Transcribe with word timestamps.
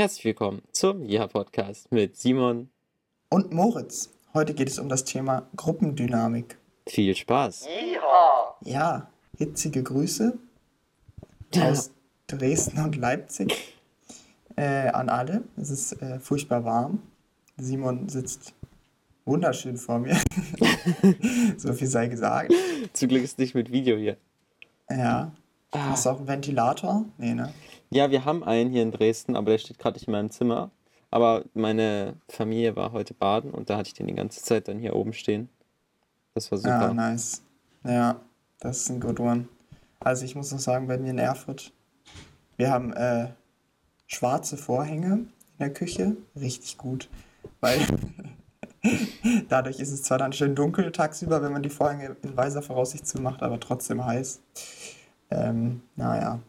Herzlich 0.00 0.24
willkommen 0.24 0.62
zum 0.72 1.04
Ja 1.04 1.26
Podcast 1.26 1.92
mit 1.92 2.16
Simon 2.16 2.70
und 3.28 3.52
Moritz. 3.52 4.08
Heute 4.32 4.54
geht 4.54 4.68
es 4.68 4.78
um 4.78 4.88
das 4.88 5.04
Thema 5.04 5.46
Gruppendynamik. 5.56 6.56
Viel 6.86 7.14
Spaß. 7.14 7.68
Ja, 8.62 9.10
hitzige 9.36 9.82
Grüße 9.82 10.38
aus 11.54 11.90
Dresden 12.28 12.82
und 12.82 12.96
Leipzig 12.96 13.74
äh, 14.56 14.88
an 14.88 15.10
alle. 15.10 15.44
Es 15.58 15.68
ist 15.68 16.00
äh, 16.00 16.18
furchtbar 16.18 16.64
warm. 16.64 17.02
Simon 17.58 18.08
sitzt 18.08 18.54
wunderschön 19.26 19.76
vor 19.76 19.98
mir. 19.98 20.16
so 21.58 21.74
viel 21.74 21.88
sei 21.88 22.06
gesagt. 22.06 22.54
Zum 22.94 23.10
Glück 23.10 23.22
ist 23.22 23.38
nicht 23.38 23.54
mit 23.54 23.70
Video 23.70 23.98
hier. 23.98 24.16
Ja. 24.88 25.30
Ah. 25.72 25.90
Hast 25.90 26.06
du 26.06 26.10
auch 26.10 26.16
einen 26.16 26.26
Ventilator? 26.26 27.04
Nee, 27.18 27.34
ne? 27.34 27.52
Ja, 27.90 28.10
wir 28.10 28.24
haben 28.24 28.44
einen 28.44 28.70
hier 28.70 28.82
in 28.82 28.92
Dresden, 28.92 29.36
aber 29.36 29.50
der 29.50 29.58
steht 29.58 29.78
gerade 29.78 29.96
nicht 29.96 30.06
in 30.06 30.12
meinem 30.12 30.30
Zimmer. 30.30 30.70
Aber 31.10 31.44
meine 31.54 32.14
Familie 32.28 32.76
war 32.76 32.92
heute 32.92 33.14
baden 33.14 33.50
und 33.50 33.68
da 33.68 33.76
hatte 33.76 33.88
ich 33.88 33.94
den 33.94 34.06
die 34.06 34.14
ganze 34.14 34.42
Zeit 34.42 34.68
dann 34.68 34.78
hier 34.78 34.94
oben 34.94 35.12
stehen. 35.12 35.48
Das 36.34 36.50
war 36.52 36.58
super. 36.58 36.82
Ja, 36.82 36.94
nice. 36.94 37.42
Ja, 37.84 38.20
das 38.60 38.78
ist 38.78 38.90
ein 38.90 39.00
good 39.00 39.18
one. 39.18 39.48
Also 39.98 40.24
ich 40.24 40.36
muss 40.36 40.52
noch 40.52 40.60
sagen, 40.60 40.86
bei 40.86 40.98
mir 40.98 41.10
in 41.10 41.18
Erfurt, 41.18 41.72
wir 42.56 42.70
haben 42.70 42.92
äh, 42.92 43.30
schwarze 44.06 44.56
Vorhänge 44.56 45.12
in 45.14 45.58
der 45.58 45.72
Küche. 45.72 46.16
Richtig 46.38 46.78
gut. 46.78 47.08
Weil 47.60 47.80
dadurch 49.48 49.80
ist 49.80 49.90
es 49.90 50.04
zwar 50.04 50.18
dann 50.18 50.32
schön 50.32 50.54
dunkel 50.54 50.92
tagsüber, 50.92 51.42
wenn 51.42 51.52
man 51.52 51.64
die 51.64 51.70
Vorhänge 51.70 52.16
in 52.22 52.36
weiser 52.36 52.62
Voraussicht 52.62 53.06
zumacht, 53.06 53.42
aber 53.42 53.58
trotzdem 53.58 54.04
heiß. 54.04 54.40
Ähm, 55.30 55.82
naja. 55.96 56.40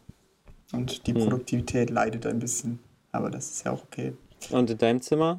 Und 0.72 1.06
die 1.06 1.14
hm. 1.14 1.22
Produktivität 1.22 1.90
leidet 1.90 2.26
ein 2.26 2.38
bisschen. 2.38 2.78
Aber 3.12 3.30
das 3.30 3.50
ist 3.50 3.64
ja 3.64 3.72
auch 3.72 3.82
okay. 3.84 4.14
Und 4.50 4.70
in 4.70 4.78
deinem 4.78 5.00
Zimmer? 5.00 5.38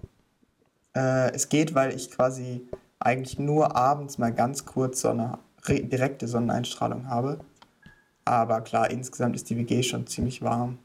Äh, 0.95 1.31
es 1.33 1.49
geht, 1.49 1.73
weil 1.73 1.95
ich 1.95 2.11
quasi 2.11 2.61
eigentlich 2.99 3.39
nur 3.39 3.75
abends 3.75 4.17
mal 4.17 4.31
ganz 4.31 4.65
kurz 4.65 5.01
so 5.01 5.09
eine 5.09 5.39
direkte 5.67 6.27
Sonneneinstrahlung 6.27 7.07
habe. 7.07 7.39
Aber 8.25 8.61
klar, 8.61 8.89
insgesamt 8.89 9.35
ist 9.35 9.49
die 9.49 9.57
WG 9.57 9.83
schon 9.83 10.07
ziemlich 10.07 10.41
warm. 10.41 10.77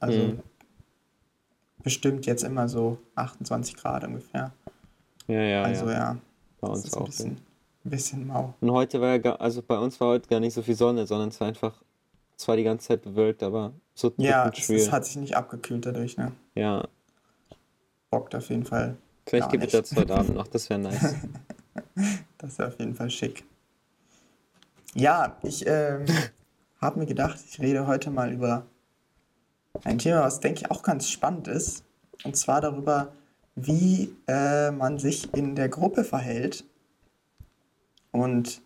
Also 0.00 0.18
mhm. 0.18 0.40
bestimmt 1.82 2.26
jetzt 2.26 2.44
immer 2.44 2.68
so 2.68 2.98
28 3.16 3.76
Grad 3.76 4.04
ungefähr. 4.04 4.52
Ja, 5.26 5.40
ja. 5.42 5.62
Also 5.62 5.86
ja. 5.86 5.92
ja 5.92 6.16
bei 6.60 6.68
uns 6.68 6.94
auch. 6.94 7.00
Ein 7.00 7.06
bisschen, 7.06 7.30
ein 7.84 7.90
bisschen 7.90 8.26
mau. 8.26 8.54
Und 8.60 8.70
heute 8.70 9.00
war 9.00 9.16
ja, 9.16 9.36
also 9.36 9.62
bei 9.62 9.78
uns 9.78 10.00
war 10.00 10.08
heute 10.08 10.28
gar 10.28 10.40
nicht 10.40 10.54
so 10.54 10.62
viel 10.62 10.76
Sonne, 10.76 11.06
sondern 11.06 11.28
es 11.28 11.40
war 11.40 11.48
einfach, 11.48 11.82
es 12.36 12.46
war 12.48 12.56
die 12.56 12.64
ganze 12.64 12.88
Zeit 12.88 13.02
bewölkt, 13.02 13.42
aber 13.42 13.72
so 13.96 14.12
Ja, 14.18 14.50
es, 14.54 14.68
es 14.68 14.92
hat 14.92 15.06
sich 15.06 15.16
nicht 15.16 15.36
abgekühlt 15.36 15.86
dadurch, 15.86 16.18
ne? 16.18 16.32
Ja, 16.54 16.86
bockt 18.10 18.34
auf 18.34 18.50
jeden 18.50 18.64
Fall. 18.64 18.96
Vielleicht 19.26 19.50
gibt 19.50 19.64
es 19.64 19.72
das 19.72 19.96
heute 19.96 20.14
Abend 20.14 20.34
noch, 20.34 20.46
das 20.46 20.68
wäre 20.70 20.78
nice. 20.78 21.14
das 22.38 22.58
wäre 22.58 22.68
auf 22.68 22.78
jeden 22.78 22.94
Fall 22.94 23.10
schick. 23.10 23.44
Ja, 24.94 25.36
ich 25.42 25.66
ähm, 25.66 26.04
habe 26.80 27.00
mir 27.00 27.06
gedacht, 27.06 27.40
ich 27.48 27.58
rede 27.58 27.86
heute 27.86 28.10
mal 28.10 28.30
über 28.32 28.66
ein 29.82 29.98
Thema, 29.98 30.20
was 30.20 30.40
denke 30.40 30.60
ich 30.60 30.70
auch 30.70 30.82
ganz 30.82 31.08
spannend 31.08 31.48
ist. 31.48 31.82
Und 32.22 32.36
zwar 32.36 32.60
darüber, 32.60 33.12
wie 33.54 34.14
äh, 34.28 34.70
man 34.70 34.98
sich 34.98 35.32
in 35.34 35.54
der 35.54 35.70
Gruppe 35.70 36.04
verhält. 36.04 36.64
Und 38.12 38.60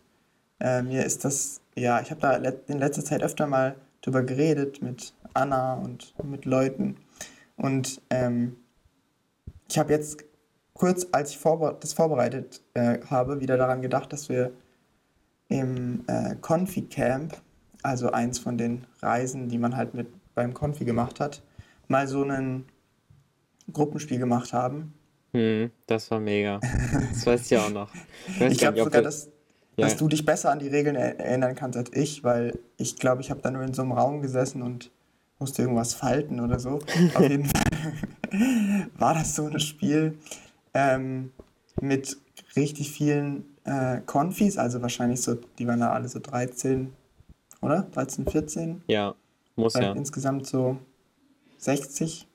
äh, 0.58 0.82
mir 0.82 1.04
ist 1.04 1.24
das, 1.24 1.60
ja, 1.76 2.00
ich 2.00 2.10
habe 2.10 2.20
da 2.20 2.34
in 2.34 2.78
letzter 2.78 3.04
Zeit 3.04 3.22
öfter 3.22 3.46
mal 3.46 3.76
drüber 4.02 4.22
geredet 4.22 4.82
mit 4.82 5.14
Anna 5.34 5.74
und 5.74 6.14
mit 6.24 6.44
Leuten. 6.44 6.96
Und 7.56 8.00
ähm, 8.10 8.56
ich 9.68 9.78
habe 9.78 9.92
jetzt 9.92 10.24
kurz, 10.74 11.06
als 11.12 11.30
ich 11.30 11.38
vorbe 11.38 11.76
das 11.80 11.92
vorbereitet 11.92 12.62
äh, 12.74 12.98
habe, 13.06 13.40
wieder 13.40 13.56
daran 13.56 13.82
gedacht, 13.82 14.12
dass 14.12 14.28
wir 14.28 14.52
im 15.48 16.04
äh, 16.06 16.36
Confi 16.40 16.82
Camp, 16.82 17.36
also 17.82 18.10
eins 18.12 18.38
von 18.38 18.56
den 18.56 18.86
Reisen, 19.02 19.48
die 19.48 19.58
man 19.58 19.76
halt 19.76 19.94
mit 19.94 20.08
beim 20.34 20.54
Confi 20.54 20.84
gemacht 20.84 21.20
hat, 21.20 21.42
mal 21.88 22.06
so 22.08 22.22
ein 22.22 22.64
Gruppenspiel 23.72 24.18
gemacht 24.18 24.52
haben. 24.52 24.94
Hm, 25.32 25.70
das 25.86 26.10
war 26.10 26.20
mega. 26.20 26.60
Das 27.10 27.26
weiß 27.26 27.42
ich 27.42 27.50
ja 27.50 27.66
auch 27.66 27.70
noch. 27.70 27.90
Ich, 28.26 28.40
ich 28.40 28.58
glaube 28.58 28.82
sogar, 28.82 29.02
dass, 29.02 29.28
ja. 29.76 29.86
dass 29.86 29.96
du 29.96 30.08
dich 30.08 30.24
besser 30.24 30.50
an 30.50 30.58
die 30.58 30.68
Regeln 30.68 30.96
erinnern 30.96 31.54
kannst 31.54 31.76
als 31.76 31.90
ich, 31.92 32.24
weil 32.24 32.58
ich 32.76 32.96
glaube, 32.96 33.20
ich 33.20 33.30
habe 33.30 33.40
da 33.42 33.50
nur 33.50 33.62
in 33.62 33.74
so 33.74 33.82
einem 33.82 33.92
Raum 33.92 34.22
gesessen 34.22 34.62
und 34.62 34.90
musste 35.40 35.62
irgendwas 35.62 35.94
falten 35.94 36.38
oder 36.38 36.60
so. 36.60 36.78
Auf 37.14 37.28
jeden 37.28 37.44
Fall 38.30 38.86
war 38.96 39.14
das 39.14 39.34
so 39.34 39.46
ein 39.46 39.58
Spiel 39.58 40.18
ähm, 40.74 41.32
mit 41.80 42.16
richtig 42.56 42.92
vielen 42.92 43.56
äh, 43.64 44.00
Konfis, 44.06 44.58
also 44.58 44.82
wahrscheinlich 44.82 45.22
so, 45.22 45.36
die 45.58 45.66
waren 45.66 45.80
da 45.80 45.90
alle 45.90 46.08
so 46.08 46.20
13, 46.20 46.92
oder? 47.62 47.82
13, 47.92 48.26
14? 48.26 48.82
Ja, 48.86 49.14
muss 49.56 49.74
Weil 49.74 49.82
ja. 49.82 49.92
Insgesamt 49.92 50.46
so 50.46 50.76
60. 51.58 52.26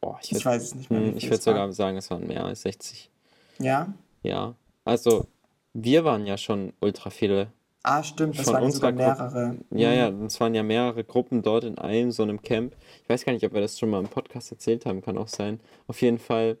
Oh, 0.00 0.16
ich, 0.22 0.32
würd, 0.32 0.40
ich 0.40 0.46
weiß 0.46 0.62
es 0.62 0.74
nicht 0.74 0.90
mehr. 0.90 1.00
Hm, 1.00 1.16
ich 1.16 1.24
würde 1.30 1.42
sogar 1.42 1.72
sagen, 1.72 1.96
es 1.96 2.10
waren 2.10 2.26
mehr 2.26 2.44
als 2.44 2.62
60. 2.62 3.10
Ja? 3.58 3.92
Ja. 4.22 4.54
Also, 4.84 5.26
wir 5.72 6.04
waren 6.04 6.26
ja 6.26 6.36
schon 6.36 6.72
ultra 6.80 7.10
viele 7.10 7.48
Ah, 7.86 8.02
stimmt, 8.02 8.38
das 8.38 8.46
waren 8.46 8.72
sogar 8.72 8.92
mehrere. 8.92 9.56
Gruppe, 9.58 9.78
ja, 9.78 9.92
ja, 9.92 10.08
es 10.08 10.40
waren 10.40 10.54
ja 10.54 10.62
mehrere 10.62 11.04
Gruppen 11.04 11.42
dort 11.42 11.64
in 11.64 11.76
einem 11.76 12.12
so 12.12 12.22
einem 12.22 12.40
Camp. 12.40 12.74
Ich 13.02 13.10
weiß 13.10 13.26
gar 13.26 13.34
nicht, 13.34 13.44
ob 13.44 13.52
wir 13.52 13.60
das 13.60 13.78
schon 13.78 13.90
mal 13.90 14.00
im 14.00 14.08
Podcast 14.08 14.50
erzählt 14.50 14.86
haben, 14.86 15.02
kann 15.02 15.18
auch 15.18 15.28
sein. 15.28 15.60
Auf 15.86 16.00
jeden 16.00 16.18
Fall 16.18 16.56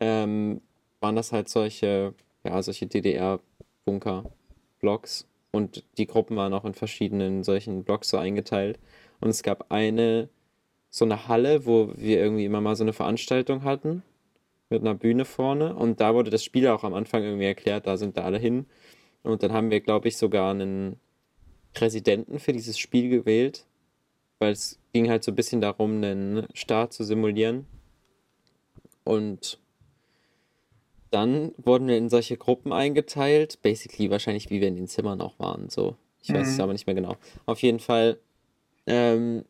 ähm, 0.00 0.60
waren 0.98 1.14
das 1.14 1.30
halt 1.30 1.48
solche, 1.48 2.14
ja, 2.42 2.60
solche 2.60 2.88
DDR-Bunker-Blocks 2.88 5.28
und 5.52 5.84
die 5.98 6.08
Gruppen 6.08 6.36
waren 6.36 6.52
auch 6.52 6.64
in 6.64 6.74
verschiedenen 6.74 7.44
solchen 7.44 7.84
Blocks 7.84 8.08
so 8.08 8.16
eingeteilt. 8.16 8.80
Und 9.20 9.28
es 9.28 9.44
gab 9.44 9.70
eine, 9.70 10.28
so 10.90 11.04
eine 11.04 11.28
Halle, 11.28 11.64
wo 11.64 11.92
wir 11.94 12.18
irgendwie 12.18 12.44
immer 12.44 12.60
mal 12.60 12.74
so 12.74 12.82
eine 12.82 12.92
Veranstaltung 12.92 13.62
hatten 13.62 14.02
mit 14.68 14.80
einer 14.80 14.94
Bühne 14.94 15.24
vorne 15.24 15.76
und 15.76 16.00
da 16.00 16.12
wurde 16.12 16.30
das 16.30 16.42
Spiel 16.42 16.66
auch 16.66 16.82
am 16.82 16.94
Anfang 16.94 17.22
irgendwie 17.22 17.46
erklärt, 17.46 17.86
da 17.86 17.96
sind 17.96 18.16
da 18.16 18.24
alle 18.24 18.38
hin 18.38 18.66
und 19.22 19.42
dann 19.42 19.52
haben 19.52 19.70
wir, 19.70 19.80
glaube 19.80 20.08
ich, 20.08 20.16
sogar 20.16 20.50
einen 20.50 20.98
Präsidenten 21.74 22.38
für 22.38 22.52
dieses 22.52 22.78
Spiel 22.78 23.08
gewählt, 23.08 23.66
weil 24.38 24.52
es 24.52 24.78
ging 24.92 25.08
halt 25.08 25.24
so 25.24 25.32
ein 25.32 25.36
bisschen 25.36 25.60
darum, 25.60 25.96
einen 25.96 26.46
Staat 26.54 26.92
zu 26.92 27.04
simulieren. 27.04 27.66
Und 29.04 29.58
dann 31.10 31.52
wurden 31.56 31.88
wir 31.88 31.96
in 31.96 32.08
solche 32.08 32.36
Gruppen 32.36 32.72
eingeteilt, 32.72 33.60
basically 33.62 34.10
wahrscheinlich 34.10 34.50
wie 34.50 34.60
wir 34.60 34.68
in 34.68 34.76
den 34.76 34.88
Zimmern 34.88 35.20
auch 35.20 35.38
waren, 35.38 35.68
so. 35.70 35.96
Ich 36.20 36.34
weiß 36.34 36.48
mhm. 36.48 36.52
es 36.52 36.60
aber 36.60 36.72
nicht 36.72 36.86
mehr 36.86 36.96
genau. 36.96 37.16
Auf 37.46 37.62
jeden 37.62 37.80
Fall 37.80 38.18
ähm, 38.86 39.44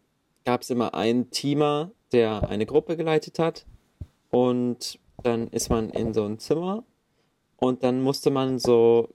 gab 0.44 0.62
es 0.62 0.70
immer 0.70 0.94
einen 0.94 1.30
Teamer, 1.30 1.90
der 2.12 2.48
eine 2.48 2.66
Gruppe 2.66 2.96
geleitet 2.96 3.38
hat. 3.38 3.66
Und 4.30 4.98
dann 5.22 5.48
ist 5.48 5.70
man 5.70 5.90
in 5.90 6.14
so 6.14 6.24
ein 6.24 6.38
Zimmer 6.38 6.84
und 7.56 7.82
dann 7.82 8.02
musste 8.02 8.30
man 8.30 8.58
so 8.58 9.08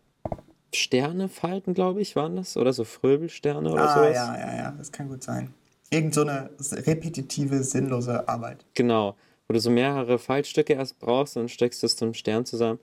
Sterne 0.75 1.29
falten, 1.29 1.73
glaube 1.73 2.01
ich, 2.01 2.15
waren 2.15 2.35
das? 2.35 2.57
Oder 2.57 2.73
so 2.73 2.83
Fröbelsterne 2.83 3.71
oder 3.71 3.89
ah, 3.89 3.95
sowas? 3.95 4.15
Ja, 4.15 4.37
ja, 4.37 4.57
ja, 4.57 4.71
das 4.77 4.91
kann 4.91 5.09
gut 5.09 5.23
sein. 5.23 5.53
Irgend 5.89 6.13
so 6.13 6.21
eine 6.21 6.49
repetitive, 6.59 7.63
sinnlose 7.63 8.27
Arbeit. 8.27 8.65
Genau, 8.73 9.15
wo 9.47 9.53
du 9.53 9.59
so 9.59 9.69
mehrere 9.69 10.17
Faltstücke 10.17 10.73
erst 10.73 10.99
brauchst 10.99 11.37
und 11.37 11.49
steckst 11.49 11.83
es 11.83 11.95
zum 11.95 12.13
Stern 12.13 12.45
zusammen. 12.45 12.79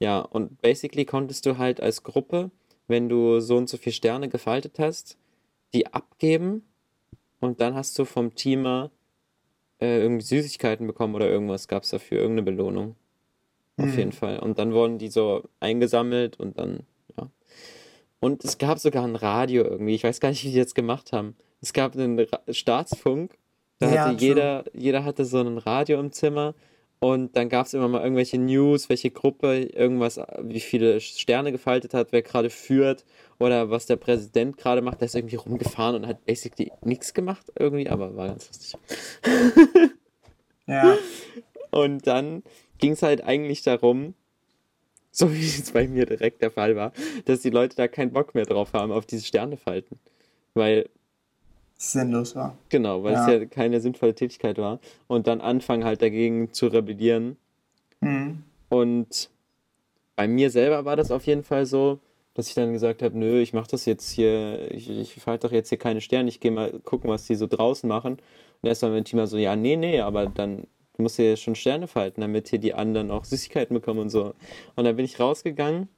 Ja, 0.00 0.20
und 0.20 0.60
basically 0.60 1.04
konntest 1.04 1.46
du 1.46 1.58
halt 1.58 1.80
als 1.80 2.02
Gruppe, 2.02 2.50
wenn 2.86 3.08
du 3.08 3.40
so 3.40 3.56
und 3.56 3.68
so 3.68 3.76
viele 3.76 3.94
Sterne 3.94 4.28
gefaltet 4.28 4.78
hast, 4.78 5.16
die 5.72 5.86
abgeben 5.92 6.62
und 7.40 7.60
dann 7.60 7.74
hast 7.74 7.98
du 7.98 8.04
vom 8.04 8.34
Teamer 8.34 8.90
äh, 9.80 10.00
irgendwie 10.00 10.24
Süßigkeiten 10.24 10.86
bekommen 10.86 11.14
oder 11.14 11.28
irgendwas 11.28 11.68
gab 11.68 11.82
es 11.84 11.90
dafür, 11.90 12.18
irgendeine 12.18 12.50
Belohnung. 12.50 12.96
Auf 13.76 13.86
mhm. 13.86 13.98
jeden 13.98 14.12
Fall. 14.12 14.40
Und 14.40 14.58
dann 14.58 14.72
wurden 14.72 14.98
die 14.98 15.08
so 15.08 15.48
eingesammelt 15.60 16.38
und 16.40 16.58
dann 16.58 16.80
und 18.20 18.44
es 18.44 18.58
gab 18.58 18.78
sogar 18.78 19.04
ein 19.04 19.16
Radio 19.16 19.64
irgendwie. 19.64 19.94
Ich 19.94 20.04
weiß 20.04 20.20
gar 20.20 20.30
nicht, 20.30 20.44
wie 20.44 20.50
die 20.50 20.58
das 20.58 20.74
gemacht 20.74 21.12
haben. 21.12 21.36
Es 21.60 21.72
gab 21.72 21.94
einen 21.94 22.18
Ra 22.18 22.40
Staatsfunk. 22.50 23.36
Da 23.78 23.92
ja, 23.92 24.06
hatte 24.06 24.24
jeder, 24.24 24.64
jeder 24.72 25.04
hatte 25.04 25.24
so 25.24 25.40
ein 25.40 25.58
Radio 25.58 26.00
im 26.00 26.12
Zimmer. 26.12 26.54
Und 27.00 27.36
dann 27.36 27.48
gab 27.48 27.66
es 27.66 27.74
immer 27.74 27.86
mal 27.86 28.02
irgendwelche 28.02 28.38
News, 28.38 28.88
welche 28.88 29.12
Gruppe 29.12 29.62
irgendwas, 29.62 30.20
wie 30.42 30.58
viele 30.58 31.00
Sterne 31.00 31.52
gefaltet 31.52 31.94
hat, 31.94 32.08
wer 32.10 32.22
gerade 32.22 32.50
führt 32.50 33.04
oder 33.38 33.70
was 33.70 33.86
der 33.86 33.94
Präsident 33.94 34.56
gerade 34.56 34.82
macht. 34.82 35.00
Der 35.00 35.06
ist 35.06 35.14
irgendwie 35.14 35.36
rumgefahren 35.36 35.94
und 35.94 36.08
hat 36.08 36.24
basically 36.26 36.72
nichts 36.82 37.14
gemacht 37.14 37.52
irgendwie, 37.56 37.88
aber 37.88 38.16
war 38.16 38.26
ganz 38.26 38.48
lustig. 38.48 38.74
ja. 40.66 40.96
Und 41.70 42.06
dann 42.06 42.42
ging 42.78 42.92
es 42.92 43.02
halt 43.02 43.22
eigentlich 43.22 43.62
darum, 43.62 44.14
so 45.10 45.32
wie 45.34 45.44
es 45.44 45.72
bei 45.72 45.88
mir 45.88 46.06
direkt 46.06 46.42
der 46.42 46.50
Fall 46.50 46.76
war, 46.76 46.92
dass 47.24 47.40
die 47.40 47.50
Leute 47.50 47.76
da 47.76 47.88
keinen 47.88 48.12
Bock 48.12 48.34
mehr 48.34 48.44
drauf 48.44 48.72
haben, 48.72 48.92
auf 48.92 49.06
diese 49.06 49.24
Sternefalten. 49.24 49.98
Weil 50.54 50.88
sinnlos 51.76 52.34
war. 52.34 52.58
Genau, 52.68 53.02
weil 53.04 53.12
Ja. 53.14 53.26
es 53.28 53.32
ja 53.40 53.44
keine 53.46 53.80
sinnvolle 53.80 54.14
Tätigkeit 54.14 54.58
war. 54.58 54.80
Und 55.06 55.26
dann 55.26 55.40
anfangen 55.40 55.84
halt 55.84 56.02
dagegen 56.02 56.52
zu 56.52 56.66
rebellieren. 56.66 57.36
Mhm. 58.00 58.42
Und 58.68 59.30
bei 60.16 60.26
mir 60.28 60.50
selber 60.50 60.84
war 60.84 60.96
das 60.96 61.10
auf 61.10 61.26
jeden 61.26 61.44
Fall 61.44 61.64
so, 61.66 62.00
dass 62.34 62.48
ich 62.48 62.54
dann 62.54 62.72
gesagt 62.72 63.02
habe, 63.02 63.16
nö, 63.18 63.40
ich 63.40 63.52
mache 63.52 63.70
das 63.70 63.84
jetzt 63.84 64.10
hier, 64.10 64.70
ich, 64.72 64.88
ich 64.90 65.14
falte 65.14 65.46
doch 65.46 65.52
jetzt 65.52 65.68
hier 65.68 65.78
keine 65.78 66.00
Sterne, 66.00 66.28
ich 66.28 66.40
gehe 66.40 66.50
mal 66.50 66.72
gucken, 66.84 67.10
was 67.10 67.26
die 67.26 67.34
so 67.34 67.46
draußen 67.46 67.88
machen. 67.88 68.18
Und 68.62 68.68
erst 68.68 68.82
mal 68.82 68.90
mein 68.90 69.04
Team 69.04 69.24
so, 69.26 69.36
ja, 69.38 69.56
nee, 69.56 69.76
nee, 69.76 70.00
aber 70.00 70.26
dann 70.26 70.66
du 70.98 71.04
musst 71.04 71.18
ja 71.18 71.36
schon 71.36 71.54
Sterne 71.54 71.86
falten, 71.86 72.20
damit 72.20 72.48
hier 72.48 72.58
die 72.58 72.74
anderen 72.74 73.10
auch 73.12 73.24
Süßigkeiten 73.24 73.72
bekommen 73.72 74.00
und 74.00 74.10
so. 74.10 74.34
Und 74.74 74.84
dann 74.84 74.96
bin 74.96 75.04
ich 75.04 75.20
rausgegangen 75.20 75.88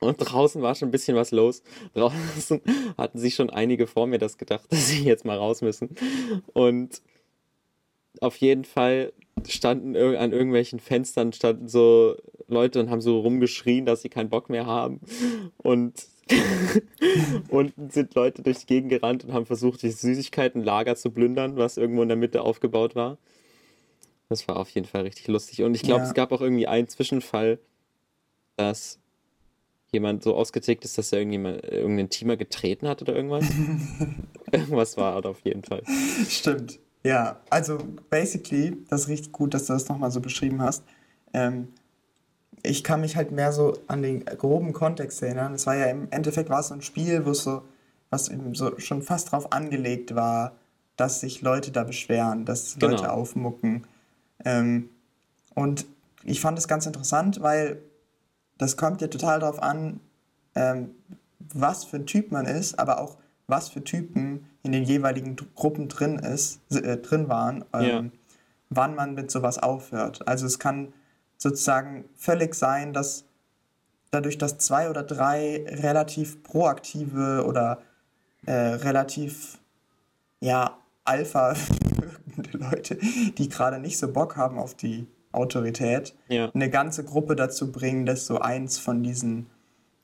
und 0.00 0.16
draußen 0.16 0.62
war 0.62 0.74
schon 0.74 0.88
ein 0.88 0.92
bisschen 0.92 1.14
was 1.14 1.30
los. 1.30 1.62
Draußen 1.92 2.62
hatten 2.98 3.18
sich 3.18 3.34
schon 3.34 3.50
einige 3.50 3.86
vor 3.86 4.06
mir 4.06 4.18
das 4.18 4.38
gedacht, 4.38 4.64
dass 4.70 4.88
sie 4.88 5.04
jetzt 5.04 5.26
mal 5.26 5.36
raus 5.36 5.60
müssen. 5.60 5.94
Und 6.54 7.02
auf 8.20 8.36
jeden 8.38 8.64
Fall 8.64 9.12
standen 9.46 9.94
an 9.94 10.32
irgendwelchen 10.32 10.80
Fenstern 10.80 11.32
standen 11.32 11.68
so 11.68 12.16
Leute 12.48 12.80
und 12.80 12.90
haben 12.90 13.02
so 13.02 13.20
rumgeschrien, 13.20 13.84
dass 13.84 14.00
sie 14.00 14.08
keinen 14.08 14.30
Bock 14.30 14.48
mehr 14.48 14.64
haben. 14.64 15.00
Und 15.58 16.06
unten 17.50 17.90
sind 17.90 18.14
Leute 18.14 18.42
durch 18.42 18.60
die 18.60 18.66
Gegend 18.66 18.88
gerannt 18.88 19.24
und 19.24 19.34
haben 19.34 19.46
versucht, 19.46 19.82
die 19.82 19.90
Süßigkeitenlager 19.90 20.96
zu 20.96 21.10
plündern, 21.10 21.56
was 21.56 21.76
irgendwo 21.76 22.02
in 22.02 22.08
der 22.08 22.16
Mitte 22.16 22.40
aufgebaut 22.40 22.96
war. 22.96 23.18
Das 24.28 24.46
war 24.48 24.56
auf 24.56 24.68
jeden 24.70 24.86
Fall 24.86 25.02
richtig 25.02 25.26
lustig. 25.28 25.62
Und 25.62 25.74
ich 25.74 25.82
glaube, 25.82 26.02
Ja. 26.02 26.08
es 26.08 26.14
gab 26.14 26.32
auch 26.32 26.40
irgendwie 26.40 26.66
einen 26.66 26.88
Zwischenfall, 26.88 27.58
dass 28.56 28.98
jemand 29.90 30.22
so 30.22 30.34
ausgetickt 30.34 30.84
ist, 30.84 30.98
dass 30.98 31.12
er 31.12 31.20
irgendjemand, 31.20 31.64
irgendeinen 31.64 32.10
Teamer 32.10 32.36
getreten 32.36 32.86
hat 32.88 33.00
oder 33.00 33.14
irgendwas. 33.16 33.44
irgendwas 34.52 34.96
war 34.98 35.20
da 35.22 35.30
auf 35.30 35.40
jeden 35.44 35.62
Fall. 35.64 35.82
Stimmt. 36.28 36.78
Ja, 37.04 37.40
also 37.48 37.78
basically, 38.10 38.76
das 38.90 39.02
ist 39.02 39.08
richtig 39.08 39.32
gut, 39.32 39.54
dass 39.54 39.66
du 39.66 39.72
das 39.72 39.88
nochmal 39.88 40.10
so 40.10 40.20
beschrieben 40.20 40.60
hast. 40.60 40.82
Ähm, 41.32 41.68
ich 42.62 42.82
kann 42.84 43.00
mich 43.00 43.16
halt 43.16 43.30
mehr 43.30 43.52
so 43.52 43.78
an 43.86 44.02
den 44.02 44.24
groben 44.24 44.72
Kontext 44.72 45.22
erinnern. 45.22 45.54
Es 45.54 45.66
war 45.66 45.76
ja 45.76 45.86
im 45.86 46.08
Endeffekt 46.10 46.50
war 46.50 46.60
es 46.60 46.68
so 46.68 46.74
ein 46.74 46.82
Spiel, 46.82 47.24
wo 47.24 47.30
es 47.30 47.44
so, 47.44 47.62
was 48.10 48.28
eben 48.28 48.54
so 48.54 48.78
schon 48.78 49.00
fast 49.02 49.32
drauf 49.32 49.52
angelegt 49.52 50.14
war, 50.14 50.56
dass 50.96 51.20
sich 51.20 51.40
Leute 51.40 51.70
da 51.70 51.84
beschweren, 51.84 52.44
dass 52.44 52.74
Genau. 52.78 52.90
Leute 52.92 53.12
aufmucken. 53.12 53.86
Ähm, 54.44 54.90
und 55.54 55.86
ich 56.24 56.40
fand 56.40 56.58
es 56.58 56.68
ganz 56.68 56.86
interessant, 56.86 57.40
weil 57.40 57.80
das 58.58 58.76
kommt 58.76 59.00
ja 59.00 59.08
total 59.08 59.40
darauf 59.40 59.62
an, 59.62 60.00
ähm, 60.54 60.90
was 61.38 61.84
für 61.84 61.96
ein 61.96 62.06
Typ 62.06 62.32
man 62.32 62.46
ist, 62.46 62.78
aber 62.78 63.00
auch 63.00 63.16
was 63.46 63.68
für 63.68 63.82
Typen 63.82 64.46
in 64.62 64.72
den 64.72 64.84
jeweiligen 64.84 65.36
Gruppen 65.54 65.88
drin 65.88 66.18
ist, 66.18 66.60
äh, 66.74 66.98
drin 66.98 67.28
waren, 67.28 67.64
ähm, 67.72 67.82
Ja. 67.86 68.04
wann 68.70 68.94
man 68.94 69.14
mit 69.14 69.30
sowas 69.30 69.58
aufhört. 69.58 70.26
Also 70.28 70.44
es 70.46 70.58
kann 70.58 70.92
sozusagen 71.38 72.04
völlig 72.16 72.54
sein, 72.54 72.92
dass 72.92 73.24
dadurch, 74.10 74.36
dass 74.38 74.58
zwei 74.58 74.90
oder 74.90 75.02
drei 75.02 75.64
relativ 75.68 76.42
proaktive 76.42 77.44
oder 77.46 77.78
äh, 78.46 78.52
relativ 78.52 79.58
ja 80.40 80.76
alpha 81.04 81.54
wirkende 82.52 82.58
Leute, 82.58 82.98
die 83.38 83.48
gerade 83.48 83.78
nicht 83.80 83.98
so 83.98 84.10
Bock 84.12 84.36
haben 84.36 84.58
auf 84.58 84.74
die 84.74 85.06
Autorität, 85.32 86.14
Ja. 86.28 86.50
eine 86.54 86.70
ganze 86.70 87.04
Gruppe 87.04 87.36
dazu 87.36 87.70
bringen, 87.70 88.06
dass 88.06 88.26
so 88.26 88.38
eins 88.38 88.78
von 88.78 89.02
diesen, 89.02 89.46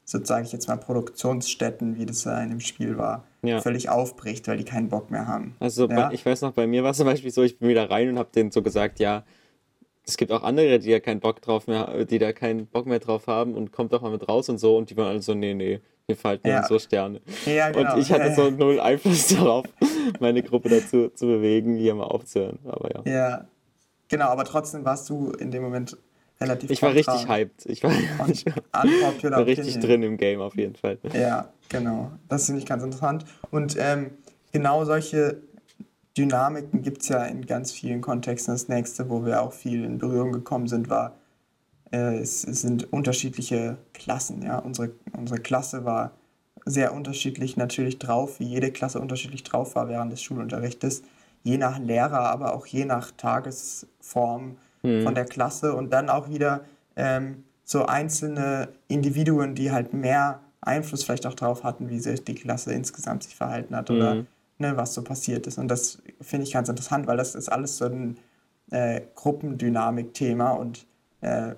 so 0.04 0.22
sage 0.22 0.44
ich 0.44 0.52
jetzt 0.52 0.68
mal, 0.68 0.76
Produktionsstätten, 0.76 1.96
wie 1.96 2.06
das 2.06 2.24
ja 2.24 2.40
in 2.42 2.50
dem 2.50 2.60
Spiel 2.60 2.98
war, 2.98 3.24
Ja. 3.42 3.60
völlig 3.60 3.88
aufbricht, 3.88 4.46
weil 4.48 4.58
die 4.58 4.64
keinen 4.64 4.88
Bock 4.88 5.10
mehr 5.10 5.26
haben. 5.26 5.56
Also 5.60 5.88
Ja. 5.88 6.10
ich 6.12 6.24
weiß 6.26 6.42
noch, 6.42 6.52
bei 6.52 6.66
mir 6.66 6.82
war 6.84 6.90
es 6.90 6.98
zum 6.98 7.06
Beispiel 7.06 7.30
so, 7.30 7.42
ich 7.42 7.58
bin 7.58 7.68
wieder 7.68 7.88
rein 7.90 8.08
und 8.10 8.18
habe 8.18 8.30
denen 8.34 8.50
so 8.50 8.60
gesagt, 8.62 8.98
ja, 9.00 9.24
es 10.06 10.18
gibt 10.18 10.30
auch 10.32 10.42
andere, 10.42 10.78
die 10.78 10.90
da 10.90 11.00
keinen 11.00 11.20
Bock 11.20 11.40
drauf 11.40 11.66
mehr, 11.66 12.04
die 12.04 12.18
da 12.18 12.32
keinen 12.34 12.66
Bock 12.66 12.84
mehr 12.84 12.98
drauf 12.98 13.26
haben 13.26 13.54
und 13.54 13.72
kommt 13.72 13.92
doch 13.94 14.02
mal 14.02 14.10
mit 14.10 14.28
raus 14.28 14.50
und 14.50 14.58
so 14.58 14.76
und 14.76 14.90
die 14.90 14.96
waren 14.98 15.06
alle 15.08 15.22
so, 15.22 15.32
nee, 15.34 15.54
nee, 15.54 15.80
wir 16.06 16.16
falten 16.16 16.48
Ja. 16.48 16.66
so 16.66 16.78
Sterne. 16.78 17.20
Ja, 17.46 17.70
genau. 17.70 17.94
Und 17.94 18.00
ich 18.00 18.12
hatte 18.12 18.26
ja, 18.26 18.34
so 18.34 18.50
null 18.50 18.78
Einfluss 18.80 19.28
darauf, 19.28 19.66
meine 20.20 20.42
Gruppe 20.42 20.68
dazu 20.68 21.08
zu 21.08 21.26
bewegen, 21.26 21.76
hier 21.76 21.94
mal 21.94 22.04
aufzuhören. 22.04 22.58
Aber 22.66 22.90
ja. 22.94 23.12
Ja, 23.12 23.44
genau, 24.08 24.26
aber 24.26 24.44
trotzdem 24.44 24.84
warst 24.84 25.08
du 25.08 25.30
in 25.32 25.50
dem 25.50 25.62
Moment 25.62 25.96
relativ 26.40 26.70
Ich 26.70 26.82
war 26.82 26.92
richtig 26.94 27.26
hyped. 27.28 27.66
Ich 27.66 27.82
war, 27.82 27.90
ich 28.28 28.44
war 28.46 29.46
richtig 29.46 29.80
drin 29.80 30.02
im 30.02 30.16
Game 30.16 30.40
auf 30.40 30.56
jeden 30.56 30.74
Fall. 30.76 30.98
Ja, 31.14 31.48
genau. 31.68 32.10
Das 32.28 32.46
finde 32.46 32.60
ich 32.60 32.66
ganz 32.66 32.82
interessant. 32.82 33.24
Und 33.50 33.76
ähm, 33.78 34.10
genau 34.52 34.84
solche 34.84 35.40
Dynamiken 36.18 36.82
gibt 36.82 37.02
es 37.02 37.08
ja 37.08 37.24
in 37.24 37.46
ganz 37.46 37.72
vielen 37.72 38.02
Kontexten. 38.02 38.54
Das 38.54 38.68
nächste, 38.68 39.08
wo 39.08 39.24
wir 39.24 39.40
auch 39.40 39.52
viel 39.52 39.84
in 39.84 39.98
Berührung 39.98 40.32
gekommen 40.32 40.68
sind, 40.68 40.90
war, 40.90 41.16
äh, 41.92 42.18
es, 42.18 42.44
es 42.44 42.62
sind 42.62 42.92
unterschiedliche 42.92 43.76
Klassen. 43.92 44.42
Ja? 44.42 44.58
Unsere, 44.58 44.92
unsere 45.16 45.40
Klasse 45.40 45.84
war 45.84 46.12
sehr 46.66 46.94
unterschiedlich 46.94 47.56
natürlich 47.56 47.98
drauf, 47.98 48.40
wie 48.40 48.44
jede 48.46 48.70
Klasse 48.70 49.00
unterschiedlich 49.00 49.42
drauf 49.42 49.74
war 49.74 49.88
während 49.88 50.12
des 50.12 50.22
Schulunterrichtes. 50.22 51.02
Je 51.42 51.58
nach 51.58 51.78
Lehrer, 51.78 52.20
aber 52.30 52.54
auch 52.54 52.66
je 52.66 52.84
nach 52.86 53.10
Tagesform 53.10 54.56
von 55.02 55.14
der 55.14 55.24
Klasse 55.24 55.74
und 55.74 55.92
dann 55.92 56.10
auch 56.10 56.28
wieder 56.28 56.64
ähm, 56.96 57.44
so 57.64 57.86
einzelne 57.86 58.68
Individuen, 58.88 59.54
die 59.54 59.72
halt 59.72 59.94
mehr 59.94 60.40
Einfluss 60.60 61.04
vielleicht 61.04 61.26
auch 61.26 61.34
darauf 61.34 61.64
hatten, 61.64 61.88
wie 61.88 61.98
sich 62.00 62.22
die 62.24 62.34
Klasse 62.34 62.72
insgesamt 62.72 63.22
sich 63.22 63.34
verhalten 63.34 63.74
hat 63.76 63.90
oder 63.90 64.14
Mhm. 64.16 64.26
ne, 64.58 64.76
was 64.76 64.92
so 64.94 65.02
passiert 65.02 65.46
ist. 65.46 65.58
Und 65.58 65.68
das 65.68 66.02
finde 66.20 66.44
ich 66.46 66.52
ganz 66.52 66.68
interessant, 66.68 67.06
weil 67.06 67.16
das 67.16 67.34
ist 67.34 67.50
alles 67.50 67.78
so 67.78 67.86
ein 67.86 68.18
äh, 68.70 69.00
Gruppendynamik-Thema 69.14 70.50
und 70.52 70.86
äh, 71.20 71.54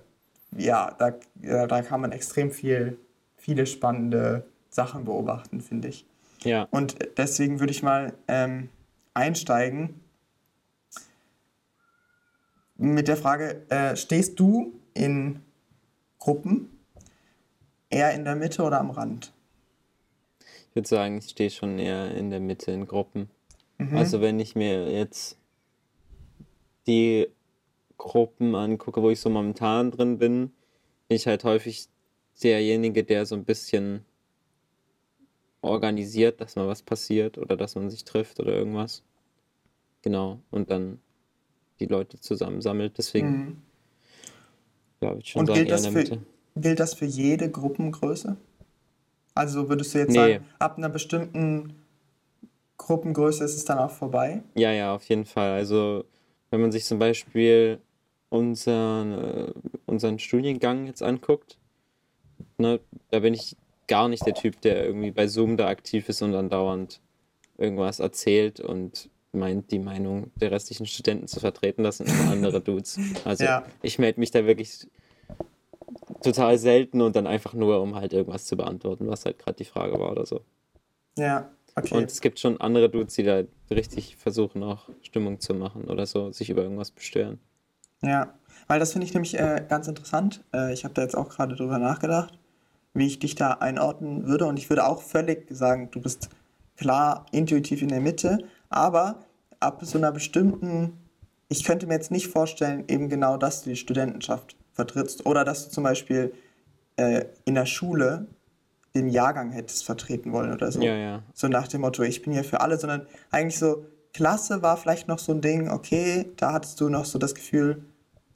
ja, 0.56 0.94
da, 0.99 1.14
ja, 1.43 1.67
da 1.67 1.82
kann 1.82 2.00
man 2.00 2.12
extrem 2.12 2.50
viel, 2.50 2.99
viele 3.37 3.67
spannende 3.67 4.47
Sachen 4.69 5.05
beobachten, 5.05 5.61
finde 5.61 5.88
ich. 5.88 6.06
Ja. 6.43 6.69
Und 6.70 6.97
deswegen 7.17 7.61
würde 7.61 7.73
ich 7.73 7.82
mal 7.82 8.12
ähm, 8.29 8.69
einsteigen 9.14 10.00
mit 12.79 13.08
der 13.08 13.17
Frage, 13.17 13.62
äh, 13.70 13.97
stehst 13.97 14.38
du 14.38 14.79
in 14.94 15.41
Gruppen 16.19 16.79
eher 17.88 18.12
in 18.12 18.25
der 18.25 18.37
Mitte 18.37 18.62
oder 18.62 18.81
am 18.81 18.91
Rand? 18.91 19.32
Ich 20.70 20.76
würde 20.76 20.88
sagen, 20.88 21.19
ich 21.19 21.31
stehe 21.31 21.50
schon 21.50 21.79
eher 21.79 22.14
in 22.14 22.31
der 22.31 22.41
Mitte 22.41 22.70
in 22.70 22.87
Gruppen. 22.87 23.31
Mhm. 23.79 23.97
Also 23.97 24.20
wenn 24.20 24.38
ich 24.41 24.55
mir 24.55 24.91
jetzt 24.91 25.38
die 26.87 27.29
Gruppen 27.98 28.54
angucke, 28.54 29.02
wo 29.02 29.10
ich 29.10 29.20
so 29.20 29.31
momentan 29.31 29.91
drin 29.91 30.19
bin, 30.19 30.53
bin 31.08 31.17
ich 31.17 31.26
halt 31.26 31.44
häufig 31.44 31.88
derjenige, 32.43 33.05
der 33.05 33.26
so 33.26 33.34
ein 33.34 33.44
bisschen 33.44 34.05
organisiert, 35.62 36.41
dass 36.41 36.56
mal 36.56 36.69
was 36.69 36.82
passiert 36.82 37.38
oder 37.38 37.56
dass 37.56 37.74
man 37.74 37.91
sich 37.91 38.05
trifft 38.05 38.38
oder 38.41 38.53
irgendwas. 38.53 39.03
Genau. 40.03 40.41
Und 40.50 40.70
dann 40.70 41.00
die 41.81 41.86
Leute 41.86 42.20
zusammensammelt. 42.20 42.98
Deswegen 42.98 43.31
Mhm. 43.31 43.62
glaube 45.00 45.20
ich 45.20 45.29
schon 45.29 45.41
Und 45.41 45.46
sagen, 45.48 45.58
gilt 45.60 45.72
das, 45.72 45.86
für, 45.86 46.19
gilt 46.56 46.81
das 46.81 46.94
für 46.94 47.05
jede 47.06 47.50
Gruppengröße? 47.50 48.36
Also 49.34 49.69
würdest 49.69 49.94
du 49.94 49.98
jetzt 49.98 50.12
Nee. 50.12 50.34
sagen, 50.34 50.46
ab 50.58 50.79
einer 50.79 50.88
bestimmten 50.88 51.74
Gruppengröße 52.79 53.44
ist 53.44 53.56
es 53.56 53.65
dann 53.65 53.79
auch 53.79 53.91
vorbei? 53.91 54.43
Ja, 54.55 54.72
ja, 54.72 54.94
auf 54.94 55.08
jeden 55.08 55.24
Fall. 55.26 55.53
Also, 55.53 56.05
wenn 56.50 56.60
man 56.60 56.72
sich 56.72 56.84
zum 56.84 56.98
Beispiel 56.98 57.81
unseren, 58.29 59.13
äh, 59.13 59.53
unseren 59.87 60.19
Studiengang 60.19 60.87
jetzt 60.87 61.03
anguckt, 61.03 61.59
ne, 62.59 62.81
da 63.11 63.21
bin 63.21 63.35
ich 63.35 63.56
gar 63.87 64.09
nicht 64.09 64.27
der 64.27 64.35
Typ, 64.35 64.61
der 64.61 64.85
irgendwie 64.85 65.11
bei 65.13 65.29
Zoom 65.29 65.56
da 65.56 65.69
aktiv 65.69 66.09
ist 66.09 66.23
und 66.23 66.35
andauernd 66.35 67.01
irgendwas 67.59 68.01
erzählt 68.01 68.61
und 68.61 69.09
meint, 69.33 69.71
die 69.71 69.79
Meinung 69.79 70.31
der 70.37 70.51
restlichen 70.51 70.87
Studenten 70.87 71.29
zu 71.29 71.41
vertreten. 71.41 71.83
Das 71.83 71.99
sind 71.99 72.09
immer 72.09 72.31
andere 72.31 72.61
Dudes. 72.61 72.99
Also, 73.25 73.45
Ja. 73.45 73.65
ich 73.83 73.99
melde 73.99 74.19
mich 74.21 74.31
da 74.31 74.47
wirklich 74.47 74.87
total 76.23 76.59
selten 76.59 77.01
und 77.01 77.17
dann 77.17 77.27
einfach 77.27 77.55
nur, 77.55 77.81
um 77.81 77.95
halt 77.95 78.13
irgendwas 78.13 78.47
zu 78.47 78.56
beantworten, 78.56 79.06
was 79.09 79.25
halt 79.25 79.39
gerade 79.39 79.56
die 79.56 79.65
Frage 79.65 79.99
war 79.99 80.11
oder 80.11 80.27
so. 80.27 80.41
Ja, 81.19 81.51
okay. 81.77 81.95
Und 81.95 82.11
es 82.11 82.21
gibt 82.21 82.39
schon 82.41 82.61
andere 82.61 82.89
Dudes, 82.89 83.15
die 83.15 83.23
da 83.23 83.43
richtig 83.71 84.17
versuchen, 84.17 84.63
auch 84.63 84.89
Stimmung 85.03 85.41
zu 85.41 85.55
machen 85.55 85.85
oder 85.85 86.06
so, 86.06 86.33
sich 86.33 86.51
über 86.51 86.63
irgendwas 86.63 86.91
bestören. 86.91 87.39
Ja, 88.03 88.34
weil 88.67 88.81
das 88.81 88.93
finde 88.93 89.06
ich 89.06 89.15
nämlich 89.15 89.38
äh, 89.38 89.65
ganz 89.69 89.88
interessant. 89.88 90.44
Äh, 90.53 90.72
ich 90.72 90.84
habe 90.84 90.94
da 90.94 91.03
jetzt 91.03 91.17
auch 91.17 91.29
gerade 91.29 91.56
drüber 91.56 91.79
nachgedacht, 91.79 92.38
wie 92.94 93.06
ich 93.06 93.19
dich 93.19 93.34
da 93.34 93.53
einordnen 93.53 94.26
würde. 94.26 94.46
Und 94.46 94.58
ich 94.58 94.69
würde 94.70 94.86
auch 94.86 95.03
völlig 95.03 95.46
sagen, 95.50 95.91
du 95.91 96.00
bist 96.00 96.31
klar 96.76 97.26
intuitiv 97.32 97.82
in 97.82 97.88
der 97.88 98.00
Mitte, 98.00 98.38
aber 98.69 99.20
ab 99.60 99.81
so 99.82 99.98
einer 99.98 100.12
bestimmten, 100.12 100.98
ich 101.48 101.65
könnte 101.65 101.86
mir 101.86 101.94
jetzt 101.94 102.10
nicht 102.10 102.29
vorstellen, 102.29 102.84
eben 102.88 103.08
genau, 103.08 103.36
dass 103.36 103.62
du 103.62 103.70
die 103.70 103.76
Studentenschaft 103.76 104.56
vertrittst 104.72 105.24
oder 105.26 105.44
dass 105.44 105.67
du 105.67 105.70
zum 105.70 105.84
Beispiel 105.84 106.34
äh, 106.96 107.24
in 107.44 107.55
der 107.55 107.67
Schule 107.67 108.26
den 108.94 109.08
Jahrgang 109.08 109.53
hättest 109.53 109.84
vertreten 109.84 110.32
wollen 110.32 110.53
oder 110.53 110.72
so. 110.72 110.81
Ja, 110.81 110.94
ja. 110.94 111.22
So 111.34 111.48
nach 111.48 111.69
dem 111.69 111.82
Motto, 111.82 112.03
ich 112.03 112.22
bin 112.22 112.32
hier 112.32 112.44
für 112.44 112.60
alle, 112.60 112.79
sondern 112.79 113.06
eigentlich 113.31 113.58
so, 113.58 113.84
Klasse 114.17 114.63
war 114.63 114.79
vielleicht 114.79 115.08
noch 115.08 115.19
so 115.19 115.32
ein 115.32 115.43
Ding, 115.43 115.69
okay, 115.70 116.31
da 116.39 116.55
hattest 116.55 116.81
du 116.81 116.89
noch 116.89 117.05
so 117.05 117.19
das 117.19 117.35
Gefühl, 117.35 117.85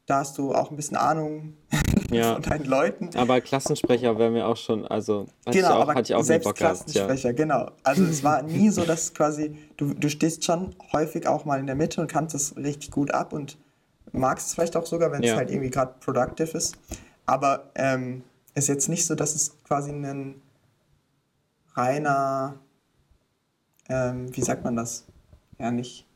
da 0.04 0.18
hast 0.18 0.36
du 0.36 0.54
auch 0.54 0.70
ein 0.70 0.76
bisschen 0.76 0.98
Ahnung 0.98 1.54
Ja. 2.10 2.34
von 2.34 2.42
deinen 2.42 2.64
Leuten. 2.66 3.08
Aber 3.16 3.40
Klassensprecher 3.40 4.18
wären 4.18 4.34
wir 4.34 4.46
auch 4.46 4.58
schon, 4.58 4.86
also 4.86 5.26
hatte 5.46 5.56
Genau, 5.58 5.68
ich 5.68 5.74
auch, 5.74 5.80
aber 5.80 5.94
hatte 5.94 6.12
ich 6.12 6.14
auch 6.16 6.22
selbst 6.22 6.44
Bock 6.44 6.56
gehabt. 6.56 6.80
Ja. 6.80 6.84
Klassensprecher, 7.06 7.32
genau. 7.32 7.70
Also 7.82 8.02
es 8.04 8.22
war 8.22 8.42
nie 8.42 8.68
so, 8.68 8.84
dass 8.84 9.14
quasi, 9.14 9.56
du, 9.78 9.94
du 9.94 10.10
stehst 10.10 10.44
schon 10.44 10.74
häufig 10.92 11.26
auch 11.26 11.46
mal 11.46 11.58
in 11.58 11.66
der 11.66 11.76
Mitte 11.76 12.02
und 12.02 12.08
kannst 12.10 12.34
es 12.34 12.54
richtig 12.56 12.90
gut 12.90 13.12
ab 13.14 13.32
und 13.32 13.56
magst 14.12 14.48
es 14.48 14.54
vielleicht 14.54 14.76
auch 14.76 14.84
sogar, 14.84 15.12
wenn 15.12 15.22
es 15.22 15.30
Ja. 15.30 15.36
halt 15.36 15.50
irgendwie 15.50 15.70
gerade 15.70 15.94
productive 16.00 16.50
ist. 16.58 16.76
Aber 17.24 17.70
ähm, 17.74 18.22
ist 18.54 18.68
jetzt 18.68 18.88
nicht 18.90 19.06
so, 19.06 19.14
dass 19.14 19.34
es 19.34 19.56
quasi 19.64 19.92
ein 19.92 20.42
reiner, 21.74 22.56
ähm, 23.88 24.36
wie 24.36 24.42
sagt 24.42 24.62
man 24.64 24.76
das? 24.76 25.06
Ja, 25.60 25.70
nicht. 25.70 26.06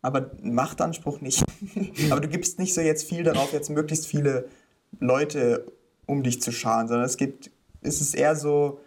Aber 0.00 0.32
Machtanspruch 0.42 1.20
nicht. 1.20 1.44
aber 2.10 2.20
du 2.20 2.28
gibst 2.28 2.58
nicht 2.58 2.74
so 2.74 2.80
jetzt 2.80 3.06
viel 3.08 3.22
darauf, 3.22 3.52
jetzt 3.52 3.70
möglichst 3.70 4.06
viele 4.06 4.48
Leute 4.98 5.66
um 6.06 6.22
dich 6.22 6.42
zu 6.42 6.50
scharen, 6.50 6.88
sondern 6.88 7.06
es 7.06 7.16
gibt, 7.16 7.50
es 7.82 8.00
ist 8.00 8.14
eher 8.14 8.34
so, 8.34 8.80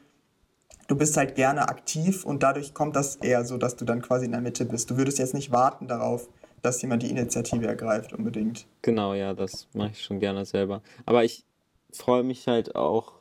du 0.87 0.95
bist 0.95 1.15
halt 1.15 1.35
gerne 1.35 1.69
aktiv 1.69 2.25
und 2.25 2.43
dadurch 2.43 2.73
kommt 2.73 2.95
das 2.95 3.15
eher 3.17 3.45
so, 3.45 3.57
dass 3.57 3.75
du 3.75 3.85
dann 3.85 4.01
quasi 4.01 4.25
in 4.25 4.31
der 4.31 4.41
Mitte 4.41 4.65
bist. 4.65 4.89
Du 4.89 4.97
würdest 4.97 5.19
jetzt 5.19 5.33
nicht 5.33 5.51
warten 5.51 5.87
darauf, 5.87 6.27
dass 6.61 6.81
jemand 6.81 7.03
die 7.03 7.09
Initiative 7.09 7.67
ergreift 7.67 8.11
unbedingt. 8.11 8.65
Genau, 8.81 9.13
ja, 9.13 9.33
das 9.33 9.67
mache 9.73 9.91
ich 9.91 10.03
schon 10.03 10.19
gerne 10.19 10.45
selber. 10.45 10.81
Aber 11.05 11.23
ich 11.23 11.45
freue 11.91 12.23
mich 12.23 12.47
halt 12.47 12.75
auch, 12.75 13.13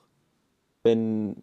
wenn, 0.82 1.42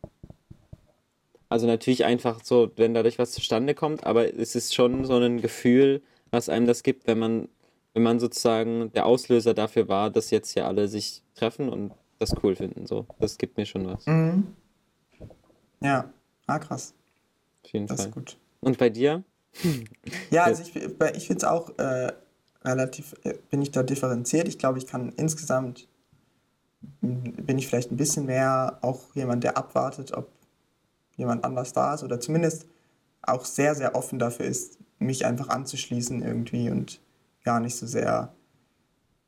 also 1.52 1.68
natürlich 1.68 2.06
einfach 2.06 2.40
so, 2.46 2.72
wenn 2.78 2.94
dadurch 2.94 3.20
was 3.20 3.34
zustande 3.34 3.76
kommt, 3.76 4.06
aber 4.06 4.34
es 4.40 4.56
ist 4.56 4.74
schon 4.74 5.04
so 5.04 5.18
ein 5.18 5.42
Gefühl, 5.42 6.02
was 6.32 6.48
einem 6.48 6.66
das 6.66 6.82
gibt, 6.82 7.08
wenn 7.08 7.20
man, 7.20 7.50
wenn 7.94 8.04
man 8.04 8.22
sozusagen 8.22 8.90
der 8.94 9.06
Auslöser 9.06 9.54
dafür 9.54 9.90
war, 9.90 10.10
dass 10.10 10.32
jetzt 10.32 10.54
hier 10.54 10.66
alle 10.66 10.88
sich 10.88 11.24
treffen 11.36 11.68
und 11.68 11.92
das 12.20 12.34
cool 12.42 12.56
finden. 12.56 12.88
So, 12.88 13.06
das 13.20 13.38
gibt 13.38 13.58
mir 13.58 13.66
schon 13.66 13.86
was. 13.86 14.06
Mhm. 14.06 14.48
Ja, 15.82 16.14
ah 16.48 16.60
krass, 16.60 16.94
Auf 17.66 17.74
jeden 17.74 17.88
das 17.88 17.98
Fall. 17.98 18.08
ist 18.08 18.16
gut. 18.16 18.38
Und 18.62 18.78
bei 18.78 18.90
dir? 18.90 19.22
Ja, 20.30 20.46
also 20.46 20.62
ich, 20.62 20.74
ich 20.74 21.28
finde 21.28 21.38
es 21.38 21.44
auch 21.44 21.78
äh, 21.78 22.14
relativ, 22.64 23.14
äh, 23.24 23.34
bin 23.50 23.62
ich 23.62 23.72
da 23.72 23.84
differenziert. 23.84 24.48
Ich 24.48 24.58
glaube, 24.58 24.78
ich 24.78 24.88
kann 24.88 25.12
insgesamt, 25.18 25.90
bin 27.02 27.58
ich 27.58 27.68
vielleicht 27.68 27.92
ein 27.92 27.98
bisschen 27.98 28.26
mehr 28.26 28.80
auch 28.82 29.14
jemand, 29.16 29.44
der 29.44 29.58
abwartet, 29.58 30.14
ob 30.14 30.30
jemand 31.22 31.46
anders 31.46 31.72
da 31.72 31.94
ist 31.94 32.04
oder 32.04 32.20
zumindest 32.20 32.66
auch 33.22 33.46
sehr, 33.46 33.76
sehr 33.76 33.96
offen 33.96 34.20
dafür 34.20 34.46
ist, 34.46 34.78
mich 35.00 35.26
einfach 35.26 35.48
anzuschließen 35.48 36.22
irgendwie 36.22 36.70
und 36.70 37.00
gar 37.44 37.60
nicht 37.60 37.76
so 37.76 37.88
sehr 37.88 38.34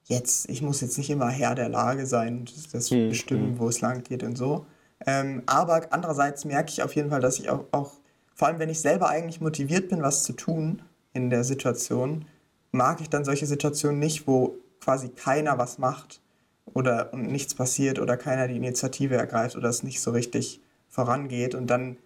jetzt, 0.05 0.49
ich 0.49 0.61
muss 0.61 0.81
jetzt 0.81 0.97
nicht 0.97 1.09
immer 1.09 1.29
Herr 1.29 1.55
der 1.55 1.69
Lage 1.69 2.05
sein 2.05 2.39
und 2.39 2.55
das, 2.55 2.69
das 2.69 2.91
Hm, 2.91 3.09
bestimmen, 3.09 3.59
wo 3.59 3.69
es 3.69 3.81
lang 3.81 4.03
geht 4.03 4.23
und 4.23 4.37
so. 4.37 4.65
Ähm, 5.05 5.43
aber 5.45 5.87
andererseits 5.91 6.45
merke 6.45 6.71
ich 6.71 6.83
auf 6.83 6.95
jeden 6.95 7.09
Fall, 7.09 7.21
dass 7.21 7.39
ich 7.39 7.49
auch, 7.49 7.65
auch, 7.71 7.93
vor 8.35 8.47
allem 8.47 8.59
wenn 8.59 8.69
ich 8.69 8.81
selber 8.81 9.09
eigentlich 9.09 9.41
motiviert 9.41 9.89
bin, 9.89 10.01
was 10.01 10.23
zu 10.23 10.33
tun 10.33 10.81
in 11.13 11.29
der 11.29 11.43
Situation, 11.43 12.25
mag 12.71 13.01
ich 13.01 13.09
dann 13.09 13.25
solche 13.25 13.45
Situationen 13.45 13.99
nicht, 13.99 14.27
wo 14.27 14.55
quasi 14.79 15.09
keiner 15.09 15.57
was 15.57 15.77
macht 15.77 16.21
oder 16.65 17.13
und 17.13 17.27
nichts 17.27 17.53
passiert 17.53 17.99
oder 17.99 18.17
keiner 18.17 18.47
die 18.47 18.57
Initiative 18.57 19.15
ergreift 19.15 19.55
oder 19.55 19.69
es 19.69 19.83
nicht 19.83 20.01
so 20.01 20.11
richtig 20.11 20.61
vorangeht. 20.93 21.55
Und 21.55 21.67
dann 21.67 21.97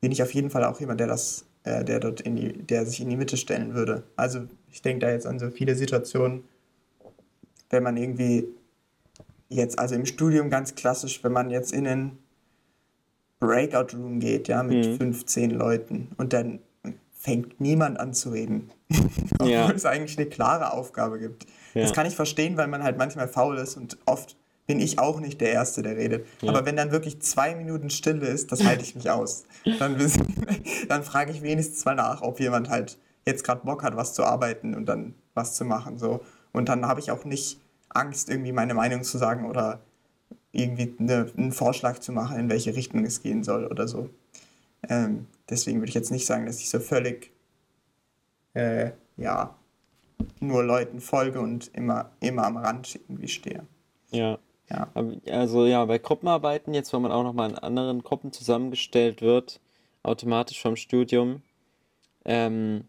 bin 0.00 0.12
ich 0.12 0.22
auf 0.22 0.32
jeden 0.32 0.50
Fall 0.50 0.64
auch 0.64 0.78
jemand, 0.80 1.00
der 1.00 1.08
das, 1.08 1.44
äh, 1.64 1.84
der 1.84 1.98
dort 1.98 2.20
in 2.20 2.36
die, 2.36 2.52
der 2.52 2.86
sich 2.86 3.00
in 3.00 3.10
die 3.10 3.16
Mitte 3.16 3.36
stellen 3.36 3.74
würde. 3.74 4.04
Also 4.16 4.42
ich 4.70 4.82
denke 4.82 5.04
da 5.04 5.10
jetzt 5.12 5.26
an 5.26 5.38
so 5.40 5.50
viele 5.50 5.74
Situationen, 5.74 6.44
wenn 7.70 7.82
man 7.82 7.96
irgendwie 7.96 8.46
jetzt, 9.48 9.78
also 9.80 9.96
im 9.96 10.06
Studium 10.06 10.48
ganz 10.48 10.76
klassisch, 10.76 11.22
wenn 11.24 11.32
man 11.32 11.50
jetzt 11.50 11.72
in 11.72 11.86
einen 11.88 12.18
Breakout 13.40 13.96
Room 13.96 14.20
geht, 14.20 14.46
ja, 14.48 14.62
mit 14.62 14.86
Mhm. 14.86 14.96
15 14.96 15.50
Leuten 15.50 16.08
und 16.18 16.32
dann 16.32 16.60
fängt 17.18 17.60
niemand 17.60 17.98
an 17.98 18.14
zu 18.14 18.30
reden. 18.30 18.70
Obwohl 19.34 19.50
Ja. 19.50 19.70
es 19.72 19.84
eigentlich 19.84 20.16
eine 20.18 20.28
klare 20.28 20.72
Aufgabe 20.72 21.18
gibt. 21.18 21.46
Ja. 21.74 21.82
Das 21.82 21.92
kann 21.92 22.06
ich 22.06 22.14
verstehen, 22.16 22.56
weil 22.56 22.68
man 22.68 22.82
halt 22.82 22.96
manchmal 22.96 23.28
faul 23.28 23.58
ist 23.58 23.76
und 23.76 23.98
oft 24.06 24.36
bin 24.70 24.78
ich 24.78 25.00
auch 25.00 25.18
nicht 25.18 25.40
der 25.40 25.50
Erste, 25.50 25.82
der 25.82 25.96
redet. 25.96 26.24
Ja. 26.42 26.50
Aber 26.50 26.64
wenn 26.64 26.76
dann 26.76 26.92
wirklich 26.92 27.20
zwei 27.20 27.56
Minuten 27.56 27.90
Stille 27.90 28.28
ist, 28.28 28.52
das 28.52 28.64
halte 28.64 28.84
ich 28.84 28.94
nicht 28.94 29.10
aus. 29.10 29.42
Dann, 29.80 29.96
dann 30.88 31.02
frage 31.02 31.32
ich 31.32 31.42
wenigstens 31.42 31.84
mal 31.84 31.96
nach, 31.96 32.22
ob 32.22 32.38
jemand 32.38 32.68
halt 32.68 32.96
jetzt 33.26 33.42
gerade 33.42 33.64
Bock 33.64 33.82
hat, 33.82 33.96
was 33.96 34.14
zu 34.14 34.22
arbeiten 34.22 34.76
und 34.76 34.86
dann 34.86 35.16
was 35.34 35.56
zu 35.56 35.64
machen. 35.64 35.98
So. 35.98 36.20
Und 36.52 36.68
dann 36.68 36.86
habe 36.86 37.00
ich 37.00 37.10
auch 37.10 37.24
nicht 37.24 37.58
Angst, 37.88 38.30
irgendwie 38.30 38.52
meine 38.52 38.74
Meinung 38.74 39.02
zu 39.02 39.18
sagen 39.18 39.50
oder 39.50 39.80
irgendwie 40.52 40.94
eine, 41.00 41.26
einen 41.36 41.50
Vorschlag 41.50 41.98
zu 41.98 42.12
machen, 42.12 42.38
in 42.38 42.48
welche 42.48 42.76
Richtung 42.76 43.04
es 43.04 43.24
gehen 43.24 43.42
soll 43.42 43.66
oder 43.66 43.88
so. 43.88 44.08
Ähm, 44.88 45.26
deswegen 45.48 45.80
würde 45.80 45.88
ich 45.88 45.96
jetzt 45.96 46.12
nicht 46.12 46.26
sagen, 46.26 46.46
dass 46.46 46.60
ich 46.60 46.70
so 46.70 46.78
völlig, 46.78 47.32
äh, 48.54 48.92
ja, 49.16 49.52
nur 50.38 50.62
Leuten 50.62 51.00
folge 51.00 51.40
und 51.40 51.74
immer, 51.74 52.12
immer 52.20 52.46
am 52.46 52.56
Rand 52.56 52.94
irgendwie 52.94 53.26
stehe. 53.26 53.66
Ja. 54.12 54.38
Ja. 54.70 54.88
Also 55.26 55.66
ja, 55.66 55.84
bei 55.84 55.98
Gruppenarbeiten, 55.98 56.74
jetzt 56.74 56.92
wenn 56.92 57.02
man 57.02 57.12
auch 57.12 57.24
nochmal 57.24 57.50
in 57.50 57.58
anderen 57.58 58.02
Gruppen 58.02 58.32
zusammengestellt 58.32 59.20
wird, 59.22 59.60
automatisch 60.02 60.60
vom 60.60 60.76
Studium, 60.76 61.42
ähm, 62.24 62.84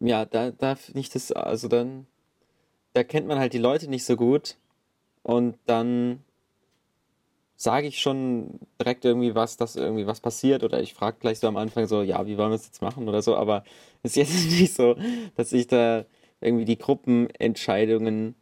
ja, 0.00 0.24
da, 0.24 0.50
da 0.50 0.74
finde 0.74 1.00
ich 1.00 1.10
das, 1.10 1.30
also 1.32 1.68
dann, 1.68 2.06
da 2.94 3.04
kennt 3.04 3.26
man 3.28 3.38
halt 3.38 3.52
die 3.54 3.58
Leute 3.58 3.88
nicht 3.88 4.04
so 4.04 4.16
gut 4.16 4.56
und 5.22 5.58
dann 5.66 6.24
sage 7.56 7.86
ich 7.86 8.00
schon 8.00 8.58
direkt 8.80 9.04
irgendwie 9.04 9.34
was, 9.36 9.56
dass 9.56 9.76
irgendwie 9.76 10.06
was 10.06 10.20
passiert 10.20 10.64
oder 10.64 10.80
ich 10.80 10.94
frage 10.94 11.18
gleich 11.20 11.38
so 11.38 11.46
am 11.46 11.56
Anfang 11.56 11.86
so, 11.86 12.02
ja, 12.02 12.26
wie 12.26 12.36
wollen 12.36 12.50
wir 12.50 12.56
es 12.56 12.66
jetzt 12.66 12.82
machen 12.82 13.08
oder 13.08 13.22
so, 13.22 13.36
aber 13.36 13.62
es 14.02 14.16
ist 14.16 14.16
jetzt 14.16 14.50
nicht 14.60 14.74
so, 14.74 14.96
dass 15.36 15.52
ich 15.52 15.68
da 15.68 16.04
irgendwie 16.40 16.64
die 16.64 16.78
Gruppenentscheidungen 16.78 18.34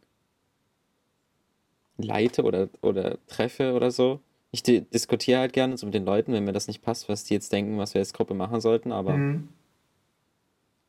leite 2.01 2.43
oder, 2.43 2.69
oder 2.81 3.17
treffe 3.27 3.73
oder 3.73 3.91
so. 3.91 4.19
Ich 4.51 4.63
di 4.63 4.81
diskutiere 4.81 5.39
halt 5.39 5.53
gerne 5.53 5.77
so 5.77 5.85
mit 5.85 5.95
den 5.95 6.05
Leuten, 6.05 6.33
wenn 6.33 6.43
mir 6.43 6.51
das 6.53 6.67
nicht 6.67 6.81
passt, 6.81 7.07
was 7.07 7.23
die 7.23 7.33
jetzt 7.33 7.53
denken, 7.53 7.77
was 7.77 7.93
wir 7.93 7.99
als 7.99 8.13
Gruppe 8.13 8.33
machen 8.33 8.59
sollten, 8.61 8.91
aber 8.91 9.13
Mhm. 9.17 9.47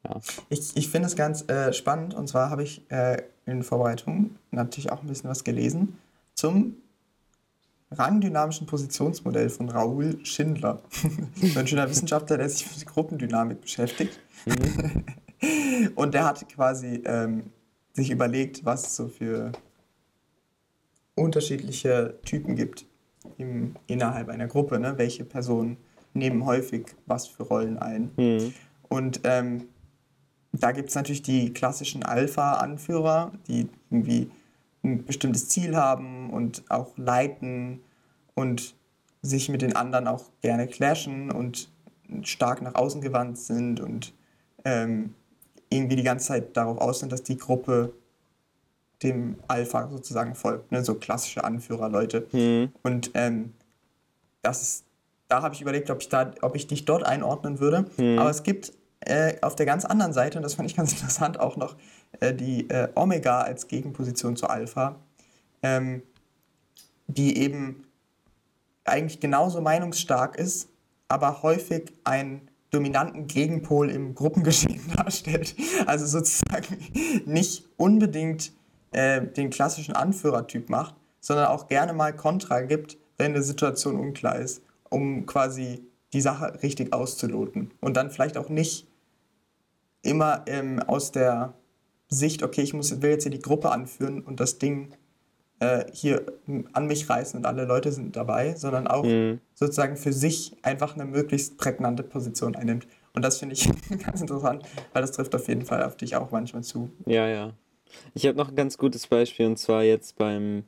ja. 0.05 0.21
Ich, 0.49 0.77
ich 0.77 0.89
finde 0.89 1.07
es 1.07 1.17
ganz 1.17 1.49
äh, 1.49 1.73
spannend 1.73 2.15
und 2.15 2.29
zwar 2.29 2.51
habe 2.51 2.63
ich 2.65 2.83
äh, 2.91 3.23
in 3.47 3.63
Vorbereitung 3.63 4.37
natürlich 4.51 4.91
auch 4.91 5.01
ein 5.03 5.09
bisschen 5.09 5.31
was 5.31 5.45
gelesen 5.45 5.99
zum 6.35 6.77
rangdynamischen 7.91 8.67
Positionsmodell 8.67 9.51
von 9.51 9.69
Raoul 9.69 10.19
Schindler. 10.25 10.81
so 11.53 11.59
ein 11.59 11.67
schöner 11.67 11.89
Wissenschaftler, 11.89 12.39
der 12.39 12.49
sich 12.49 12.67
mit 12.67 12.87
Gruppendynamik 12.87 13.61
beschäftigt. 13.61 14.19
Und 15.95 16.15
der 16.15 16.25
hat 16.25 16.49
quasi 16.49 17.03
ähm, 17.05 17.51
sich 17.93 18.11
überlegt, 18.11 18.65
was 18.65 18.97
so 18.97 19.09
für 19.09 19.53
unterschiedliche 21.15 22.19
Typen 22.25 22.57
gibt 22.57 22.87
im, 23.39 23.75
innerhalb 23.87 24.29
einer 24.29 24.47
Gruppe. 24.47 24.79
Ne? 24.79 24.95
Welche 24.97 25.25
Personen 25.25 25.77
nehmen 26.15 26.45
häufig 26.45 26.87
was 27.07 27.27
für 27.27 27.45
Rollen 27.45 27.79
ein. 27.79 28.11
Hm. 28.17 28.55
Und 28.89 29.21
ähm, 29.25 29.69
da 30.53 30.73
gibt 30.73 30.91
es 30.91 30.95
natürlich 30.95 31.23
die 31.23 31.53
klassischen 31.53 32.03
Alpha-Anführer, 32.03 33.33
die 33.49 33.69
irgendwie 33.91 34.31
ein 34.85 35.05
bestimmtes 35.05 35.49
Ziel 35.49 35.77
haben 35.77 36.31
und 36.31 36.65
auch 36.69 36.97
leiten 36.99 37.81
und 38.35 38.75
sich 39.23 39.49
mit 39.49 39.63
den 39.63 39.77
anderen 39.77 40.09
auch 40.09 40.25
gerne 40.41 40.67
clashen 40.67 41.31
und 41.31 41.71
stark 42.23 42.61
nach 42.61 42.75
außen 42.75 43.01
gewandt 43.01 43.39
sind 43.39 43.81
und 43.81 44.13
ähm, 44.65 45.15
irgendwie 45.71 45.97
die 45.97 46.03
ganze 46.03 46.29
Zeit 46.29 46.57
darauf 46.57 46.79
aus 46.79 47.01
sind, 47.01 47.13
dass 47.13 47.23
die 47.23 47.39
Gruppe 47.39 47.95
dem 49.03 49.37
Alpha 49.49 49.89
sozusagen 49.89 50.35
folgt. 50.35 50.73
Ne? 50.73 50.85
So 50.85 50.95
klassische 50.95 51.45
Anführerleute. 51.45 52.27
Hm. 52.31 52.73
Und 52.83 53.11
ähm, 53.15 53.53
das 54.43 54.63
ist, 54.63 54.85
da 55.29 55.43
habe 55.43 55.55
ich 55.55 55.63
überlegt, 55.63 55.91
ob 55.91 56.03
ich, 56.03 56.09
da, 56.09 56.33
ob 56.43 56.57
ich 56.57 56.67
dich 56.67 56.85
dort 56.85 57.05
einordnen 57.05 57.61
würde. 57.61 57.87
Mhm. 57.97 58.19
Aber 58.19 58.31
es 58.31 58.43
gibt 58.43 58.73
äh, 59.01 59.35
auf 59.41 59.57
der 59.57 59.67
ganz 59.67 59.85
anderen 59.85 60.13
Seite, 60.13 60.39
und 60.39 60.43
das 60.43 60.55
fand 60.55 60.69
ich 60.69 60.77
ganz 60.77 60.93
interessant, 61.01 61.41
auch 61.41 61.57
noch 61.57 61.77
äh, 62.21 62.35
die 62.35 62.69
äh, 62.69 62.89
Omega 62.95 63.41
als 63.41 63.69
Gegenposition 63.69 64.37
zu 64.37 64.49
Alpha, 64.49 64.97
ähm, 65.63 66.03
die 67.07 67.39
eben 67.39 67.87
eigentlich 68.85 69.21
genauso 69.21 69.61
meinungsstark 69.61 70.37
ist, 70.37 70.69
aber 71.09 71.43
häufig 71.43 71.93
einen 72.05 72.49
dominanten 72.71 73.27
Gegenpol 73.27 73.91
im 73.91 74.15
Gruppengeschehen 74.15 74.81
darstellt. 74.97 75.55
Also 75.87 76.07
sozusagen 76.07 76.79
nicht 77.27 77.65
unbedingt 77.77 78.53
äh, 78.93 79.23
den 79.23 79.51
klassischen 79.51 79.95
Anführertyp 79.95 80.71
macht, 80.71 80.95
sondern 81.21 81.47
auch 81.47 81.69
gerne 81.69 81.93
mal 81.93 82.15
Kontra 82.15 82.63
gibt, 82.63 82.99
wenn 83.19 83.33
eine 83.33 83.43
Situation 83.43 83.99
unklar 83.99 84.39
ist, 84.39 84.63
um 84.91 85.27
quasi 85.27 85.87
die 86.13 86.21
Sache 86.21 86.63
richtig 86.63 86.93
auszuloten. 86.93 87.73
Und 87.81 87.97
dann 87.97 88.11
vielleicht 88.11 88.37
auch 88.37 88.49
nicht 88.49 88.87
immer 90.03 90.45
ähm, 90.47 90.81
aus 90.81 91.13
der 91.13 91.55
Sicht, 92.09 92.43
okay, 92.43 92.63
ich 92.63 92.75
muss, 92.75 93.01
will 93.01 93.11
jetzt 93.11 93.23
hier 93.23 93.31
die 93.31 93.41
Gruppe 93.41 93.71
anführen 93.71 94.21
und 94.21 94.41
das 94.41 94.59
Ding 94.59 94.95
äh, 95.61 95.87
hier 95.93 96.27
an 96.73 96.87
mich 96.87 97.09
reißen 97.09 97.39
und 97.39 97.47
alle 97.47 97.65
Leute 97.65 97.93
sind 97.93 98.17
dabei, 98.17 98.55
sondern 98.55 98.87
auch 98.87 99.05
mhm. 99.05 99.41
sozusagen 99.55 99.97
für 99.97 100.13
sich 100.13 100.57
einfach 100.63 100.95
eine 100.95 101.05
möglichst 101.05 101.57
prägnante 101.57 102.03
Position 102.03 102.57
einnimmt. 102.57 102.87
Und 103.15 103.25
das 103.25 103.39
finde 103.39 103.55
ich 103.55 103.71
ganz 104.05 104.21
interessant, 104.21 104.65
weil 104.93 105.03
das 105.03 105.13
trifft 105.13 105.35
auf 105.35 105.49
jeden 105.49 105.65
Fall 105.65 105.83
auf 105.83 105.97
dich 105.97 106.17
auch 106.17 106.31
manchmal 106.31 106.65
zu. 106.65 106.91
Ja, 107.07 107.29
ja. 107.29 107.53
Ich 108.15 108.27
habe 108.27 108.37
noch 108.37 108.49
ein 108.49 108.57
ganz 108.57 108.79
gutes 108.79 109.07
Beispiel 109.07 109.47
und 109.47 109.59
zwar 109.59 109.83
jetzt 109.83 110.17
beim 110.17 110.65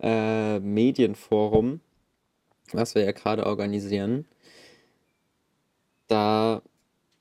äh, 0.00 0.60
Medienforum, 0.60 1.80
was 2.72 2.94
wir 2.94 3.04
ja 3.04 3.12
gerade 3.12 3.46
organisieren. 3.46 4.26
Da 6.08 6.62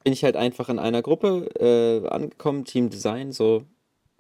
bin 0.04 0.14
ich 0.14 0.24
halt 0.24 0.36
einfach 0.36 0.70
in 0.70 0.80
einer 0.80 1.02
Gruppe 1.02 1.50
äh, 1.60 2.08
angekommen, 2.08 2.66
Team 2.66 2.90
Design, 2.90 3.32
so. 3.32 3.64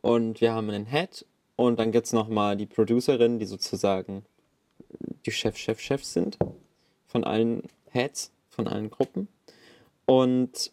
Und 0.01 0.41
wir 0.41 0.53
haben 0.53 0.69
einen 0.69 0.85
Head 0.85 1.25
und 1.55 1.79
dann 1.79 1.91
gibt 1.91 2.07
es 2.07 2.13
nochmal 2.13 2.57
die 2.57 2.65
Producerin, 2.65 3.39
die 3.39 3.45
sozusagen 3.45 4.25
die 5.25 5.31
Chef, 5.31 5.57
Chef, 5.57 5.79
Chefs 5.79 6.13
sind 6.13 6.37
von 7.07 7.23
allen 7.23 7.63
Heads, 7.89 8.31
von 8.49 8.67
allen 8.67 8.89
Gruppen. 8.89 9.27
Und 10.05 10.71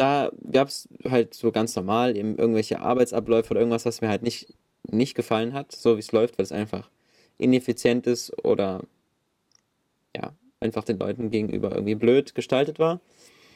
da 0.00 0.32
gab 0.50 0.68
es 0.68 0.88
halt 1.04 1.34
so 1.34 1.52
ganz 1.52 1.76
normal 1.76 2.16
eben 2.16 2.38
irgendwelche 2.38 2.80
Arbeitsabläufe 2.80 3.50
oder 3.50 3.60
irgendwas, 3.60 3.84
was 3.84 4.00
mir 4.00 4.08
halt 4.08 4.22
nicht, 4.22 4.54
nicht 4.90 5.14
gefallen 5.14 5.52
hat, 5.52 5.72
so 5.72 5.96
wie 5.96 6.00
es 6.00 6.10
läuft, 6.10 6.38
weil 6.38 6.44
es 6.44 6.52
einfach 6.52 6.88
ineffizient 7.36 8.06
ist 8.06 8.32
oder 8.42 8.82
ja, 10.16 10.32
einfach 10.58 10.84
den 10.84 10.98
Leuten 10.98 11.30
gegenüber 11.30 11.72
irgendwie 11.72 11.96
blöd 11.96 12.34
gestaltet 12.34 12.78
war. 12.78 13.00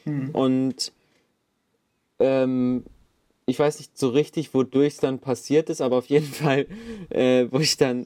Mhm. 0.05 0.29
Und 0.29 0.91
ähm, 2.19 2.83
ich 3.47 3.57
weiß 3.57 3.79
nicht 3.79 3.97
so 3.97 4.09
richtig, 4.09 4.53
wodurch 4.53 4.93
es 4.93 4.99
dann 4.99 5.17
passiert 5.17 5.71
ist, 5.71 5.81
aber 5.81 5.97
auf 5.97 6.05
jeden 6.05 6.27
Fall, 6.31 6.67
äh, 7.09 7.47
wo 7.49 7.57
ich 7.57 7.75
dann, 7.77 8.05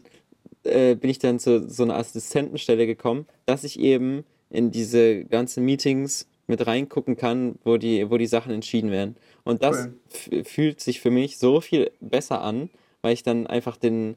äh, 0.63 0.96
bin 0.96 1.10
ich 1.10 1.19
dann 1.19 1.39
zu 1.39 1.69
so 1.69 1.84
einer 1.84 1.98
Assistentenstelle 1.98 2.88
gekommen, 2.88 3.25
dass 3.46 3.65
ich 3.65 3.77
eben 3.81 4.24
in 4.50 4.72
diese 4.72 5.25
ganzen 5.25 5.65
Meetings 5.65 6.25
mit 6.49 6.65
reingucken 6.65 7.15
kann, 7.15 7.59
wo 7.63 7.77
die, 7.77 8.09
wo 8.09 8.17
die 8.17 8.27
Sachen 8.27 8.51
entschieden 8.51 8.91
werden. 8.91 9.15
Und 9.43 9.63
das 9.63 9.89
cool. 10.31 10.43
fühlt 10.43 10.81
sich 10.81 10.99
für 10.99 11.11
mich 11.11 11.37
so 11.37 11.61
viel 11.61 11.91
besser 12.01 12.41
an, 12.41 12.69
weil 13.01 13.13
ich 13.13 13.23
dann 13.23 13.47
einfach 13.47 13.77
den 13.77 14.15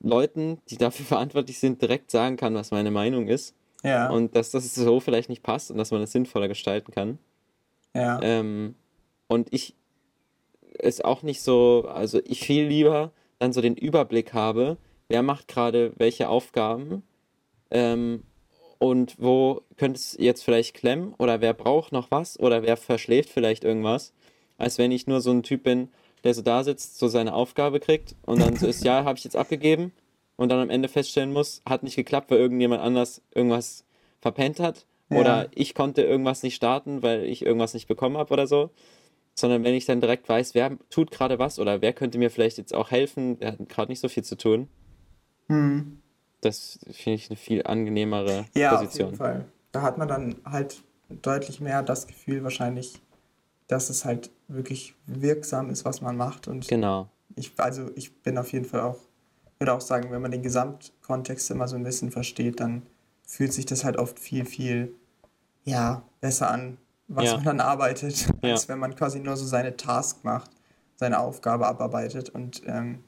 Leuten, 0.00 0.58
die 0.68 0.76
dafür 0.76 1.04
verantwortlich 1.16 1.58
sind, 1.58 1.82
direkt 1.82 2.10
sagen 2.10 2.36
kann, 2.36 2.54
was 2.54 2.70
meine 2.70 2.90
Meinung 2.90 3.26
ist. 3.26 3.54
Ja. 3.82 4.10
Und 4.10 4.36
dass 4.36 4.50
das 4.50 4.74
so 4.74 5.00
vielleicht 5.00 5.28
nicht 5.28 5.42
passt 5.42 5.70
und 5.70 5.78
dass 5.78 5.90
man 5.90 6.00
es 6.00 6.08
das 6.08 6.12
sinnvoller 6.12 6.48
gestalten 6.48 6.92
kann. 6.92 7.18
Ja. 7.94 8.20
Ähm, 8.22 8.76
und 9.26 9.48
ich 9.50 9.74
es 10.78 11.00
auch 11.00 11.22
nicht 11.22 11.42
so, 11.42 11.86
also 11.92 12.20
ich 12.24 12.40
viel 12.40 12.66
lieber 12.66 13.10
dann 13.38 13.52
so 13.52 13.60
den 13.60 13.76
Überblick 13.76 14.34
habe, 14.34 14.76
wer 15.08 15.22
macht 15.22 15.48
gerade 15.48 15.92
welche 15.96 16.28
Aufgaben 16.28 17.02
ähm, 17.70 18.22
und 18.80 19.14
wo 19.18 19.62
könnte 19.76 19.98
es 19.98 20.16
jetzt 20.18 20.42
vielleicht 20.42 20.74
klemmen 20.74 21.14
oder 21.18 21.40
wer 21.40 21.54
braucht 21.54 21.92
noch 21.92 22.10
was 22.10 22.40
oder 22.40 22.62
wer 22.62 22.76
verschläft 22.76 23.30
vielleicht 23.30 23.62
irgendwas, 23.62 24.12
als 24.58 24.78
wenn 24.78 24.90
ich 24.90 25.06
nur 25.06 25.20
so 25.20 25.30
ein 25.30 25.44
Typ 25.44 25.62
bin, 25.62 25.88
der 26.24 26.34
so 26.34 26.42
da 26.42 26.64
sitzt, 26.64 26.98
so 26.98 27.06
seine 27.06 27.34
Aufgabe 27.34 27.78
kriegt 27.78 28.16
und 28.26 28.40
dann 28.40 28.56
so 28.56 28.66
ist, 28.66 28.82
ja, 28.84 29.04
habe 29.04 29.16
ich 29.16 29.24
jetzt 29.24 29.36
abgegeben 29.36 29.92
und 30.36 30.48
dann 30.48 30.58
am 30.58 30.70
Ende 30.70 30.88
feststellen 30.88 31.32
muss, 31.32 31.62
hat 31.68 31.84
nicht 31.84 31.94
geklappt, 31.94 32.32
weil 32.32 32.38
irgendjemand 32.38 32.82
anders 32.82 33.22
irgendwas 33.34 33.84
verpennt 34.20 34.58
hat 34.58 34.86
ja. 35.10 35.18
oder 35.18 35.48
ich 35.54 35.74
konnte 35.74 36.02
irgendwas 36.02 36.42
nicht 36.42 36.56
starten, 36.56 37.02
weil 37.02 37.24
ich 37.24 37.44
irgendwas 37.44 37.74
nicht 37.74 37.86
bekommen 37.86 38.16
habe 38.16 38.32
oder 38.32 38.48
so 38.48 38.70
sondern 39.34 39.64
wenn 39.64 39.74
ich 39.74 39.86
dann 39.86 40.00
direkt 40.00 40.28
weiß, 40.28 40.54
wer 40.54 40.76
tut 40.90 41.10
gerade 41.10 41.38
was 41.38 41.58
oder 41.58 41.80
wer 41.80 41.92
könnte 41.92 42.18
mir 42.18 42.30
vielleicht 42.30 42.58
jetzt 42.58 42.74
auch 42.74 42.90
helfen, 42.90 43.38
der 43.38 43.52
hat 43.52 43.68
gerade 43.68 43.90
nicht 43.90 44.00
so 44.00 44.08
viel 44.08 44.24
zu 44.24 44.36
tun. 44.36 44.68
Hm. 45.48 46.02
Das 46.40 46.78
finde 46.90 47.16
ich 47.16 47.30
eine 47.30 47.36
viel 47.36 47.62
angenehmere 47.64 48.46
ja, 48.54 48.74
Position. 48.74 49.06
Auf 49.06 49.12
jeden 49.12 49.16
Fall. 49.18 49.44
Da 49.72 49.82
hat 49.82 49.98
man 49.98 50.08
dann 50.08 50.36
halt 50.44 50.82
deutlich 51.08 51.60
mehr 51.60 51.82
das 51.82 52.06
Gefühl 52.06 52.42
wahrscheinlich, 52.42 53.00
dass 53.66 53.90
es 53.90 54.04
halt 54.04 54.30
wirklich 54.48 54.94
wirksam 55.06 55.70
ist, 55.70 55.84
was 55.84 56.00
man 56.00 56.16
macht. 56.16 56.48
Und 56.48 56.68
genau. 56.68 57.08
Ich, 57.36 57.52
also 57.58 57.90
ich 57.94 58.22
bin 58.22 58.38
auf 58.38 58.52
jeden 58.52 58.64
Fall 58.64 58.80
auch, 58.80 58.98
würde 59.58 59.72
auch 59.72 59.80
sagen, 59.80 60.10
wenn 60.10 60.22
man 60.22 60.30
den 60.30 60.42
Gesamtkontext 60.42 61.50
immer 61.50 61.68
so 61.68 61.76
ein 61.76 61.84
bisschen 61.84 62.10
versteht, 62.10 62.60
dann 62.60 62.82
fühlt 63.26 63.52
sich 63.52 63.66
das 63.66 63.84
halt 63.84 63.96
oft 63.96 64.18
viel, 64.18 64.44
viel 64.44 64.94
ja, 65.64 66.02
besser 66.20 66.50
an, 66.50 66.78
was 67.06 67.26
ja. 67.26 67.36
man 67.36 67.44
dann 67.44 67.60
arbeitet, 67.60 68.26
ja. 68.42 68.52
als 68.52 68.68
wenn 68.68 68.78
man 68.78 68.96
quasi 68.96 69.20
nur 69.20 69.36
so 69.36 69.44
seine 69.44 69.76
Task 69.76 70.24
macht, 70.24 70.50
seine 70.96 71.20
Aufgabe 71.20 71.66
abarbeitet 71.66 72.30
und 72.30 72.62
ähm, 72.66 73.04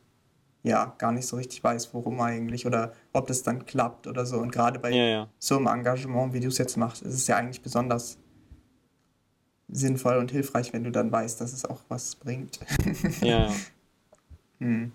ja, 0.63 0.95
gar 0.99 1.13
nicht 1.13 1.27
so 1.27 1.37
richtig 1.37 1.63
weiß, 1.63 1.93
worum 1.93 2.21
eigentlich 2.21 2.67
oder 2.67 2.93
ob 3.13 3.27
das 3.27 3.43
dann 3.43 3.67
klappt 3.67 4.07
oder 4.07 4.27
so. 4.27 4.39
Und 4.39 4.53
gerade 4.53 4.79
bei 4.79 4.91
ja, 4.91 5.29
so 5.39 5.57
einem 5.57 5.67
Engagement, 5.67 6.33
wie 6.33 6.41
du 6.41 6.49
es 6.49 6.59
jetzt 6.59 6.77
machst, 6.77 7.03
ist 7.03 7.15
es 7.15 7.27
ja 7.27 7.37
eigentlich 7.37 7.63
besonders 7.63 8.19
sinnvoll 9.69 10.17
und 10.17 10.31
hilfreich, 10.31 10.73
wenn 10.73 10.85
du 10.85 10.93
dann 10.93 11.11
weißt, 11.11 11.41
dass 11.41 11.53
es 11.53 11.65
auch 11.65 11.81
was 11.89 12.17
bringt. 12.17 12.61
Ja. 13.23 13.53
hm. 14.59 14.93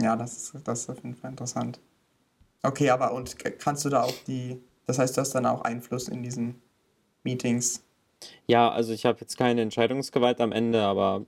Ja, 0.00 0.16
das 0.16 0.36
ist, 0.36 0.68
das 0.68 0.80
ist 0.80 0.90
auf 0.90 0.96
jeden 0.96 1.14
Fall 1.14 1.30
interessant. 1.30 1.80
Okay, 2.62 2.90
aber 2.90 3.12
und 3.12 3.36
kannst 3.58 3.84
du 3.84 3.88
da 3.88 4.02
auch 4.02 4.14
die, 4.26 4.60
das 4.86 4.98
heißt, 4.98 5.16
du 5.16 5.20
hast 5.20 5.34
dann 5.34 5.46
auch 5.46 5.62
Einfluss 5.62 6.08
in 6.08 6.22
diesen 6.22 6.60
Meetings 7.24 7.82
ja, 8.46 8.70
also 8.70 8.92
ich 8.92 9.04
habe 9.04 9.20
jetzt 9.20 9.36
keine 9.36 9.62
Entscheidungsgewalt 9.62 10.40
am 10.40 10.52
Ende, 10.52 10.82
aber 10.82 11.26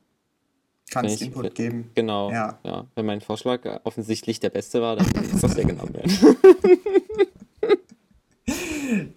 Kannst 0.90 1.22
Input 1.22 1.54
geben. 1.54 1.90
Genau. 1.94 2.30
Ja. 2.30 2.58
ja. 2.64 2.86
Wenn 2.94 3.06
mein 3.06 3.20
Vorschlag 3.20 3.60
offensichtlich 3.84 4.40
der 4.40 4.50
beste 4.50 4.82
war, 4.82 4.96
dann 4.96 5.06
muss 5.32 5.40
das 5.40 5.56
ja 5.56 5.64
genommen 5.64 5.94
werden. 5.94 6.36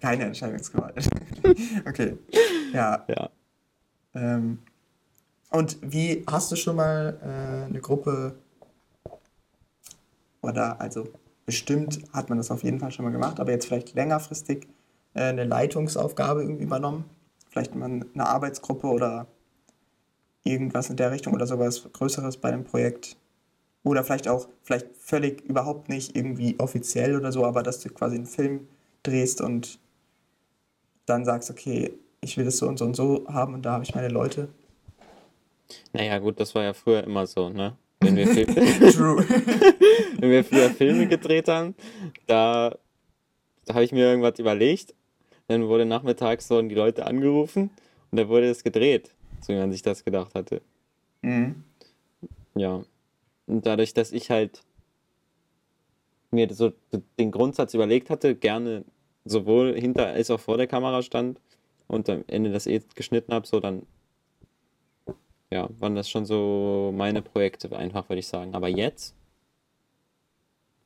Keine 0.00 0.24
Entscheidungsgewalt. 0.24 1.08
okay. 1.86 2.16
Ja. 2.72 3.04
Ja. 3.08 3.30
Ähm, 4.14 4.58
und 5.50 5.78
wie 5.82 6.24
hast 6.26 6.52
du 6.52 6.56
schon 6.56 6.76
mal 6.76 7.18
äh, 7.22 7.68
eine 7.68 7.80
Gruppe 7.80 8.36
oder 10.42 10.80
also 10.80 11.08
bestimmt 11.46 12.00
hat 12.12 12.28
man 12.28 12.38
das 12.38 12.50
auf 12.50 12.62
jeden 12.62 12.78
Fall 12.78 12.92
schon 12.92 13.04
mal 13.04 13.10
gemacht, 13.10 13.40
aber 13.40 13.50
jetzt 13.50 13.66
vielleicht 13.66 13.94
längerfristig 13.94 14.68
äh, 15.14 15.22
eine 15.22 15.44
Leitungsaufgabe 15.44 16.42
irgendwie 16.42 16.64
übernommen? 16.64 17.04
vielleicht 17.54 17.74
mal 17.76 17.84
eine 17.86 18.26
Arbeitsgruppe 18.26 18.88
oder 18.88 19.28
irgendwas 20.44 20.90
in 20.90 20.96
der 20.96 21.10
Richtung 21.10 21.32
oder 21.34 21.46
sowas 21.46 21.88
Größeres 21.92 22.36
bei 22.36 22.48
einem 22.48 22.64
Projekt. 22.64 23.16
Oder 23.82 24.04
vielleicht 24.04 24.28
auch, 24.28 24.48
vielleicht 24.62 24.86
völlig 24.96 25.42
überhaupt 25.42 25.88
nicht 25.88 26.16
irgendwie 26.16 26.54
offiziell 26.58 27.16
oder 27.16 27.32
so, 27.32 27.44
aber 27.44 27.62
dass 27.62 27.80
du 27.80 27.90
quasi 27.90 28.16
einen 28.16 28.26
Film 28.26 28.68
drehst 29.02 29.40
und 29.40 29.78
dann 31.06 31.24
sagst, 31.24 31.50
okay, 31.50 31.92
ich 32.22 32.36
will 32.38 32.46
das 32.46 32.56
so 32.56 32.66
und 32.66 32.78
so 32.78 32.86
und 32.86 32.96
so 32.96 33.26
haben 33.28 33.52
und 33.52 33.62
da 33.62 33.72
habe 33.72 33.84
ich 33.84 33.94
meine 33.94 34.08
Leute. 34.08 34.48
Naja, 35.92 36.18
gut, 36.18 36.40
das 36.40 36.54
war 36.54 36.62
ja 36.62 36.72
früher 36.72 37.04
immer 37.04 37.26
so, 37.26 37.50
ne? 37.50 37.76
Wenn 38.00 38.16
wir, 38.16 38.24
True. 38.92 39.24
Wenn 40.18 40.30
wir 40.30 40.44
früher 40.44 40.70
Filme 40.70 41.06
gedreht 41.06 41.48
haben, 41.48 41.74
da, 42.26 42.76
da 43.66 43.74
habe 43.74 43.84
ich 43.84 43.92
mir 43.92 44.06
irgendwas 44.06 44.38
überlegt 44.38 44.94
dann 45.48 45.68
wurde 45.68 45.84
nachmittags 45.84 46.48
so 46.48 46.60
die 46.62 46.74
Leute 46.74 47.06
angerufen 47.06 47.70
und 48.10 48.18
da 48.18 48.28
wurde 48.28 48.48
es 48.48 48.64
gedreht, 48.64 49.10
so 49.44 49.52
wie 49.52 49.58
man 49.58 49.72
sich 49.72 49.82
das 49.82 50.04
gedacht 50.04 50.34
hatte. 50.34 50.62
Mhm. 51.22 51.64
Ja. 52.54 52.84
Und 53.46 53.66
dadurch, 53.66 53.92
dass 53.92 54.12
ich 54.12 54.30
halt 54.30 54.62
mir 56.30 56.52
so 56.52 56.72
den 57.18 57.30
Grundsatz 57.30 57.74
überlegt 57.74 58.10
hatte, 58.10 58.34
gerne 58.34 58.84
sowohl 59.24 59.78
hinter 59.78 60.06
als 60.06 60.30
auch 60.30 60.40
vor 60.40 60.56
der 60.56 60.66
Kamera 60.66 61.02
stand 61.02 61.40
und 61.86 62.08
am 62.08 62.24
Ende 62.26 62.50
das 62.50 62.66
eh 62.66 62.82
geschnitten 62.94 63.32
habe, 63.32 63.46
so 63.46 63.60
dann 63.60 63.86
ja, 65.50 65.68
waren 65.78 65.94
das 65.94 66.10
schon 66.10 66.26
so 66.26 66.92
meine 66.94 67.22
Projekte 67.22 67.74
einfach, 67.76 68.08
würde 68.08 68.20
ich 68.20 68.26
sagen. 68.26 68.54
Aber 68.54 68.68
jetzt 68.68 69.14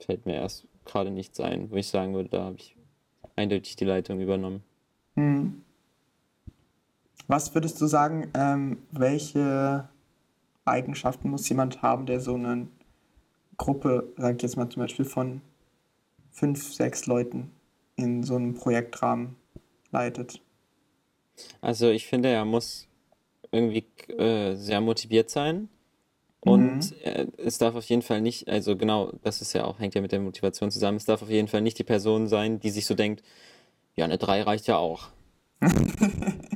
fällt 0.00 0.26
mir 0.26 0.34
erst 0.34 0.66
gerade 0.84 1.10
nichts 1.10 1.40
ein, 1.40 1.70
wo 1.70 1.76
ich 1.76 1.88
sagen 1.88 2.14
würde, 2.14 2.28
da 2.28 2.44
habe 2.44 2.56
ich 2.56 2.76
eindeutig 3.36 3.76
die 3.76 3.84
Leitung 3.84 4.20
übernommen. 4.20 4.62
Hm. 5.14 5.62
Was 7.28 7.54
würdest 7.54 7.80
du 7.80 7.86
sagen, 7.86 8.28
ähm, 8.34 8.78
welche 8.90 9.88
Eigenschaften 10.64 11.30
muss 11.30 11.48
jemand 11.48 11.82
haben, 11.82 12.06
der 12.06 12.20
so 12.20 12.34
eine 12.34 12.68
Gruppe, 13.58 14.12
sag 14.16 14.36
ich 14.36 14.42
jetzt 14.42 14.56
mal 14.56 14.68
zum 14.70 14.82
Beispiel 14.82 15.04
von 15.04 15.42
fünf, 16.32 16.72
sechs 16.74 17.06
Leuten 17.06 17.50
in 17.96 18.22
so 18.22 18.36
einem 18.36 18.54
Projektrahmen 18.54 19.36
leitet? 19.92 20.40
Also 21.60 21.90
ich 21.90 22.06
finde, 22.06 22.28
er 22.30 22.44
muss 22.44 22.86
irgendwie 23.52 23.86
äh, 24.18 24.54
sehr 24.54 24.80
motiviert 24.80 25.30
sein 25.30 25.68
Und 26.40 26.94
Mhm. 27.04 27.32
es 27.38 27.58
darf 27.58 27.76
auf 27.76 27.84
jeden 27.86 28.02
Fall 28.02 28.20
nicht, 28.22 28.48
also 28.48 28.76
genau, 28.76 29.12
das 29.24 29.42
ist 29.42 29.54
ja 29.54 29.64
auch, 29.66 29.80
hängt 29.80 29.94
ja 29.96 30.02
mit 30.02 30.12
der 30.12 30.20
Motivation 30.20 30.70
zusammen, 30.72 30.98
es 30.98 31.06
darf 31.06 31.22
auf 31.22 31.30
jeden 31.30 31.48
Fall 31.48 31.62
nicht 31.62 31.78
die 31.78 31.84
Person 31.84 32.28
sein, 32.28 32.60
die 32.60 32.70
sich 32.70 32.86
so 32.86 32.94
denkt, 32.94 33.24
ja, 33.96 34.04
eine 34.06 34.18
3 34.18 34.42
reicht 34.42 34.66
ja 34.68 34.78
auch. 34.78 35.08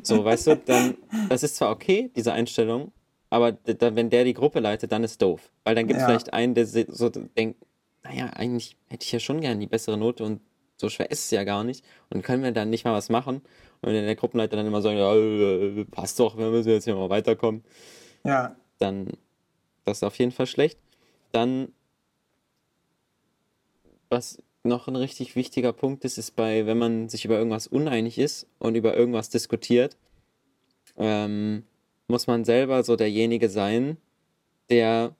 So, 0.02 0.24
weißt 0.24 0.46
du, 0.48 0.56
dann, 0.56 0.96
das 1.28 1.42
ist 1.42 1.56
zwar 1.56 1.70
okay, 1.70 2.10
diese 2.16 2.32
Einstellung, 2.32 2.92
aber 3.30 3.52
d- 3.52 3.74
da, 3.74 3.94
wenn 3.94 4.10
der 4.10 4.24
die 4.24 4.34
Gruppe 4.34 4.60
leitet, 4.60 4.92
dann 4.92 5.04
ist 5.04 5.22
doof. 5.22 5.50
Weil 5.64 5.74
dann 5.74 5.86
gibt 5.86 5.98
es 5.98 6.02
Ja. 6.02 6.08
vielleicht 6.08 6.32
einen, 6.32 6.54
der 6.54 6.66
so 6.66 7.08
denkt, 7.08 7.64
naja, 8.02 8.26
eigentlich 8.34 8.76
hätte 8.88 9.04
ich 9.04 9.12
ja 9.12 9.20
schon 9.20 9.40
gern 9.40 9.60
die 9.60 9.66
bessere 9.66 9.96
Note 9.96 10.24
und 10.24 10.40
so 10.76 10.88
schwer 10.88 11.10
ist 11.10 11.26
es 11.26 11.30
ja 11.30 11.44
gar 11.44 11.62
nicht. 11.62 11.84
Und 12.10 12.22
können 12.22 12.42
wir 12.42 12.50
dann 12.52 12.68
nicht 12.70 12.84
mal 12.84 12.92
was 12.92 13.08
machen? 13.08 13.36
Und 13.80 13.92
wenn 13.92 14.04
der 14.04 14.16
Gruppenleiter 14.16 14.56
dann 14.56 14.66
immer 14.66 14.82
sagt, 14.82 14.96
ja, 14.98 15.14
äh, 15.14 15.84
passt 15.84 16.18
doch, 16.18 16.36
wir 16.36 16.50
müssen 16.50 16.70
jetzt 16.70 16.84
hier 16.84 16.96
mal 16.96 17.10
weiterkommen, 17.10 17.62
Ja. 18.24 18.56
dann 18.78 19.08
das 19.84 19.98
ist 19.98 20.02
auf 20.04 20.18
jeden 20.18 20.32
Fall 20.32 20.46
schlecht. 20.46 20.78
Dann, 21.32 21.72
was 24.10 24.42
noch 24.64 24.88
ein 24.88 24.96
richtig 24.96 25.34
wichtiger 25.36 25.72
Punkt 25.72 26.04
ist, 26.04 26.18
ist 26.18 26.36
bei, 26.36 26.66
wenn 26.66 26.78
man 26.78 27.08
sich 27.08 27.24
über 27.24 27.36
irgendwas 27.36 27.66
uneinig 27.66 28.18
ist 28.18 28.46
und 28.58 28.74
über 28.74 28.96
irgendwas 28.96 29.28
diskutiert, 29.28 29.96
ähm, 30.96 31.64
muss 32.08 32.26
man 32.26 32.44
selber 32.44 32.84
so 32.84 32.96
derjenige 32.96 33.48
sein, 33.48 33.96
der 34.70 35.14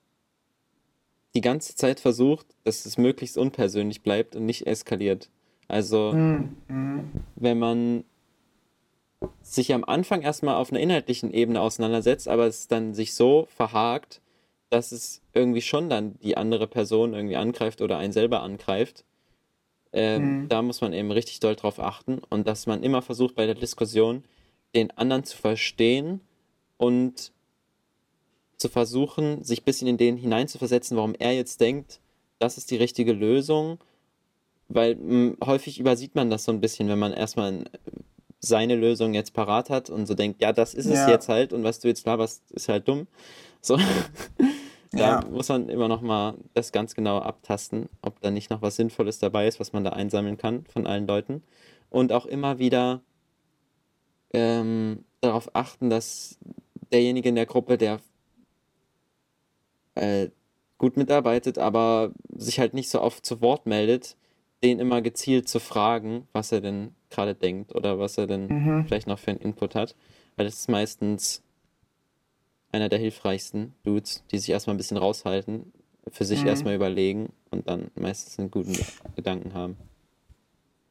die 1.33 1.41
ganze 1.41 1.75
Zeit 1.75 1.99
versucht, 1.99 2.45
dass 2.63 2.85
es 2.85 2.97
möglichst 2.97 3.37
unpersönlich 3.37 4.01
bleibt 4.01 4.35
und 4.35 4.45
nicht 4.45 4.67
eskaliert. 4.67 5.29
Also, 5.67 6.13
Mhm. 6.13 6.55
Wenn 7.35 7.59
man 7.59 8.03
sich 9.41 9.73
am 9.73 9.83
Anfang 9.83 10.21
erstmal 10.21 10.55
auf 10.55 10.71
einer 10.71 10.81
inhaltlichen 10.81 11.31
Ebene 11.31 11.61
auseinandersetzt, 11.61 12.27
aber 12.27 12.45
es 12.45 12.67
dann 12.67 12.93
sich 12.93 13.13
so 13.13 13.47
verhakt, 13.49 14.21
dass 14.69 14.91
es 14.91 15.21
irgendwie 15.33 15.61
schon 15.61 15.89
dann 15.89 16.17
die 16.19 16.35
andere 16.37 16.67
Person 16.67 17.13
irgendwie 17.13 17.35
angreift 17.35 17.81
oder 17.81 17.97
einen 17.97 18.13
selber 18.13 18.41
angreift, 18.41 19.05
ähm, 19.93 20.43
Mhm. 20.43 20.49
da 20.49 20.61
muss 20.61 20.81
man 20.81 20.91
eben 20.93 21.11
richtig 21.11 21.39
doll 21.39 21.55
drauf 21.55 21.79
achten 21.79 22.19
und 22.29 22.47
dass 22.47 22.65
man 22.67 22.83
immer 22.83 23.01
versucht 23.01 23.35
bei 23.35 23.45
der 23.45 23.55
Diskussion 23.55 24.23
den 24.75 24.91
anderen 24.91 25.23
zu 25.23 25.37
verstehen 25.37 26.19
und 26.77 27.31
zu 28.57 28.69
versuchen, 28.69 29.43
sich 29.43 29.61
ein 29.61 29.65
bisschen 29.65 29.87
in 29.87 29.97
den 29.97 30.17
hineinzuversetzen, 30.17 30.97
warum 30.97 31.15
er 31.15 31.33
jetzt 31.33 31.59
denkt, 31.61 31.99
das 32.39 32.57
ist 32.57 32.71
die 32.71 32.77
richtige 32.77 33.13
Lösung, 33.13 33.77
weil 34.69 34.95
mh, 34.95 35.35
häufig 35.45 35.79
übersieht 35.79 36.15
man 36.15 36.29
das 36.29 36.45
so 36.45 36.51
ein 36.51 36.61
bisschen, 36.61 36.87
wenn 36.87 36.99
man 36.99 37.13
erstmal 37.13 37.65
seine 38.39 38.75
Lösung 38.75 39.13
jetzt 39.13 39.33
parat 39.33 39.69
hat 39.69 39.89
und 39.89 40.05
so 40.05 40.15
denkt, 40.15 40.41
ja, 40.41 40.51
das 40.53 40.73
ist 40.73 40.85
es 40.87 40.99
Ja. 40.99 41.09
jetzt 41.09 41.29
halt 41.29 41.53
und 41.53 41.63
was 41.63 41.79
du 41.79 41.87
jetzt 41.87 42.05
laberst, 42.05 42.41
ist 42.51 42.67
halt 42.69 42.87
dumm. 42.87 43.07
So. 43.61 43.77
Da 44.93 45.21
Ja. 45.21 45.25
muss 45.29 45.49
man 45.49 45.69
immer 45.69 45.87
noch 45.87 46.01
mal 46.01 46.35
das 46.53 46.71
ganz 46.71 46.93
genau 46.95 47.17
abtasten, 47.19 47.89
ob 48.01 48.19
da 48.21 48.29
nicht 48.31 48.49
noch 48.51 48.61
was 48.61 48.75
Sinnvolles 48.75 49.19
dabei 49.19 49.47
ist, 49.47 49.59
was 49.59 49.73
man 49.73 49.83
da 49.83 49.91
einsammeln 49.91 50.37
kann 50.37 50.65
von 50.65 50.85
allen 50.87 51.07
Leuten. 51.07 51.43
Und 51.89 52.11
auch 52.11 52.25
immer 52.25 52.59
wieder 52.59 53.01
ähm, 54.33 55.03
darauf 55.21 55.55
achten, 55.55 55.89
dass 55.89 56.37
derjenige 56.91 57.29
in 57.29 57.35
der 57.35 57.45
Gruppe, 57.45 57.77
der 57.77 57.99
äh, 59.95 60.29
gut 60.77 60.97
mitarbeitet, 60.97 61.57
aber 61.57 62.11
sich 62.35 62.59
halt 62.59 62.73
nicht 62.73 62.89
so 62.89 63.01
oft 63.01 63.25
zu 63.25 63.41
Wort 63.41 63.65
meldet, 63.65 64.17
den 64.63 64.79
immer 64.79 65.01
gezielt 65.01 65.47
zu 65.47 65.59
fragen, 65.59 66.27
was 66.33 66.51
er 66.51 66.61
denn 66.61 66.95
gerade 67.09 67.35
denkt 67.35 67.75
oder 67.75 67.99
was 67.99 68.17
er 68.17 68.27
denn 68.27 68.47
Mhm. 68.47 68.85
vielleicht 68.87 69.07
noch 69.07 69.19
für 69.19 69.31
einen 69.31 69.39
Input 69.39 69.75
hat. 69.75 69.95
Weil 70.35 70.45
das 70.45 70.55
ist 70.55 70.69
meistens 70.69 71.42
einer 72.73 72.89
der 72.89 72.99
hilfreichsten 72.99 73.73
Dudes, 73.83 74.23
die 74.31 74.37
sich 74.39 74.49
erstmal 74.49 74.73
ein 74.75 74.77
bisschen 74.77 74.97
raushalten, 74.97 75.71
für 76.11 76.25
sich 76.25 76.41
Mhm. 76.41 76.47
erstmal 76.47 76.75
überlegen 76.75 77.31
und 77.51 77.69
dann 77.69 77.91
meistens 77.95 78.37
einen 78.39 78.51
guten 78.51 78.75
Gedanken 79.15 79.53
haben. 79.53 79.77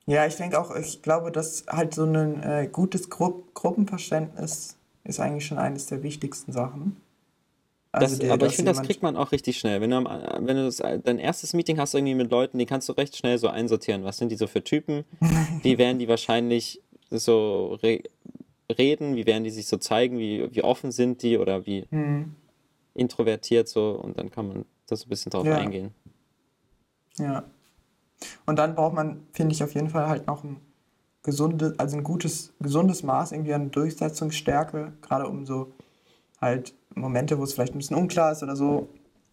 Ja, 0.07 0.27
ich 0.27 0.35
denke 0.37 0.59
auch, 0.61 0.75
ich 0.75 1.03
glaube, 1.03 1.31
dass 1.31 1.65
halt 1.69 1.95
so 1.95 2.05
ein 2.05 2.43
äh, 2.43 2.69
gutes 2.71 3.09
Gru 3.11 3.43
Gruppenverständnis 3.55 4.77
ist 5.05 5.21
eigentlich 5.21 5.47
schon 5.47 5.59
eines 5.59 5.87
der 5.87 6.03
wichtigsten 6.03 6.53
Sachen. 6.53 6.97
Also 7.93 8.15
Das, 8.17 8.21
der, 8.21 8.33
aber 8.33 8.47
ich 8.47 8.57
finde, 8.57 8.73
das 8.73 8.83
kriegt 8.83 9.03
man 9.03 9.17
auch 9.17 9.33
richtig 9.33 9.59
schnell. 9.59 9.81
Wenn 9.81 9.91
du, 9.91 9.97
am- 9.97 10.47
wenn 10.47 10.57
du 10.57 10.65
das, 10.65 10.77
dein 10.79 11.19
erstes 11.19 11.53
Meeting 11.53 11.79
hast 11.79 11.95
irgendwie 11.95 12.15
mit 12.15 12.31
Leuten, 12.31 12.59
die 12.59 12.65
kannst 12.67 12.89
du 12.89 12.95
recht 12.95 13.17
schnell 13.17 13.37
so 13.39 13.49
einsortieren. 13.49 14.03
Was 14.03 14.17
sind 14.17 14.31
die 14.31 14.37
so 14.37 14.47
für 14.47 14.65
Typen? 14.65 15.05
Wie 15.63 15.77
werden 15.79 15.99
die 15.99 16.09
wahrscheinlich 16.09 16.81
so 17.11 17.79
reden? 18.71 19.17
Wie 19.17 19.27
werden 19.27 19.45
die 19.45 19.51
sich 19.51 19.67
so 19.67 19.77
zeigen? 19.77 20.19
Wie, 20.19 20.49
wie 20.55 20.63
offen 20.63 20.93
sind 20.93 21.23
die 21.23 21.39
oder 21.39 21.67
wie 21.67 21.87
Hm, 21.91 22.35
introvertiert 22.95 23.69
so? 23.69 23.91
Und 23.93 24.19
dann 24.19 24.31
kann 24.31 24.49
man 24.49 24.65
da 24.87 24.97
so 24.97 25.07
ein 25.07 25.09
bisschen 25.09 25.31
drauf 25.31 25.47
Ja. 25.47 25.57
eingehen. 25.57 25.95
ja. 27.19 27.45
Und 28.47 28.59
dann 28.59 28.75
braucht 28.75 28.95
man, 28.95 29.27
finde 29.33 29.55
ich, 29.55 29.63
auf 29.65 29.75
jeden 29.75 29.91
Fall 29.91 30.07
halt 30.09 30.27
noch 30.27 30.45
ein 30.45 30.61
gesundes, 31.23 31.79
also 31.79 31.97
ein 31.97 32.05
gutes, 32.05 32.53
gesundes 32.61 33.03
Maß 33.03 33.33
irgendwie 33.33 33.55
an 33.55 33.71
Durchsetzungsstärke, 33.71 34.93
gerade 35.03 35.27
um 35.29 35.47
so 35.47 35.73
halt 36.41 36.75
Momente, 36.95 37.39
wo 37.39 37.45
es 37.45 37.53
vielleicht 37.55 37.75
ein 37.75 37.79
bisschen 37.79 37.97
unklar 37.97 38.33
ist 38.33 38.43
oder 38.43 38.57
so, 38.57 38.89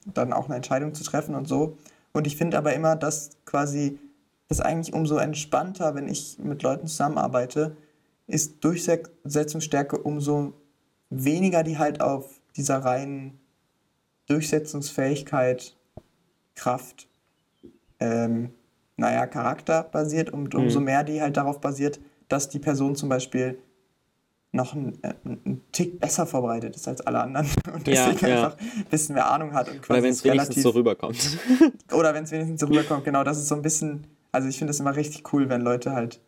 dann 0.05 0.33
auch 0.33 0.45
eine 0.45 0.55
Entscheidung 0.55 0.93
zu 0.93 1.03
treffen 1.03 1.35
und 1.35 1.47
so. 1.47 1.77
Und 2.13 2.25
ich 2.27 2.35
finde 2.35 2.57
aber 2.57 2.73
immer, 2.73 2.95
dass 2.95 3.31
quasi 3.45 3.99
das 4.47 4.59
eigentlich 4.61 4.93
umso 4.93 5.17
entspannter, 5.17 5.93
wenn 5.95 6.07
ich 6.07 6.37
mit 6.39 6.63
Leuten 6.63 6.87
zusammenarbeite, 6.87 7.75
ist 8.29 8.63
Durchsetzungsstärke 8.63 9.97
umso 9.97 10.53
weniger 11.09 11.63
die 11.63 11.77
halt 11.77 12.01
auf 12.01 12.39
dieser 12.55 12.77
reinen 12.77 13.39
Durchsetzungsfähigkeit, 14.27 15.75
Kraft, 16.55 17.07
ähm, 17.99 18.51
naja, 18.97 19.25
Charakter 19.27 19.83
basiert 19.83 20.29
und 20.29 20.53
umso 20.55 20.79
Mhm. 20.79 20.85
mehr 20.85 21.03
die 21.03 21.21
halt 21.21 21.37
darauf 21.37 21.59
basiert, 21.59 21.99
dass 22.27 22.49
die 22.49 22.59
Person 22.59 22.95
zum 22.95 23.09
Beispiel 23.09 23.59
noch 24.51 24.73
einen, 24.73 25.01
äh, 25.03 25.13
einen 25.25 25.61
Tick 25.71 25.99
besser 25.99 26.25
vorbereitet 26.25 26.75
ist 26.75 26.87
als 26.87 27.01
alle 27.01 27.21
anderen 27.21 27.47
und 27.73 27.87
Ja, 27.87 28.11
deswegen 28.11 28.27
ja. 28.27 28.45
einfach 28.45 28.57
ein 28.59 28.85
bisschen 28.89 29.15
mehr 29.15 29.29
Ahnung 29.31 29.53
hat 29.53 29.67
und 29.69 29.75
Oder 29.77 29.81
quasi 29.81 30.03
wenn 30.03 30.11
es 30.11 30.23
wenigstens 30.23 30.47
relativ 30.57 30.63
so 30.63 30.69
rüberkommt. 30.71 31.37
oder 31.93 32.13
wenn 32.13 32.23
es 32.23 32.31
wenigstens 32.31 32.61
so 32.61 32.67
rüberkommt, 32.67 33.03
genau, 33.05 33.23
das 33.23 33.37
ist 33.37 33.47
so 33.47 33.55
ein 33.55 33.61
bisschen, 33.61 34.07
also 34.31 34.47
ich 34.47 34.57
finde 34.57 34.71
es 34.71 34.79
immer 34.79 34.95
richtig 34.95 35.33
cool, 35.33 35.49
wenn 35.49 35.61
Leute 35.61 35.93
halt 35.93 36.19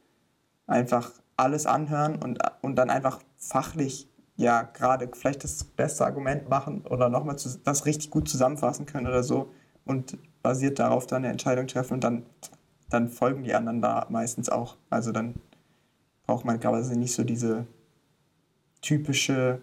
einfach 0.68 1.12
alles 1.38 1.66
anhören 1.66 2.18
und, 2.22 2.40
und 2.62 2.76
dann 2.76 2.90
einfach 2.90 3.20
fachlich, 3.38 4.10
ja, 4.36 4.64
gerade 4.64 5.10
vielleicht 5.14 5.44
das 5.44 5.64
beste 5.64 6.06
Argument 6.06 6.50
machen 6.50 6.86
oder 6.88 7.10
nochmal 7.10 7.36
das 7.64 7.86
richtig 7.86 8.10
gut 8.10 8.30
zusammenfassen 8.30 8.86
können 8.86 9.08
oder 9.08 9.24
so 9.24 9.52
und 9.86 10.18
basiert 10.42 10.80
darauf 10.80 11.08
dann 11.08 11.24
eine 11.24 11.32
Entscheidung 11.32 11.68
treffen 11.68 11.96
und 11.96 12.04
dann, 12.04 12.26
dann 12.90 13.10
folgen 13.10 13.44
die 13.44 13.54
anderen 13.54 13.82
da 13.82 14.08
meistens 14.10 14.50
auch. 14.50 14.78
Also 14.90 15.12
dann 15.12 15.36
braucht 16.26 16.46
man 16.46 16.60
quasi 16.60 16.98
nicht 16.98 17.14
so 17.14 17.24
diese 17.24 17.68
typische, 18.82 19.62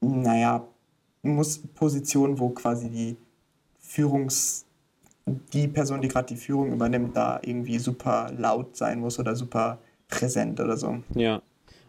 naja, 0.00 0.66
muss 1.22 1.58
Position, 1.58 2.38
wo 2.38 2.50
quasi 2.50 2.90
die 2.90 3.16
Führungs, 3.78 4.66
die 5.26 5.68
Person, 5.68 6.00
die 6.00 6.08
gerade 6.08 6.26
die 6.26 6.36
Führung 6.36 6.72
übernimmt, 6.72 7.16
da 7.16 7.40
irgendwie 7.42 7.78
super 7.78 8.32
laut 8.36 8.76
sein 8.76 9.00
muss 9.00 9.18
oder 9.18 9.36
super 9.36 9.78
präsent 10.08 10.60
oder 10.60 10.76
so. 10.76 11.02
Ja. 11.14 11.42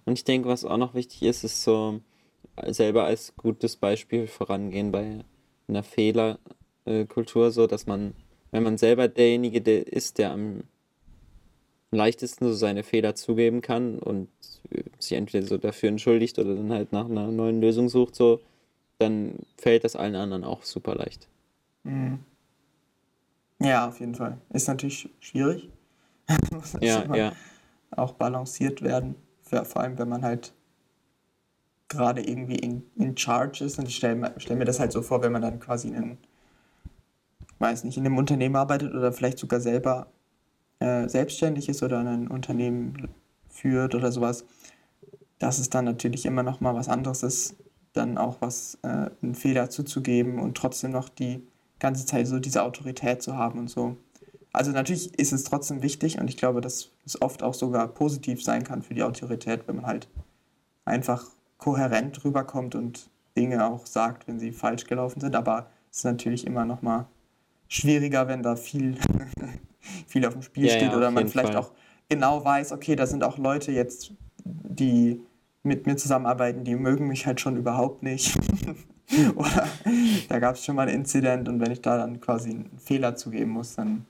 Und 0.05 0.13
ich 0.13 0.23
denke, 0.23 0.49
was 0.49 0.65
auch 0.65 0.77
noch 0.77 0.93
wichtig 0.93 1.23
ist, 1.23 1.43
ist 1.43 1.63
so 1.63 2.01
selber 2.67 3.05
als 3.05 3.33
gutes 3.37 3.75
Beispiel 3.77 4.27
vorangehen 4.27 4.91
bei 4.91 5.23
einer 5.67 5.83
Fehlerkultur, 5.83 7.51
so 7.51 7.67
dass 7.67 7.87
man, 7.87 8.13
wenn 8.51 8.63
man 8.63 8.77
selber 8.77 9.07
derjenige 9.07 9.61
der 9.61 9.87
ist, 9.87 10.17
der 10.17 10.31
am 10.31 10.63
leichtesten 11.91 12.45
so 12.45 12.53
seine 12.53 12.83
Fehler 12.83 13.15
zugeben 13.15 13.61
kann 13.61 13.99
und 13.99 14.29
sich 14.99 15.13
entweder 15.13 15.45
so 15.45 15.57
dafür 15.57 15.89
entschuldigt 15.89 16.39
oder 16.39 16.55
dann 16.55 16.71
halt 16.71 16.91
nach 16.91 17.05
einer 17.05 17.27
neuen 17.27 17.61
Lösung 17.61 17.89
sucht, 17.89 18.15
so, 18.15 18.41
dann 18.99 19.39
fällt 19.57 19.83
das 19.83 19.95
allen 19.95 20.15
anderen 20.15 20.43
auch 20.43 20.63
super 20.63 20.95
leicht. 20.95 21.27
Mhm. 21.83 22.19
Ja, 23.63 23.87
auf 23.87 23.99
jeden 23.99 24.13
Fall. 24.13 24.37
Ist 24.49 24.67
natürlich 24.67 25.09
schwierig. 25.19 25.69
Muss 26.51 26.73
Ja, 26.81 27.15
ja. 27.15 27.31
auch 27.91 28.13
balanciert 28.13 28.81
werden. 28.81 29.15
Vor 29.41 29.77
allem, 29.77 29.97
wenn 29.97 30.09
man 30.09 30.23
halt 30.23 30.53
gerade 31.87 32.21
irgendwie 32.21 32.55
in, 32.55 32.83
in 32.95 33.15
Charge 33.15 33.63
ist. 33.63 33.79
Und 33.79 33.87
ich 33.87 33.95
stelle 33.95 34.33
stell 34.37 34.57
mir 34.57 34.65
das 34.65 34.79
halt 34.79 34.91
so 34.91 35.01
vor, 35.01 35.21
wenn 35.21 35.31
man 35.31 35.41
dann 35.41 35.59
quasi 35.59 35.89
in 35.89 35.95
einem, 35.95 36.17
weiß 37.59 37.83
nicht, 37.83 37.97
in 37.97 38.05
einem 38.05 38.17
Unternehmen 38.17 38.55
arbeitet 38.55 38.93
oder 38.93 39.13
vielleicht 39.13 39.37
sogar 39.39 39.61
selber 39.61 40.07
äh, 40.79 41.07
selbstständig 41.07 41.69
ist 41.69 41.83
oder 41.83 41.99
ein 41.99 42.27
Unternehmen 42.27 43.09
führt 43.47 43.95
oder 43.95 44.11
sowas, 44.11 44.45
dass 45.39 45.59
es 45.59 45.69
dann 45.69 45.85
natürlich 45.85 46.25
immer 46.25 46.43
noch 46.43 46.61
mal 46.61 46.75
was 46.75 46.89
anderes 46.89 47.23
ist, 47.23 47.55
dann 47.93 48.17
auch 48.17 48.37
was, 48.41 48.79
äh, 48.81 49.09
einen 49.21 49.35
Fehler 49.35 49.69
zuzugeben 49.69 50.39
und 50.39 50.57
trotzdem 50.57 50.91
noch 50.91 51.09
die 51.09 51.45
ganze 51.83 52.05
Zeit 52.05 52.25
so 52.25 52.39
diese 52.39 52.63
Autorität 52.63 53.21
zu 53.21 53.37
haben 53.37 53.59
und 53.59 53.69
so. 53.69 53.97
Also 54.53 54.71
natürlich 54.71 55.19
ist 55.19 55.33
es 55.33 55.43
trotzdem 55.43 55.83
wichtig 55.83 56.17
und 56.19 56.29
ich 56.29 56.37
glaube, 56.37 56.61
dass 56.61 56.91
es 57.05 57.21
oft 57.21 57.43
auch 57.43 57.53
sogar 57.53 57.87
positiv 57.87 58.43
sein 58.43 58.63
kann 58.63 58.81
für 58.81 58.93
die 58.93 59.03
Autorität, 59.03 59.67
wenn 59.67 59.75
man 59.75 59.85
halt 59.85 60.07
einfach 60.85 61.25
kohärent 61.57 62.23
rüberkommt 62.23 62.73
und 62.73 63.09
Dinge 63.35 63.65
auch 63.65 63.85
sagt, 63.85 64.27
wenn 64.27 64.39
sie 64.39 64.51
falsch 64.51 64.85
gelaufen 64.85 65.19
sind. 65.19 65.35
Aber 65.35 65.67
es 65.91 65.99
ist 65.99 66.03
natürlich 66.05 66.47
immer 66.47 66.65
noch 66.65 66.81
mal 66.81 67.07
schwieriger, 67.67 68.27
wenn 68.27 68.43
da 68.43 68.55
viel, 68.55 68.97
viel 70.07 70.25
auf 70.25 70.33
dem 70.33 70.41
Spiel 70.41 70.65
Ja, 70.65 70.71
steht 70.71 70.91
ja, 70.91 70.97
oder 70.97 71.11
man 71.11 71.27
vielleicht 71.27 71.53
Fall. 71.53 71.63
auch 71.63 71.71
genau 72.07 72.45
weiß, 72.45 72.71
okay, 72.71 72.95
da 72.95 73.07
sind 73.07 73.23
auch 73.23 73.37
Leute 73.37 73.71
jetzt, 73.71 74.13
die 74.45 75.19
mit 75.63 75.85
mir 75.85 75.97
zusammenarbeiten, 75.97 76.63
die 76.63 76.75
mögen 76.75 77.07
mich 77.07 77.25
halt 77.25 77.41
schon 77.41 77.57
überhaupt 77.57 78.03
nicht. 78.03 78.37
Oder 79.35 79.67
da 80.29 80.39
gab 80.39 80.55
es 80.55 80.65
schon 80.65 80.75
mal 80.75 80.87
ein 80.87 80.95
Incident 80.95 81.47
und 81.47 81.59
wenn 81.59 81.71
ich 81.71 81.81
da 81.81 81.97
dann 81.97 82.19
quasi 82.19 82.51
einen 82.51 82.77
Fehler 82.77 83.15
zugeben 83.15 83.51
muss, 83.51 83.75
dann 83.75 84.05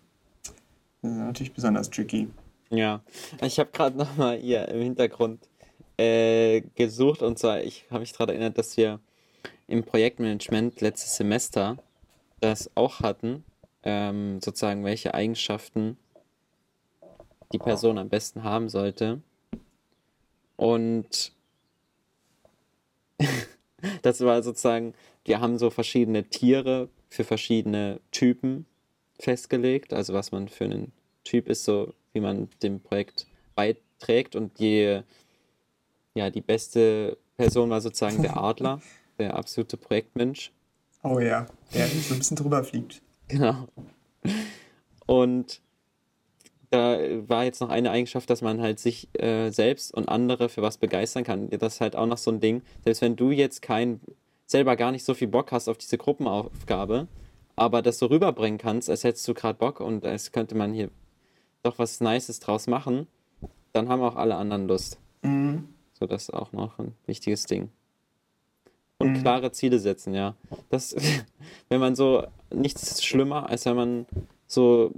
ist 1.01 1.11
es 1.11 1.17
natürlich 1.17 1.53
besonders 1.53 1.89
tricky. 1.89 2.29
Ja, 2.69 3.01
ich 3.41 3.59
habe 3.59 3.69
gerade 3.71 3.97
nochmal 3.97 4.37
hier 4.37 4.67
im 4.69 4.81
Hintergrund 4.81 5.47
äh, 5.97 6.61
gesucht 6.75 7.21
und 7.21 7.37
zwar, 7.37 7.61
ich 7.61 7.85
habe 7.89 7.99
mich 7.99 8.13
daran 8.13 8.29
erinnert, 8.29 8.57
dass 8.57 8.77
wir 8.77 8.99
im 9.67 9.83
Projektmanagement 9.83 10.81
letztes 10.81 11.15
Semester 11.15 11.77
das 12.39 12.69
auch 12.75 12.99
hatten, 12.99 13.43
ähm, 13.83 14.39
sozusagen 14.41 14.83
welche 14.83 15.13
Eigenschaften 15.13 15.97
die 17.51 17.59
Person 17.59 17.97
am 17.97 18.09
besten 18.09 18.43
haben 18.43 18.69
sollte. 18.69 19.21
Und 20.55 21.31
das 24.01 24.21
war 24.21 24.41
sozusagen, 24.43 24.93
wir 25.25 25.39
haben 25.39 25.57
so 25.57 25.69
verschiedene 25.69 26.23
Tiere 26.25 26.89
für 27.09 27.23
verschiedene 27.23 27.99
Typen 28.11 28.65
festgelegt, 29.19 29.93
also 29.93 30.13
was 30.13 30.31
man 30.31 30.47
für 30.47 30.65
einen 30.65 30.91
Typ 31.23 31.47
ist, 31.47 31.63
so 31.63 31.93
wie 32.11 32.19
man 32.19 32.49
dem 32.61 32.79
Projekt 32.79 33.27
beiträgt 33.55 34.35
und 34.35 34.59
die, 34.59 35.01
ja, 36.13 36.29
die 36.29 36.41
beste 36.41 37.17
Person 37.37 37.69
war 37.69 37.81
sozusagen 37.81 38.21
der 38.21 38.37
Adler, 38.37 38.81
der 39.19 39.35
absolute 39.35 39.77
Projektmensch. 39.77 40.51
Oh 41.03 41.19
ja, 41.19 41.45
der 41.73 41.87
so 41.87 42.13
ein 42.13 42.19
bisschen 42.19 42.37
drüber 42.37 42.63
fliegt. 42.63 43.01
Genau. 43.27 43.67
Und 45.05 45.61
da 46.73 46.97
war 47.27 47.43
jetzt 47.43 47.61
noch 47.61 47.69
eine 47.69 47.91
Eigenschaft, 47.91 48.29
dass 48.29 48.41
man 48.41 48.59
halt 48.59 48.79
sich 48.79 49.07
äh, 49.21 49.51
selbst 49.51 49.93
und 49.93 50.09
andere 50.09 50.49
für 50.49 50.63
was 50.63 50.77
begeistern 50.77 51.23
kann. 51.23 51.49
Das 51.51 51.75
ist 51.75 51.81
halt 51.81 51.95
auch 51.95 52.07
noch 52.07 52.17
so 52.17 52.31
ein 52.31 52.39
Ding. 52.39 52.63
Selbst 52.83 53.01
wenn 53.01 53.15
du 53.15 53.29
jetzt 53.29 53.61
kein, 53.61 54.01
selber 54.47 54.75
gar 54.75 54.91
nicht 54.91 55.05
so 55.05 55.13
viel 55.13 55.27
Bock 55.27 55.51
hast 55.51 55.67
auf 55.69 55.77
diese 55.77 55.99
Gruppenaufgabe, 55.99 57.07
aber 57.55 57.83
das 57.83 57.99
so 57.99 58.07
rüberbringen 58.07 58.57
kannst, 58.57 58.89
als 58.89 59.03
hättest 59.03 59.27
du 59.27 59.35
gerade 59.35 59.59
Bock 59.59 59.79
und 59.81 60.03
als 60.03 60.31
könnte 60.31 60.55
man 60.55 60.73
hier 60.73 60.89
doch 61.61 61.77
was 61.77 62.01
Nices 62.01 62.39
draus 62.39 62.65
machen, 62.65 63.07
dann 63.71 63.87
haben 63.87 64.01
auch 64.01 64.15
alle 64.15 64.35
anderen 64.35 64.67
Lust. 64.67 64.97
Mhm. 65.21 65.67
So, 65.93 66.07
das 66.07 66.23
ist 66.23 66.33
auch 66.33 66.53
noch 66.53 66.79
ein 66.79 66.95
wichtiges 67.05 67.45
Ding. 67.45 67.69
Und 68.97 69.11
Mhm. 69.13 69.21
klare 69.21 69.51
Ziele 69.51 69.77
setzen, 69.77 70.15
ja. 70.15 70.35
Das, 70.69 70.95
wenn 71.69 71.79
man 71.79 71.95
so, 71.95 72.23
nichts 72.51 73.03
schlimmer, 73.03 73.47
als 73.49 73.65
wenn 73.65 73.75
man 73.75 74.05
so 74.47 74.91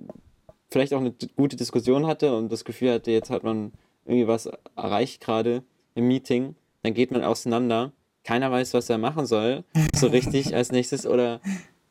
vielleicht 0.76 0.94
auch 0.94 1.00
eine 1.00 1.14
gute 1.38 1.56
Diskussion 1.56 2.06
hatte 2.06 2.36
und 2.36 2.52
das 2.52 2.66
Gefühl 2.66 2.92
hatte, 2.92 3.10
jetzt 3.10 3.30
hat 3.30 3.44
man 3.44 3.72
irgendwie 4.04 4.28
was 4.28 4.50
erreicht 4.76 5.22
gerade 5.22 5.64
im 5.94 6.06
Meeting, 6.10 6.56
dann 6.84 6.94
geht 6.94 7.12
man 7.12 7.24
auseinander, 7.24 7.94
keiner 8.26 8.52
weiß, 8.52 8.74
was 8.74 8.90
er 8.90 8.98
machen 8.98 9.26
soll, 9.26 9.64
so 9.96 10.08
richtig 10.08 10.54
als 10.54 10.74
nächstes 10.74 11.08
oder 11.08 11.40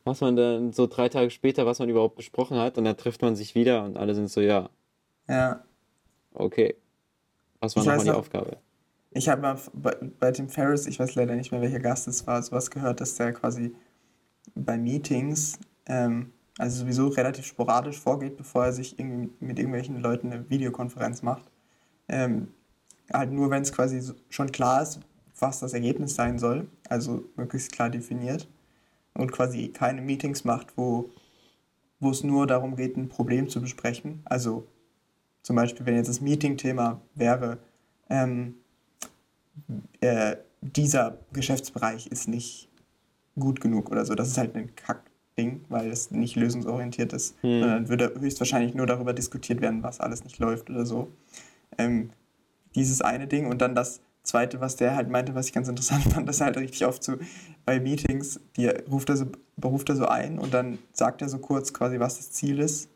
was 0.03 0.21
man 0.21 0.35
dann 0.35 0.71
so 0.71 0.85
drei 0.85 1.09
Tage 1.09 1.31
später, 1.31 1.65
was 1.65 1.79
man 1.79 1.89
überhaupt 1.89 2.15
besprochen 2.15 2.59
hat 2.59 2.77
und 2.77 2.83
dann 2.83 2.95
trifft 2.95 3.23
man 3.23 3.35
sich 3.35 3.55
wieder 3.55 3.83
und 3.83 3.97
alle 3.97 4.13
sind 4.13 4.29
so, 4.29 4.39
ja, 4.39 4.69
Ja. 5.27 5.63
okay, 6.35 6.75
was 7.59 7.75
war 7.75 7.83
nochmal 7.85 8.05
die 8.05 8.11
Aufgabe? 8.11 8.57
Ich 9.09 9.27
habe 9.29 9.41
mal 9.41 9.57
bei, 9.73 9.97
bei 10.19 10.31
Tim 10.31 10.47
Ferriss, 10.47 10.85
ich 10.85 10.99
weiß 10.99 11.15
leider 11.15 11.35
nicht 11.35 11.51
mehr, 11.51 11.61
welcher 11.61 11.79
Gast 11.79 12.07
es 12.07 12.27
war, 12.27 12.39
sowas 12.43 12.69
gehört, 12.69 13.01
dass 13.01 13.15
der 13.15 13.33
quasi 13.33 13.73
bei 14.53 14.77
Meetings, 14.77 15.57
ähm, 15.87 16.33
also 16.57 16.79
sowieso 16.79 17.07
relativ 17.09 17.45
sporadisch 17.45 17.99
vorgeht, 17.99 18.37
bevor 18.37 18.65
er 18.65 18.73
sich 18.73 18.97
mit 18.97 19.59
irgendwelchen 19.59 19.99
Leuten 19.99 20.31
eine 20.31 20.49
Videokonferenz 20.49 21.21
macht. 21.21 21.43
Ähm, 22.07 22.49
halt 23.11 23.31
nur, 23.31 23.49
wenn 23.49 23.63
es 23.63 23.73
quasi 23.73 24.13
schon 24.29 24.51
klar 24.51 24.81
ist, 24.81 24.99
was 25.37 25.59
das 25.59 25.73
Ergebnis 25.73 26.15
sein 26.15 26.39
soll, 26.39 26.67
also 26.87 27.25
möglichst 27.35 27.71
klar 27.71 27.89
definiert 27.89 28.47
und 29.13 29.31
quasi 29.31 29.69
keine 29.69 30.01
Meetings 30.01 30.45
macht, 30.45 30.77
wo, 30.77 31.09
wo 31.99 32.11
es 32.11 32.23
nur 32.23 32.47
darum 32.47 32.75
geht, 32.75 32.95
ein 32.95 33.09
Problem 33.09 33.49
zu 33.49 33.61
besprechen. 33.61 34.21
Also 34.25 34.67
zum 35.41 35.57
Beispiel, 35.57 35.85
wenn 35.85 35.95
jetzt 35.95 36.07
das 36.07 36.21
Meeting-Thema 36.21 37.01
wäre, 37.15 37.57
ähm, 38.09 38.55
äh, 39.99 40.37
dieser 40.61 41.19
Geschäftsbereich 41.33 42.07
ist 42.07 42.27
nicht 42.27 42.69
gut 43.37 43.61
genug 43.61 43.91
oder 43.91 44.05
so. 44.05 44.15
Das 44.15 44.29
ist 44.29 44.37
halt 44.37 44.55
ein 44.55 44.75
Kackding, 45.35 45.65
weil 45.69 45.91
es 45.91 46.11
nicht 46.11 46.35
lösungsorientiert 46.35 47.13
ist. 47.13 47.35
Hm. 47.41 47.61
Sondern 47.61 47.89
würde 47.89 48.13
höchstwahrscheinlich 48.19 48.73
nur 48.73 48.87
darüber 48.87 49.13
diskutiert 49.13 49.61
werden, 49.61 49.83
was 49.83 49.99
alles 49.99 50.23
nicht 50.23 50.39
läuft 50.39 50.69
oder 50.69 50.85
so. 50.85 51.09
Ähm, 51.77 52.11
dieses 52.75 53.01
eine 53.01 53.27
Ding 53.27 53.47
und 53.47 53.61
dann 53.61 53.75
das 53.75 54.01
zweite, 54.23 54.59
was 54.59 54.75
der 54.75 54.95
halt 54.95 55.09
meinte, 55.09 55.35
was 55.35 55.47
ich 55.47 55.53
ganz 55.53 55.67
interessant 55.67 56.03
fand, 56.13 56.27
das 56.27 56.41
halt 56.41 56.57
richtig 56.57 56.85
oft 56.85 57.03
so 57.03 57.17
bei 57.65 57.79
Meetings, 57.79 58.39
die 58.55 58.67
ruft 58.67 59.09
er 59.09 59.17
so, 59.17 59.25
beruft 59.57 59.89
er 59.89 59.95
so 59.95 60.07
ein 60.07 60.39
und 60.39 60.53
dann 60.53 60.79
sagt 60.93 61.21
er 61.21 61.29
so 61.29 61.39
kurz 61.39 61.73
quasi, 61.73 61.99
was 61.99 62.17
das 62.17 62.31
Ziel 62.31 62.59
ist. 62.59 62.89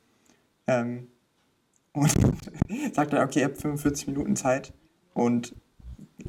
Ähm, 0.68 1.08
und 1.94 2.14
sagt 2.94 3.14
dann, 3.14 3.26
okay, 3.26 3.40
ihr 3.40 3.46
habt 3.46 3.58
45 3.58 4.08
Minuten 4.08 4.36
Zeit 4.36 4.74
und 5.14 5.56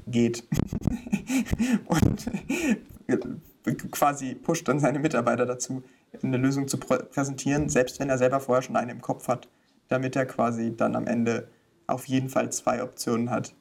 geht. 0.06 0.44
und 1.86 2.30
quasi 3.90 4.34
pusht 4.34 4.66
dann 4.68 4.80
seine 4.80 4.98
Mitarbeiter 4.98 5.44
dazu, 5.44 5.82
eine 6.22 6.36
Lösung 6.36 6.68
zu 6.68 6.78
prä 6.78 6.98
präsentieren, 6.98 7.68
selbst 7.68 8.00
wenn 8.00 8.08
er 8.10 8.18
selber 8.18 8.40
vorher 8.40 8.62
schon 8.62 8.76
eine 8.76 8.92
im 8.92 9.00
Kopf 9.00 9.28
hat, 9.28 9.48
damit 9.88 10.16
er 10.16 10.26
quasi 10.26 10.74
dann 10.76 10.96
am 10.96 11.06
Ende 11.06 11.48
auf 11.86 12.06
jeden 12.06 12.28
Fall 12.28 12.50
zwei 12.52 12.82
Optionen 12.82 13.30
hat, 13.30 13.54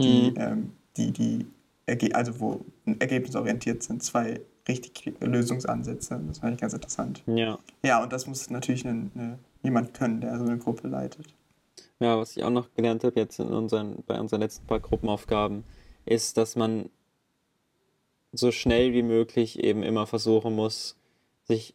die, 0.00 0.30
Mhm. 0.30 0.34
ähm, 0.36 0.72
die, 0.96 1.12
die 1.12 1.46
also 2.14 2.38
wo 2.40 2.64
ergebnisorientiert 2.86 3.82
sind, 3.82 4.02
zwei 4.02 4.40
richtig 4.68 5.12
Lösungsansätze. 5.20 6.20
Das 6.28 6.38
fand 6.38 6.54
ich 6.54 6.60
ganz 6.60 6.72
interessant. 6.72 7.22
Ja. 7.26 7.58
Ja, 7.84 8.02
und 8.02 8.12
das 8.12 8.26
muss 8.28 8.48
natürlich 8.50 8.86
eine, 8.86 9.10
eine, 9.14 9.38
jemand 9.62 9.94
können, 9.94 10.20
der 10.20 10.38
so 10.38 10.44
eine 10.44 10.58
Gruppe 10.58 10.86
leitet. 10.86 11.26
Ja, 11.98 12.16
was 12.16 12.36
ich 12.36 12.44
auch 12.44 12.50
noch 12.50 12.72
gelernt 12.74 13.02
habe 13.04 13.18
jetzt 13.18 13.40
in 13.40 13.48
unseren, 13.48 14.02
bei 14.06 14.20
unseren 14.20 14.40
letzten 14.40 14.66
paar 14.66 14.78
Gruppenaufgaben, 14.80 15.64
ist, 16.06 16.36
dass 16.36 16.54
man 16.56 16.88
so 18.32 18.52
schnell 18.52 18.92
wie 18.92 19.02
möglich 19.02 19.58
eben 19.58 19.82
immer 19.82 20.06
versuchen 20.06 20.54
muss, 20.54 20.96
sich 21.50 21.74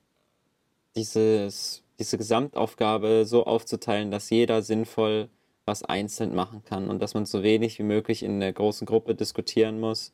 dieses, 0.95 1.83
diese 1.99 2.17
Gesamtaufgabe 2.17 3.25
so 3.25 3.45
aufzuteilen, 3.45 4.09
dass 4.09 4.29
jeder 4.29 4.61
sinnvoll 4.61 5.29
was 5.65 5.83
einzeln 5.83 6.33
machen 6.33 6.63
kann 6.63 6.89
und 6.89 7.01
dass 7.01 7.13
man 7.13 7.25
so 7.25 7.43
wenig 7.43 7.77
wie 7.79 7.83
möglich 7.83 8.23
in 8.23 8.39
der 8.39 8.53
großen 8.53 8.85
Gruppe 8.87 9.15
diskutieren 9.15 9.79
muss 9.79 10.13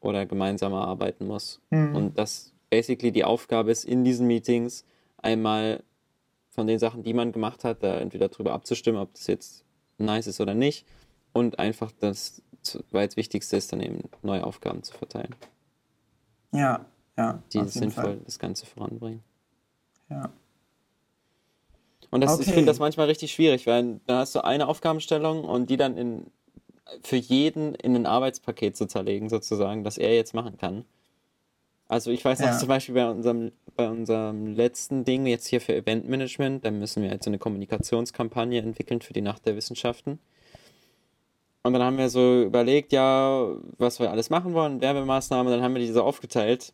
oder 0.00 0.26
gemeinsam 0.26 0.72
arbeiten 0.74 1.26
muss. 1.26 1.60
Mhm. 1.70 1.94
Und 1.94 2.18
dass 2.18 2.52
basically 2.70 3.12
die 3.12 3.24
Aufgabe 3.24 3.70
ist, 3.70 3.84
in 3.84 4.04
diesen 4.04 4.26
Meetings 4.26 4.84
einmal 5.18 5.82
von 6.50 6.66
den 6.66 6.78
Sachen, 6.78 7.02
die 7.02 7.14
man 7.14 7.32
gemacht 7.32 7.64
hat, 7.64 7.82
da 7.82 7.98
entweder 7.98 8.28
darüber 8.28 8.52
abzustimmen, 8.52 9.00
ob 9.00 9.12
das 9.12 9.26
jetzt 9.26 9.64
nice 9.98 10.28
ist 10.28 10.40
oder 10.40 10.54
nicht. 10.54 10.86
Und 11.32 11.58
einfach 11.58 11.92
das 12.00 12.42
Wichtigste 12.92 13.56
ist, 13.56 13.72
dann 13.72 13.80
eben 13.80 14.08
neue 14.22 14.44
Aufgaben 14.44 14.82
zu 14.82 14.94
verteilen, 14.94 15.34
Ja, 16.52 16.86
ja, 17.20 17.42
die 17.52 17.68
sinnvoll 17.68 18.04
Fall. 18.04 18.20
das 18.24 18.38
Ganze 18.38 18.66
voranbringen. 18.66 19.22
Ja. 20.08 20.30
Und 22.10 22.22
das, 22.22 22.34
ich 22.40 22.46
Okay. 22.46 22.54
finde 22.54 22.70
das 22.70 22.78
manchmal 22.80 23.06
richtig 23.06 23.32
schwierig, 23.32 23.66
weil 23.66 24.00
da 24.06 24.18
hast 24.20 24.34
du 24.34 24.42
eine 24.44 24.66
Aufgabenstellung 24.68 25.44
und 25.44 25.70
die 25.70 25.76
dann 25.76 25.96
in, 25.96 26.26
für 27.02 27.16
jeden 27.16 27.74
in 27.76 27.94
ein 27.94 28.06
Arbeitspaket 28.06 28.76
zu 28.76 28.86
zerlegen, 28.86 29.28
sozusagen, 29.28 29.84
das 29.84 29.96
er 29.98 30.14
jetzt 30.14 30.34
machen 30.34 30.56
kann. 30.56 30.84
Also 31.86 32.10
ich 32.10 32.24
weiß 32.24 32.40
noch 32.40 32.48
Ja. 32.48 32.58
zum 32.58 32.68
Beispiel 32.68 32.94
bei 32.94 33.08
unserem, 33.08 33.52
bei 33.76 33.88
unserem 33.88 34.54
letzten 34.54 35.04
Ding 35.04 35.26
jetzt 35.26 35.46
hier 35.46 35.60
für 35.60 35.74
Eventmanagement, 35.74 36.64
da 36.64 36.70
müssen 36.70 37.02
wir 37.02 37.10
jetzt 37.10 37.24
so 37.24 37.30
eine 37.30 37.38
Kommunikationskampagne 37.38 38.60
entwickeln 38.60 39.00
für 39.02 39.12
die 39.12 39.22
Nacht 39.22 39.44
der 39.46 39.56
Wissenschaften. 39.56 40.18
Und 41.62 41.74
dann 41.74 41.82
haben 41.82 41.98
wir 41.98 42.08
so 42.08 42.42
überlegt, 42.42 42.92
ja, 42.92 43.46
was 43.78 44.00
wir 44.00 44.10
alles 44.10 44.30
machen 44.30 44.54
wollen, 44.54 44.80
Werbemaßnahmen, 44.80 45.52
dann 45.52 45.62
haben 45.62 45.74
wir 45.74 45.82
die 45.82 45.92
so 45.92 46.02
aufgeteilt. 46.02 46.72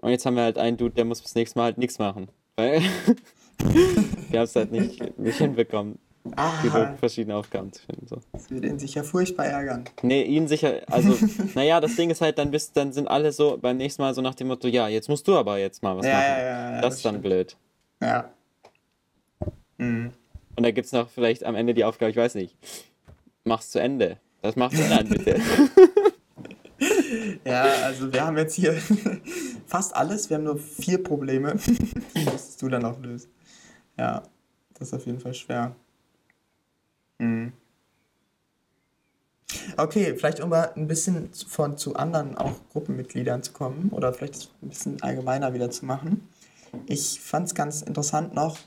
Und 0.00 0.10
jetzt 0.10 0.24
haben 0.26 0.34
wir 0.36 0.42
halt 0.42 0.58
einen 0.58 0.76
Dude, 0.76 0.94
der 0.94 1.04
muss 1.04 1.20
bis 1.20 1.34
nächstes 1.34 1.56
Mal 1.56 1.64
halt 1.64 1.78
nichts 1.78 1.98
machen. 1.98 2.28
Weil 2.56 2.80
wir 4.30 4.38
haben 4.40 4.44
es 4.44 4.56
halt 4.56 4.72
nicht, 4.72 5.18
nicht 5.18 5.38
hinbekommen, 5.38 5.98
Ah, 6.36 6.60
genug 6.62 6.98
verschiedene 6.98 7.34
Aufgaben 7.34 7.72
zu 7.72 7.80
finden. 7.82 8.06
So. 8.06 8.18
das 8.32 8.50
würde 8.50 8.68
ihn 8.68 8.78
sicher 8.78 9.02
furchtbar 9.04 9.46
ärgern. 9.46 9.84
Nee, 10.02 10.22
ihn 10.22 10.48
sicher, 10.48 10.82
also, 10.90 11.16
naja, 11.54 11.80
das 11.80 11.96
Ding 11.96 12.10
ist 12.10 12.20
halt, 12.20 12.36
dann 12.38 12.50
bist, 12.50 12.76
dann 12.76 12.92
sind 12.92 13.08
alle 13.08 13.32
so 13.32 13.56
beim 13.56 13.78
nächsten 13.78 14.02
Mal 14.02 14.12
so 14.14 14.20
nach 14.20 14.34
dem 14.34 14.48
Motto, 14.48 14.68
ja, 14.68 14.86
jetzt 14.88 15.08
musst 15.08 15.26
du 15.26 15.34
aber 15.36 15.58
jetzt 15.58 15.82
mal 15.82 15.96
was 15.96 16.04
Ja, 16.04 16.12
machen. 16.12 16.24
ja, 16.28 16.38
ja, 16.38 16.44
ja, 16.48 16.70
das 16.72 16.80
das 16.82 16.94
ist 16.96 17.04
dann 17.06 17.12
stimmt. 17.14 17.24
blöd. 17.24 17.56
Ja. 18.02 18.30
Mhm. 19.78 20.10
Und 20.56 20.62
da 20.62 20.70
gibt 20.72 20.86
es 20.86 20.92
noch 20.92 21.08
vielleicht 21.08 21.42
am 21.44 21.54
Ende 21.54 21.72
die 21.72 21.84
Aufgabe, 21.84 22.10
ich 22.10 22.16
weiß 22.18 22.34
nicht, 22.34 22.54
mach's 23.44 23.70
zu 23.70 23.80
Ende. 23.80 24.18
Das 24.42 24.56
machst 24.56 24.78
du 24.78 24.88
dann 24.88 25.08
bitte. 25.08 25.40
Ja, 27.44 27.62
also 27.84 28.12
wir 28.12 28.24
haben 28.24 28.36
jetzt 28.36 28.54
hier 28.54 28.74
fast 29.66 29.94
alles. 29.94 30.30
Wir 30.30 30.36
haben 30.36 30.44
nur 30.44 30.58
vier 30.58 31.02
Probleme. 31.02 31.56
Die 32.16 32.24
musstest 32.24 32.62
du 32.62 32.68
dann 32.68 32.84
auch 32.84 32.98
lösen. 33.00 33.30
Ja, 33.96 34.22
das 34.74 34.88
ist 34.88 34.94
auf 34.94 35.06
jeden 35.06 35.20
Fall 35.20 35.34
schwer. 35.34 35.74
Mhm. 37.18 37.52
Okay, 39.76 40.14
vielleicht 40.16 40.40
um 40.40 40.50
mal 40.50 40.72
ein 40.76 40.86
bisschen 40.86 41.30
von 41.32 41.76
zu 41.76 41.96
anderen 41.96 42.36
auch 42.36 42.54
Gruppenmitgliedern 42.72 43.42
zu 43.42 43.52
kommen 43.52 43.90
oder 43.90 44.12
vielleicht 44.12 44.50
ein 44.62 44.68
bisschen 44.68 45.02
allgemeiner 45.02 45.54
wieder 45.54 45.70
zu 45.70 45.86
machen. 45.86 46.28
Ich 46.86 47.20
fand 47.20 47.48
es 47.48 47.54
ganz 47.54 47.82
interessant 47.82 48.34
noch, 48.34 48.58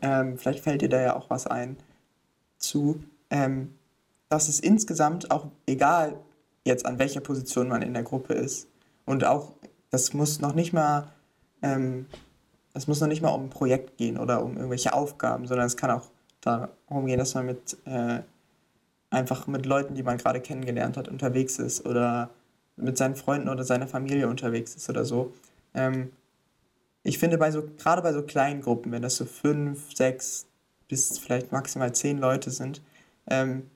ähm, 0.00 0.38
vielleicht 0.38 0.60
fällt 0.60 0.82
dir 0.82 0.88
da 0.88 1.00
ja 1.00 1.16
auch 1.16 1.30
was 1.30 1.46
ein 1.46 1.76
zu, 2.58 3.02
ähm, 3.30 3.74
dass 4.28 4.48
es 4.48 4.60
insgesamt 4.60 5.30
auch 5.30 5.46
egal 5.66 6.18
jetzt 6.64 6.86
an 6.86 6.98
welcher 6.98 7.20
Position 7.20 7.68
man 7.68 7.82
in 7.82 7.94
der 7.94 8.02
Gruppe 8.02 8.34
ist 8.34 8.68
und 9.04 9.24
auch 9.24 9.52
das 9.90 10.14
muss 10.14 10.40
noch 10.40 10.54
nicht 10.54 10.72
mal 10.72 11.12
ähm, 11.62 12.06
es 12.74 12.86
muss 12.86 13.00
noch 13.00 13.08
nicht 13.08 13.22
mal 13.22 13.30
um 13.30 13.44
ein 13.44 13.50
Projekt 13.50 13.96
gehen 13.98 14.18
oder 14.18 14.42
um 14.42 14.56
irgendwelche 14.56 14.94
Aufgaben, 14.94 15.46
sondern 15.46 15.66
es 15.66 15.76
kann 15.76 15.90
auch 15.90 16.06
darum 16.40 17.06
gehen, 17.06 17.18
dass 17.18 17.34
man 17.34 17.46
mit 17.46 17.76
äh, 17.84 18.20
einfach 19.10 19.46
mit 19.46 19.66
Leuten, 19.66 19.94
die 19.94 20.02
man 20.02 20.16
gerade 20.16 20.40
kennengelernt 20.40 20.96
hat, 20.96 21.08
unterwegs 21.08 21.58
ist 21.58 21.84
oder 21.86 22.30
mit 22.76 22.96
seinen 22.96 23.14
Freunden 23.14 23.48
oder 23.48 23.64
seiner 23.64 23.86
Familie 23.86 24.28
unterwegs 24.28 24.74
ist 24.74 24.88
oder 24.88 25.04
so. 25.04 25.34
Ähm, 25.74 26.12
ich 27.02 27.18
finde, 27.18 27.36
bei 27.36 27.50
so, 27.50 27.62
gerade 27.78 28.02
bei 28.02 28.12
so 28.12 28.22
kleinen 28.22 28.62
Gruppen, 28.62 28.92
wenn 28.92 29.02
das 29.02 29.16
so 29.16 29.24
fünf, 29.24 29.94
sechs 29.94 30.46
bis 30.88 31.18
vielleicht 31.18 31.52
maximal 31.52 31.92
zehn 31.94 32.18
Leute 32.18 32.50
sind, 32.50 32.80
ähm, 33.28 33.70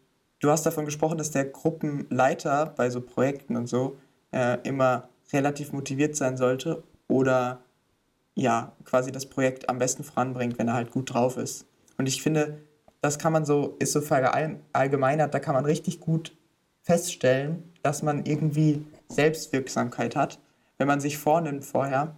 du 0.46 0.52
hast 0.52 0.64
davon 0.64 0.85
gesprochen, 0.85 1.18
dass 1.18 1.32
der 1.32 1.44
Gruppenleiter 1.44 2.72
bei 2.76 2.88
so 2.88 3.00
Projekten 3.00 3.56
und 3.56 3.66
so 3.66 3.96
äh, 4.32 4.59
immer 4.62 5.09
relativ 5.32 5.72
motiviert 5.72 6.16
sein 6.16 6.37
sollte 6.37 6.85
oder 7.09 7.61
ja, 8.35 8.72
quasi 8.85 9.11
das 9.11 9.26
Projekt 9.26 9.68
am 9.68 9.78
besten 9.78 10.04
voranbringt, 10.04 10.59
wenn 10.59 10.68
er 10.68 10.74
halt 10.74 10.90
gut 10.90 11.12
drauf 11.12 11.37
ist. 11.37 11.66
Und 11.98 12.06
ich 12.06 12.22
finde, 12.22 12.61
das 13.00 13.18
kann 13.18 13.32
man 13.32 13.44
so, 13.44 13.76
ist 13.78 13.92
so 13.92 14.00
verallgemeinert, 14.00 15.35
da 15.35 15.40
kann 15.40 15.54
man 15.54 15.64
richtig 15.64 16.00
gut 16.00 16.37
feststellen, 16.82 17.72
dass 17.82 18.02
man 18.02 18.24
irgendwie 18.24 18.87
Selbstwirksamkeit 19.09 20.14
hat, 20.14 20.38
wenn 20.78 20.87
man 20.87 21.00
sich 21.00 21.18
vornimmt 21.18 21.64
vorher, 21.64 22.16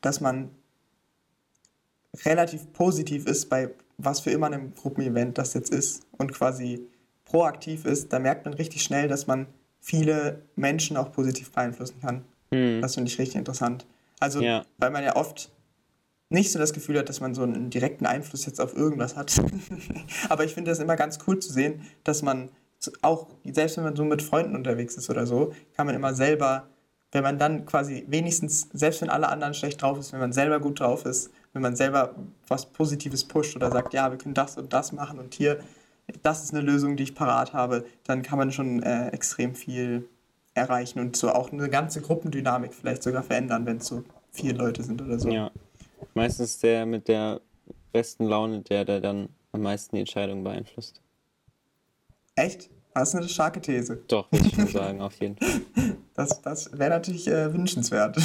dass 0.00 0.20
man 0.20 0.50
relativ 2.24 2.72
positiv 2.72 3.26
ist 3.26 3.48
bei 3.48 3.70
was 3.96 4.20
für 4.20 4.30
immer 4.30 4.46
einem 4.46 4.74
Gruppenevent 4.74 5.38
das 5.38 5.54
jetzt 5.54 5.70
ist 5.70 6.06
und 6.18 6.32
quasi 6.32 6.86
proaktiv 7.30 7.84
ist, 7.84 8.12
da 8.12 8.18
merkt 8.18 8.44
man 8.44 8.54
richtig 8.54 8.82
schnell, 8.82 9.08
dass 9.08 9.26
man 9.26 9.46
viele 9.80 10.42
Menschen 10.56 10.96
auch 10.96 11.12
positiv 11.12 11.52
beeinflussen 11.52 12.00
kann. 12.00 12.24
Hm. 12.50 12.80
Das 12.80 12.94
finde 12.94 13.10
ich 13.10 13.18
richtig 13.18 13.36
interessant. 13.36 13.86
Also, 14.20 14.40
ja. 14.40 14.64
weil 14.78 14.90
man 14.90 15.04
ja 15.04 15.16
oft 15.16 15.50
nicht 16.30 16.52
so 16.52 16.58
das 16.58 16.72
Gefühl 16.72 16.98
hat, 16.98 17.08
dass 17.08 17.20
man 17.20 17.34
so 17.34 17.42
einen 17.42 17.70
direkten 17.70 18.06
Einfluss 18.06 18.44
jetzt 18.46 18.60
auf 18.60 18.76
irgendwas 18.76 19.16
hat. 19.16 19.40
Aber 20.28 20.44
ich 20.44 20.54
finde 20.54 20.70
das 20.70 20.78
immer 20.78 20.96
ganz 20.96 21.18
cool 21.26 21.38
zu 21.38 21.52
sehen, 21.52 21.82
dass 22.04 22.22
man 22.22 22.50
auch, 23.02 23.28
selbst 23.44 23.76
wenn 23.76 23.84
man 23.84 23.96
so 23.96 24.04
mit 24.04 24.22
Freunden 24.22 24.54
unterwegs 24.54 24.96
ist 24.96 25.10
oder 25.10 25.26
so, 25.26 25.52
kann 25.74 25.86
man 25.86 25.94
immer 25.94 26.14
selber, 26.14 26.68
wenn 27.12 27.22
man 27.22 27.38
dann 27.38 27.64
quasi 27.64 28.04
wenigstens, 28.08 28.68
selbst 28.72 29.00
wenn 29.00 29.08
alle 29.08 29.28
anderen 29.28 29.54
schlecht 29.54 29.80
drauf 29.80 29.98
ist, 29.98 30.12
wenn 30.12 30.20
man 30.20 30.32
selber 30.32 30.60
gut 30.60 30.80
drauf 30.80 31.06
ist, 31.06 31.30
wenn 31.54 31.62
man 31.62 31.76
selber 31.76 32.14
was 32.46 32.66
Positives 32.66 33.24
pusht 33.24 33.56
oder 33.56 33.70
sagt, 33.70 33.94
ja, 33.94 34.10
wir 34.10 34.18
können 34.18 34.34
das 34.34 34.58
und 34.58 34.72
das 34.72 34.92
machen 34.92 35.18
und 35.18 35.34
hier, 35.34 35.60
das 36.22 36.44
ist 36.44 36.54
eine 36.54 36.62
Lösung, 36.62 36.96
die 36.96 37.02
ich 37.02 37.14
parat 37.14 37.52
habe, 37.52 37.84
dann 38.04 38.22
kann 38.22 38.38
man 38.38 38.52
schon 38.52 38.82
äh, 38.82 39.08
extrem 39.08 39.54
viel 39.54 40.08
erreichen 40.54 40.98
und 40.98 41.16
so 41.16 41.30
auch 41.30 41.52
eine 41.52 41.68
ganze 41.68 42.00
Gruppendynamik 42.00 42.74
vielleicht 42.74 43.02
sogar 43.02 43.22
verändern, 43.22 43.66
wenn 43.66 43.78
es 43.78 43.86
so 43.86 44.04
vier 44.32 44.54
Leute 44.54 44.82
sind 44.82 45.00
oder 45.00 45.18
so. 45.18 45.30
Ja, 45.30 45.50
Meistens 46.14 46.58
der 46.58 46.86
mit 46.86 47.08
der 47.08 47.40
besten 47.92 48.24
Laune, 48.24 48.62
der, 48.62 48.84
der 48.84 49.00
dann 49.00 49.28
am 49.52 49.62
meisten 49.62 49.96
die 49.96 50.00
Entscheidung 50.00 50.44
beeinflusst. 50.44 51.00
Echt? 52.34 52.70
Das 52.94 53.10
ist 53.10 53.14
eine 53.14 53.28
starke 53.28 53.60
These. 53.60 54.02
Doch, 54.08 54.30
würde 54.32 54.48
ich 54.48 54.54
schon 54.54 54.66
sagen, 54.66 55.00
auf 55.00 55.14
jeden 55.20 55.36
Fall. 55.36 55.60
Das, 56.14 56.42
das 56.42 56.76
wäre 56.76 56.90
natürlich 56.90 57.28
äh, 57.28 57.54
wünschenswert. 57.54 58.16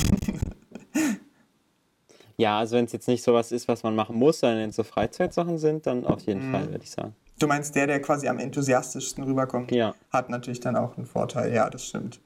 ja, 2.38 2.58
also 2.58 2.76
wenn 2.76 2.86
es 2.86 2.92
jetzt 2.92 3.08
nicht 3.08 3.22
sowas 3.22 3.52
ist, 3.52 3.68
was 3.68 3.84
man 3.84 3.96
machen 3.96 4.16
muss, 4.16 4.40
sondern 4.40 4.62
wenn 4.62 4.72
es 4.72 4.78
so 4.78 4.84
Freizeitsachen 4.84 5.60
sind, 5.60 5.86
dann 5.86 6.04
auf 6.04 6.24
jeden 6.24 6.48
mhm. 6.48 6.54
Fall, 6.54 6.72
würde 6.72 6.84
ich 6.84 6.90
sagen. 6.90 7.16
Du 7.40 7.48
meinst, 7.48 7.76
der, 7.76 7.88
der 7.88 8.02
quasi 8.02 8.28
am 8.28 8.40
enthusiastischsten 8.40 9.24
rüberkommt, 9.24 9.72
ja. 9.72 9.96
hat 10.12 10.30
natürlich 10.30 10.60
dann 10.60 10.76
auch 10.76 10.98
einen 10.98 11.06
Vorteil. 11.06 11.54
Ja, 11.54 11.70
das 11.70 11.88
stimmt. 11.88 12.20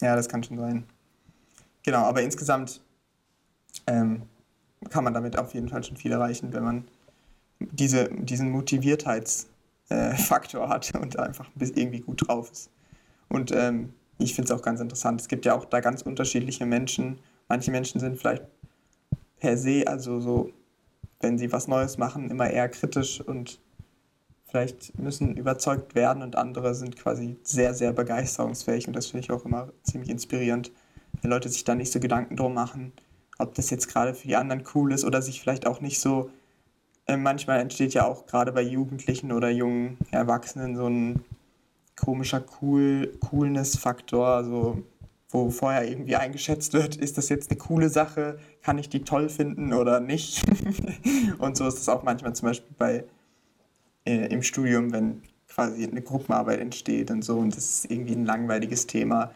Ja, 0.00 0.16
das 0.16 0.28
kann 0.28 0.42
schon 0.42 0.58
sein. 0.58 0.84
Genau, 1.82 2.00
aber 2.00 2.22
insgesamt 2.22 2.80
ähm, 3.86 4.22
kann 4.90 5.04
man 5.04 5.14
damit 5.14 5.38
auf 5.38 5.54
jeden 5.54 5.68
Fall 5.68 5.82
schon 5.82 5.96
viel 5.96 6.12
erreichen, 6.12 6.52
wenn 6.52 6.64
man 6.64 6.88
diese, 7.58 8.08
diesen 8.10 8.50
Motiviertheitsfaktor 8.50 10.64
äh, 10.64 10.68
hat 10.68 10.92
und 11.00 11.18
einfach 11.18 11.48
irgendwie 11.58 12.00
gut 12.00 12.28
drauf 12.28 12.50
ist. 12.50 12.70
Und 13.28 13.52
ähm, 13.52 13.94
ich 14.18 14.34
finde 14.34 14.52
es 14.52 14.58
auch 14.58 14.62
ganz 14.62 14.80
interessant. 14.80 15.20
Es 15.20 15.28
gibt 15.28 15.44
ja 15.44 15.54
auch 15.54 15.64
da 15.64 15.80
ganz 15.80 16.02
unterschiedliche 16.02 16.66
Menschen. 16.66 17.18
Manche 17.48 17.70
Menschen 17.70 18.00
sind 18.00 18.18
vielleicht 18.18 18.42
per 19.38 19.56
se, 19.56 19.84
also 19.86 20.20
so, 20.20 20.50
wenn 21.20 21.38
sie 21.38 21.52
was 21.52 21.68
Neues 21.68 21.98
machen, 21.98 22.30
immer 22.30 22.50
eher 22.50 22.68
kritisch 22.68 23.20
und 23.20 23.60
vielleicht 24.46 24.98
müssen 24.98 25.36
überzeugt 25.36 25.94
werden 25.94 26.22
und 26.22 26.36
andere 26.36 26.74
sind 26.74 26.96
quasi 26.96 27.36
sehr, 27.42 27.74
sehr 27.74 27.92
begeisterungsfähig 27.92 28.86
und 28.86 28.94
das 28.94 29.06
finde 29.08 29.24
ich 29.24 29.30
auch 29.30 29.44
immer 29.44 29.72
ziemlich 29.82 30.10
inspirierend 30.10 30.70
wenn 31.22 31.30
Leute 31.30 31.48
sich 31.48 31.64
da 31.64 31.74
nicht 31.74 31.92
so 31.92 32.00
Gedanken 32.00 32.36
drum 32.36 32.54
machen, 32.54 32.92
ob 33.38 33.54
das 33.54 33.70
jetzt 33.70 33.88
gerade 33.88 34.14
für 34.14 34.28
die 34.28 34.36
anderen 34.36 34.64
cool 34.74 34.92
ist 34.92 35.04
oder 35.04 35.22
sich 35.22 35.40
vielleicht 35.40 35.66
auch 35.66 35.80
nicht 35.80 36.00
so. 36.00 36.30
Äh, 37.06 37.16
manchmal 37.16 37.60
entsteht 37.60 37.94
ja 37.94 38.06
auch 38.06 38.26
gerade 38.26 38.52
bei 38.52 38.62
Jugendlichen 38.62 39.32
oder 39.32 39.50
jungen 39.50 39.98
Erwachsenen 40.10 40.76
so 40.76 40.86
ein 40.86 41.24
komischer 41.96 42.44
cool, 42.60 43.12
Coolness-Faktor, 43.20 44.26
also 44.26 44.82
wo 45.30 45.50
vorher 45.50 45.86
irgendwie 45.86 46.16
eingeschätzt 46.16 46.72
wird, 46.72 46.96
ist 46.96 47.18
das 47.18 47.28
jetzt 47.28 47.50
eine 47.50 47.58
coole 47.58 47.90
Sache, 47.90 48.38
kann 48.62 48.78
ich 48.78 48.88
die 48.88 49.04
toll 49.04 49.28
finden 49.28 49.72
oder 49.72 50.00
nicht. 50.00 50.42
und 51.38 51.56
so 51.56 51.66
ist 51.66 51.78
es 51.78 51.88
auch 51.88 52.02
manchmal 52.02 52.34
zum 52.34 52.48
Beispiel 52.48 52.74
bei 52.78 53.04
äh, 54.06 54.26
im 54.32 54.42
Studium, 54.42 54.92
wenn 54.92 55.22
quasi 55.48 55.84
eine 55.84 56.02
Gruppenarbeit 56.02 56.60
entsteht 56.60 57.10
und 57.10 57.24
so 57.24 57.38
und 57.38 57.56
das 57.56 57.68
ist 57.68 57.90
irgendwie 57.90 58.14
ein 58.14 58.24
langweiliges 58.24 58.86
Thema, 58.86 59.32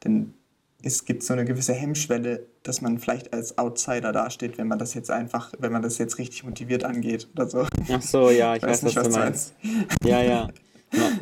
dann 0.00 0.34
es 0.82 1.04
gibt 1.06 1.22
so 1.22 1.32
eine 1.32 1.44
gewisse 1.44 1.72
Hemmschwelle, 1.72 2.46
dass 2.62 2.82
man 2.82 2.98
vielleicht 2.98 3.32
als 3.32 3.56
Outsider 3.56 4.12
dasteht, 4.12 4.58
wenn 4.58 4.68
man 4.68 4.78
das 4.78 4.92
jetzt 4.92 5.10
einfach, 5.10 5.52
wenn 5.58 5.72
man 5.72 5.82
das 5.82 5.96
jetzt 5.98 6.18
richtig 6.18 6.44
motiviert 6.44 6.84
angeht 6.84 7.28
oder 7.34 7.48
so. 7.48 7.66
Ach 7.90 8.02
so, 8.02 8.30
ja, 8.30 8.54
ich 8.56 8.62
weiß, 8.62 8.70
weiß 8.70 8.82
nicht, 8.82 8.96
was, 8.96 9.06
was 9.06 9.14
du 9.14 9.18
meinst. 9.18 9.54
Ja, 10.04 10.22
ja. 10.22 10.48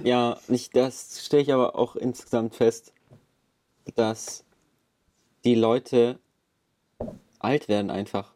Ja, 0.02 0.36
nicht, 0.48 0.76
das 0.76 1.24
stelle 1.24 1.42
ich 1.42 1.52
aber 1.52 1.76
auch 1.76 1.96
insgesamt 1.96 2.56
fest, 2.56 2.92
dass 3.94 4.44
die 5.44 5.54
Leute 5.54 6.18
alt 7.38 7.68
werden 7.68 7.90
einfach. 7.90 8.32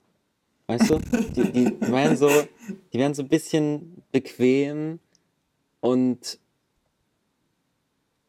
Weißt 0.66 0.90
du? 0.90 0.98
Die, 0.98 1.52
die 1.52 1.80
werden 1.80 2.16
so, 2.16 2.28
die 2.92 2.98
werden 2.98 3.14
so 3.14 3.22
ein 3.22 3.28
bisschen 3.28 4.02
bequem 4.10 4.98
und 5.80 6.38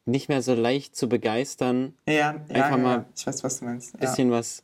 nicht 0.05 0.29
mehr 0.29 0.41
so 0.41 0.53
leicht 0.53 0.95
zu 0.95 1.09
begeistern. 1.09 1.93
Ja, 2.07 2.29
einfach 2.49 2.71
ja, 2.71 2.77
mal 2.77 3.05
ich 3.15 3.25
weiß, 3.25 3.43
was 3.43 3.59
du 3.59 3.65
meinst. 3.65 3.95
Ein 3.95 3.99
bisschen 3.99 4.31
was 4.31 4.63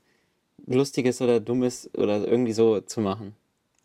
Lustiges 0.66 1.22
oder 1.22 1.40
Dummes 1.40 1.90
oder 1.98 2.26
irgendwie 2.28 2.54
so 2.54 2.80
zu 2.82 3.02
machen. 3.02 3.36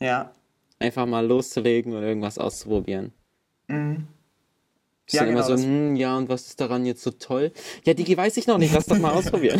Ja. 0.00 0.32
Einfach 0.78 1.06
mal 1.06 1.26
loszulegen 1.26 1.94
und 1.94 2.02
irgendwas 2.02 2.38
auszuprobieren. 2.38 3.12
Mhm. 3.66 4.06
Ist 5.08 5.14
ja, 5.14 5.24
genau, 5.24 5.38
immer 5.38 5.56
so, 5.56 5.56
hm, 5.56 5.96
ja, 5.96 6.18
und 6.18 6.28
was 6.28 6.48
ist 6.48 6.60
daran 6.60 6.84
jetzt 6.84 7.02
so 7.02 7.10
toll? 7.10 7.50
Ja, 7.84 7.94
Digi 7.94 8.14
weiß 8.14 8.36
ich 8.36 8.46
noch 8.46 8.58
nicht, 8.58 8.74
lass 8.74 8.84
doch 8.84 8.98
mal 8.98 9.12
ausprobieren. 9.12 9.58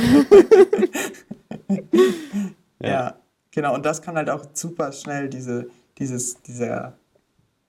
ja. 2.79 2.89
ja. 2.91 3.19
genau, 3.51 3.75
und 3.75 3.87
das 3.87 4.03
kann 4.03 4.17
halt 4.17 4.29
auch 4.29 4.45
super 4.53 4.93
schnell 4.93 5.31
diese, 5.31 5.71
dieses, 5.97 6.43
dieser 6.43 6.99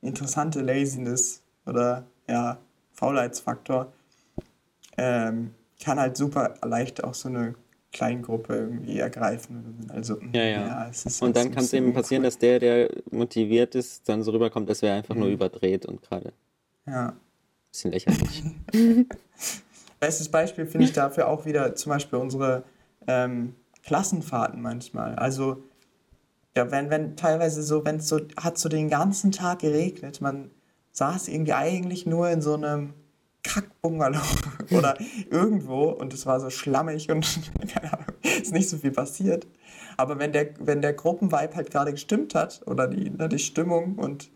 interessante 0.01 0.59
Laziness 0.59 1.41
oder 1.65 2.03
ja, 2.27 2.57
Faulheitsfaktor 2.91 3.93
ähm, 4.97 5.53
kann 5.81 6.01
halt 6.01 6.17
super 6.17 6.55
leicht 6.61 7.01
auch 7.01 7.13
so 7.13 7.29
eine 7.29 7.55
Kleingruppe 7.93 8.55
irgendwie 8.55 8.99
ergreifen. 8.99 9.87
Also, 9.87 10.17
ja, 10.33 10.43
ja. 10.43 10.67
ja 10.67 10.91
und 11.21 11.33
dann 11.33 11.51
kann 11.51 11.63
es 11.63 11.71
eben 11.71 11.93
passieren, 11.93 12.23
cool. 12.23 12.27
dass 12.27 12.37
der, 12.39 12.59
der 12.59 12.89
motiviert 13.09 13.73
ist, 13.73 14.09
dann 14.09 14.21
so 14.21 14.31
rüberkommt, 14.31 14.69
dass 14.69 14.81
wäre 14.81 14.97
einfach 14.97 15.15
mhm. 15.15 15.21
nur 15.21 15.29
überdreht 15.29 15.85
und 15.85 16.01
gerade. 16.01 16.33
Ja. 16.85 17.13
Bisschen 17.71 17.91
lächerlich. 17.91 18.43
Bestes 19.99 20.29
Beispiel 20.29 20.65
finde 20.65 20.85
ich 20.85 20.93
dafür 20.93 21.27
auch 21.27 21.45
wieder 21.45 21.75
zum 21.75 21.91
Beispiel 21.91 22.19
unsere 22.19 22.63
ähm, 23.07 23.55
Klassenfahrten 23.83 24.61
manchmal. 24.61 25.15
Also, 25.15 25.63
ja, 26.55 26.71
wenn, 26.71 26.89
wenn 26.89 27.15
teilweise 27.15 27.63
so, 27.63 27.85
wenn 27.85 27.97
es 27.97 28.07
so, 28.07 28.19
hat 28.37 28.57
so 28.57 28.69
den 28.69 28.89
ganzen 28.89 29.31
Tag 29.31 29.59
geregnet, 29.59 30.21
man 30.21 30.51
saß 30.91 31.27
irgendwie 31.27 31.53
eigentlich 31.53 32.05
nur 32.05 32.29
in 32.29 32.41
so 32.41 32.55
einem 32.55 32.93
Kackbungalow 33.43 34.21
oder 34.71 34.97
irgendwo 35.29 35.89
und 35.89 36.13
es 36.13 36.25
war 36.25 36.39
so 36.39 36.49
schlammig 36.49 37.09
und 37.09 37.25
keine 37.73 37.93
Ahnung, 37.93 38.05
ist 38.21 38.53
nicht 38.53 38.69
so 38.69 38.77
viel 38.77 38.91
passiert. 38.91 39.47
Aber 39.97 40.19
wenn 40.19 40.31
der, 40.31 40.49
wenn 40.59 40.81
der 40.81 40.93
Gruppenvibe 40.93 41.55
halt 41.55 41.71
gerade 41.71 41.91
gestimmt 41.91 42.35
hat 42.35 42.61
oder 42.65 42.87
die, 42.87 43.09
ne, 43.09 43.27
die 43.27 43.39
Stimmung 43.39 43.95
und 43.95 44.29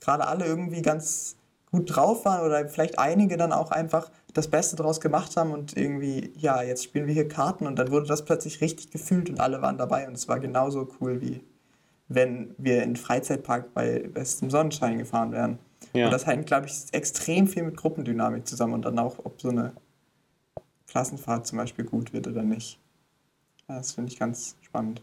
gerade 0.00 0.26
alle 0.26 0.44
irgendwie 0.44 0.82
ganz 0.82 1.37
gut 1.70 1.94
drauf 1.94 2.24
waren 2.24 2.44
oder 2.44 2.68
vielleicht 2.68 2.98
einige 2.98 3.36
dann 3.36 3.52
auch 3.52 3.70
einfach 3.70 4.10
das 4.34 4.48
Beste 4.48 4.76
draus 4.76 5.00
gemacht 5.00 5.36
haben 5.36 5.52
und 5.52 5.76
irgendwie, 5.76 6.32
ja, 6.36 6.62
jetzt 6.62 6.84
spielen 6.84 7.06
wir 7.06 7.14
hier 7.14 7.28
Karten 7.28 7.66
und 7.66 7.78
dann 7.78 7.90
wurde 7.90 8.06
das 8.06 8.24
plötzlich 8.24 8.60
richtig 8.60 8.90
gefühlt 8.90 9.30
und 9.30 9.40
alle 9.40 9.62
waren 9.62 9.78
dabei 9.78 10.06
und 10.06 10.14
es 10.14 10.28
war 10.28 10.40
genauso 10.40 10.88
cool 11.00 11.20
wie 11.20 11.42
wenn 12.08 12.54
wir 12.56 12.82
in 12.82 12.94
den 12.94 12.96
Freizeitpark 12.96 13.74
bei 13.74 14.08
bestem 14.08 14.50
Sonnenschein 14.50 14.98
gefahren 14.98 15.32
wären. 15.32 15.58
Ja. 15.92 16.06
Und 16.06 16.12
das 16.12 16.26
hängt, 16.26 16.46
glaube 16.46 16.66
ich, 16.66 16.92
extrem 16.92 17.46
viel 17.46 17.62
mit 17.62 17.76
Gruppendynamik 17.76 18.46
zusammen 18.46 18.74
und 18.74 18.84
dann 18.84 18.98
auch, 18.98 19.18
ob 19.24 19.40
so 19.40 19.50
eine 19.50 19.74
Klassenfahrt 20.86 21.46
zum 21.46 21.58
Beispiel 21.58 21.84
gut 21.84 22.12
wird 22.12 22.26
oder 22.26 22.42
nicht. 22.42 22.80
Das 23.66 23.92
finde 23.92 24.10
ich 24.10 24.18
ganz 24.18 24.56
spannend. 24.62 25.02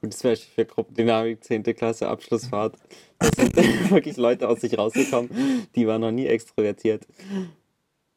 Gutes 0.00 0.22
Beispiel 0.22 0.54
für 0.54 0.64
Gruppendynamik, 0.66 1.42
10. 1.42 1.62
Klasse 1.62 2.08
Abschlussfahrt. 2.08 2.76
Da 3.18 3.28
sind 3.34 3.56
wirklich 3.90 4.16
Leute 4.16 4.48
aus 4.48 4.60
sich 4.60 4.76
rausgekommen, 4.76 5.30
die 5.74 5.86
waren 5.86 6.00
noch 6.00 6.10
nie 6.10 6.26
extrovertiert. 6.26 7.06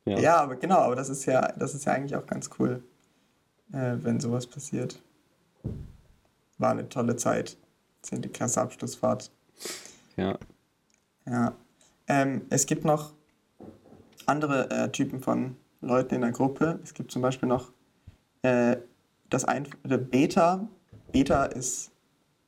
Ja. 0.06 0.20
ja, 0.20 0.38
aber 0.38 0.56
genau, 0.56 0.80
aber 0.80 0.96
das 0.96 1.10
ist 1.10 1.26
ja, 1.26 1.54
das 1.54 1.76
ist 1.76 1.86
ja 1.86 1.94
eigentlich 1.94 2.16
auch 2.16 2.26
ganz 2.26 2.50
cool, 2.60 2.84
äh, 3.72 3.96
wenn 4.02 4.20
sowas 4.20 4.48
passiert. 4.48 5.02
War 6.58 6.72
eine 6.72 6.90
tolle 6.90 7.16
Zeit. 7.16 7.58
10. 8.02 8.32
Klasse 8.32 8.62
Abschlussfahrt. 8.62 9.32
Ja. 10.18 10.38
Ja. 11.26 11.54
Ähm, 12.08 12.42
es 12.50 12.66
gibt 12.66 12.86
noch 12.86 13.14
andere 14.26 14.70
äh, 14.70 14.92
Typen 14.92 15.22
von 15.22 15.56
Leuten 15.82 16.16
in 16.16 16.22
der 16.22 16.32
Gruppe. 16.32 16.80
Es 16.84 16.94
gibt 16.94 17.12
zum 17.12 17.22
Beispiel 17.22 17.48
noch 17.48 17.72
äh, 18.42 18.78
das 19.30 19.46
ein, 19.46 19.68
Beta. 19.84 20.68
Beta 21.12 21.46
ist, 21.46 21.92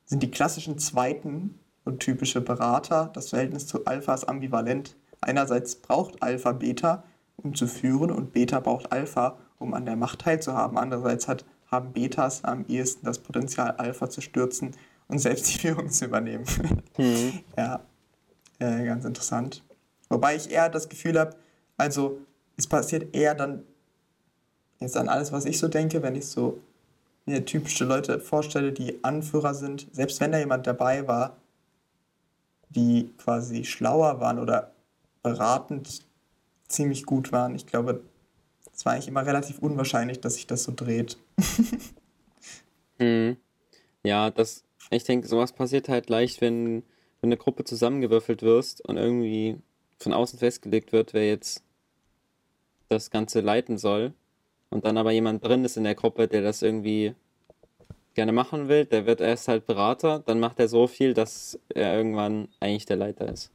sind 0.04 0.22
die 0.22 0.30
klassischen 0.30 0.78
zweiten 0.78 1.58
und 1.84 2.00
typische 2.00 2.40
Berater. 2.40 3.10
Das 3.14 3.30
Verhältnis 3.30 3.66
zu 3.66 3.84
Alpha 3.84 4.14
ist 4.14 4.24
ambivalent. 4.24 4.96
Einerseits 5.20 5.76
braucht 5.76 6.22
Alpha 6.22 6.52
Beta, 6.52 7.04
um 7.36 7.54
zu 7.54 7.66
führen, 7.66 8.10
und 8.10 8.32
Beta 8.32 8.60
braucht 8.60 8.92
Alpha, 8.92 9.38
um 9.58 9.74
an 9.74 9.84
der 9.84 9.96
Macht 9.96 10.20
teilzuhaben. 10.20 10.78
Andererseits 10.78 11.28
hat, 11.28 11.44
haben 11.70 11.92
Betas 11.92 12.44
am 12.44 12.64
ehesten 12.66 13.06
das 13.06 13.18
Potenzial, 13.18 13.72
Alpha 13.72 14.10
zu 14.10 14.20
stürzen 14.20 14.72
und 15.08 15.18
selbst 15.18 15.52
die 15.52 15.58
Führung 15.66 15.90
zu 15.90 16.06
übernehmen. 16.06 16.44
Mhm. 16.98 17.40
Ja, 17.56 17.80
äh, 18.58 18.84
ganz 18.84 19.04
interessant. 19.04 19.64
Wobei 20.08 20.36
ich 20.36 20.50
eher 20.50 20.68
das 20.68 20.88
Gefühl 20.88 21.18
habe, 21.18 21.36
also 21.76 22.18
es 22.56 22.66
passiert 22.66 23.14
eher 23.14 23.34
dann 23.34 23.64
jetzt 24.78 24.96
an 24.96 25.08
alles, 25.08 25.32
was 25.32 25.44
ich 25.44 25.58
so 25.58 25.68
denke, 25.68 26.02
wenn 26.02 26.14
ich 26.14 26.26
so 26.26 26.60
mir 27.24 27.44
typische 27.44 27.84
Leute 27.84 28.20
vorstelle, 28.20 28.72
die 28.72 29.02
Anführer 29.04 29.54
sind, 29.54 29.86
selbst 29.92 30.20
wenn 30.20 30.32
da 30.32 30.38
jemand 30.38 30.66
dabei 30.66 31.06
war, 31.06 31.36
die 32.70 33.12
quasi 33.18 33.64
schlauer 33.64 34.20
waren 34.20 34.38
oder 34.38 34.72
beratend 35.22 36.00
ziemlich 36.66 37.04
gut 37.04 37.32
waren. 37.32 37.54
Ich 37.54 37.66
glaube, 37.66 38.02
es 38.74 38.84
war 38.84 38.94
eigentlich 38.94 39.08
immer 39.08 39.26
relativ 39.26 39.58
unwahrscheinlich, 39.58 40.20
dass 40.20 40.34
sich 40.34 40.46
das 40.46 40.64
so 40.64 40.72
dreht. 40.74 41.18
hm. 42.98 43.36
Ja, 44.04 44.30
das, 44.30 44.64
ich 44.90 45.04
denke, 45.04 45.28
sowas 45.28 45.52
passiert 45.52 45.88
halt 45.88 46.08
leicht, 46.08 46.40
wenn, 46.40 46.82
wenn 47.20 47.28
eine 47.28 47.36
Gruppe 47.36 47.64
zusammengewürfelt 47.64 48.42
wirst 48.42 48.80
und 48.84 48.96
irgendwie 48.96 49.58
von 49.98 50.12
außen 50.12 50.38
festgelegt 50.38 50.92
wird, 50.92 51.14
wer 51.14 51.28
jetzt 51.28 51.62
das 52.88 53.10
Ganze 53.10 53.40
leiten 53.40 53.78
soll 53.78 54.12
und 54.72 54.84
dann 54.84 54.96
aber 54.96 55.12
jemand 55.12 55.44
drin 55.44 55.64
ist 55.64 55.76
in 55.76 55.84
der 55.84 55.94
Gruppe, 55.94 56.28
der 56.28 56.42
das 56.42 56.62
irgendwie 56.62 57.14
gerne 58.14 58.32
machen 58.32 58.68
will, 58.68 58.84
der 58.84 59.06
wird 59.06 59.20
erst 59.20 59.48
halt 59.48 59.66
Berater, 59.66 60.20
dann 60.20 60.40
macht 60.40 60.58
er 60.60 60.68
so 60.68 60.86
viel, 60.86 61.14
dass 61.14 61.58
er 61.68 61.96
irgendwann 61.96 62.48
eigentlich 62.60 62.86
der 62.86 62.96
Leiter 62.96 63.28
ist. 63.28 63.50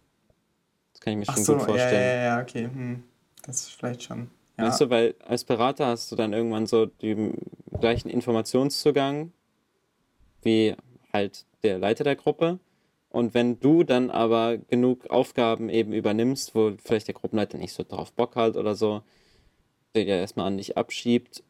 Das 0.94 1.02
kann 1.02 1.14
ich 1.14 1.20
mir 1.20 1.26
Ach 1.28 1.36
schon 1.36 1.44
so, 1.44 1.54
gut 1.54 1.64
vorstellen. 1.64 1.94
Ja, 1.94 2.16
ja, 2.16 2.24
ja, 2.38 2.42
okay. 2.42 2.64
Hm. 2.64 3.04
Das 3.46 3.62
ist 3.62 3.70
vielleicht 3.72 4.04
schon. 4.04 4.30
Ja. 4.58 4.68
Weißt 4.68 4.82
du, 4.82 4.90
weil 4.90 5.16
als 5.26 5.44
Berater 5.44 5.88
hast 5.88 6.12
du 6.12 6.16
dann 6.16 6.34
irgendwann 6.34 6.66
so 6.66 6.88
den 6.88 7.38
gleichen 7.80 8.10
Informationszugang 8.10 9.32
wie 10.42 10.76
halt 11.14 11.46
der 11.64 11.78
Leiter 11.78 12.04
der 12.04 12.16
Gruppe. 12.16 12.60
Und 13.10 13.34
wenn 13.34 13.60
du 13.60 13.84
dann 13.84 14.10
aber 14.10 14.58
genug 14.58 15.10
Aufgaben 15.10 15.70
eben 15.70 15.94
übernimmst, 15.94 16.56
wo 16.56 16.74
vielleicht 16.84 17.08
der 17.08 17.16
Gruppenleiter 17.16 17.58
nicht 17.58 17.74
so 17.74 17.84
drauf 17.84 18.12
Bock 18.14 18.36
hat 18.36 18.56
oder 18.58 18.76
so, 18.76 19.02
der 19.98 20.16
ja 20.16 20.22
erstmal 20.22 20.48
an 20.48 20.58
dich 20.58 20.78
abschiebt, 20.78 21.44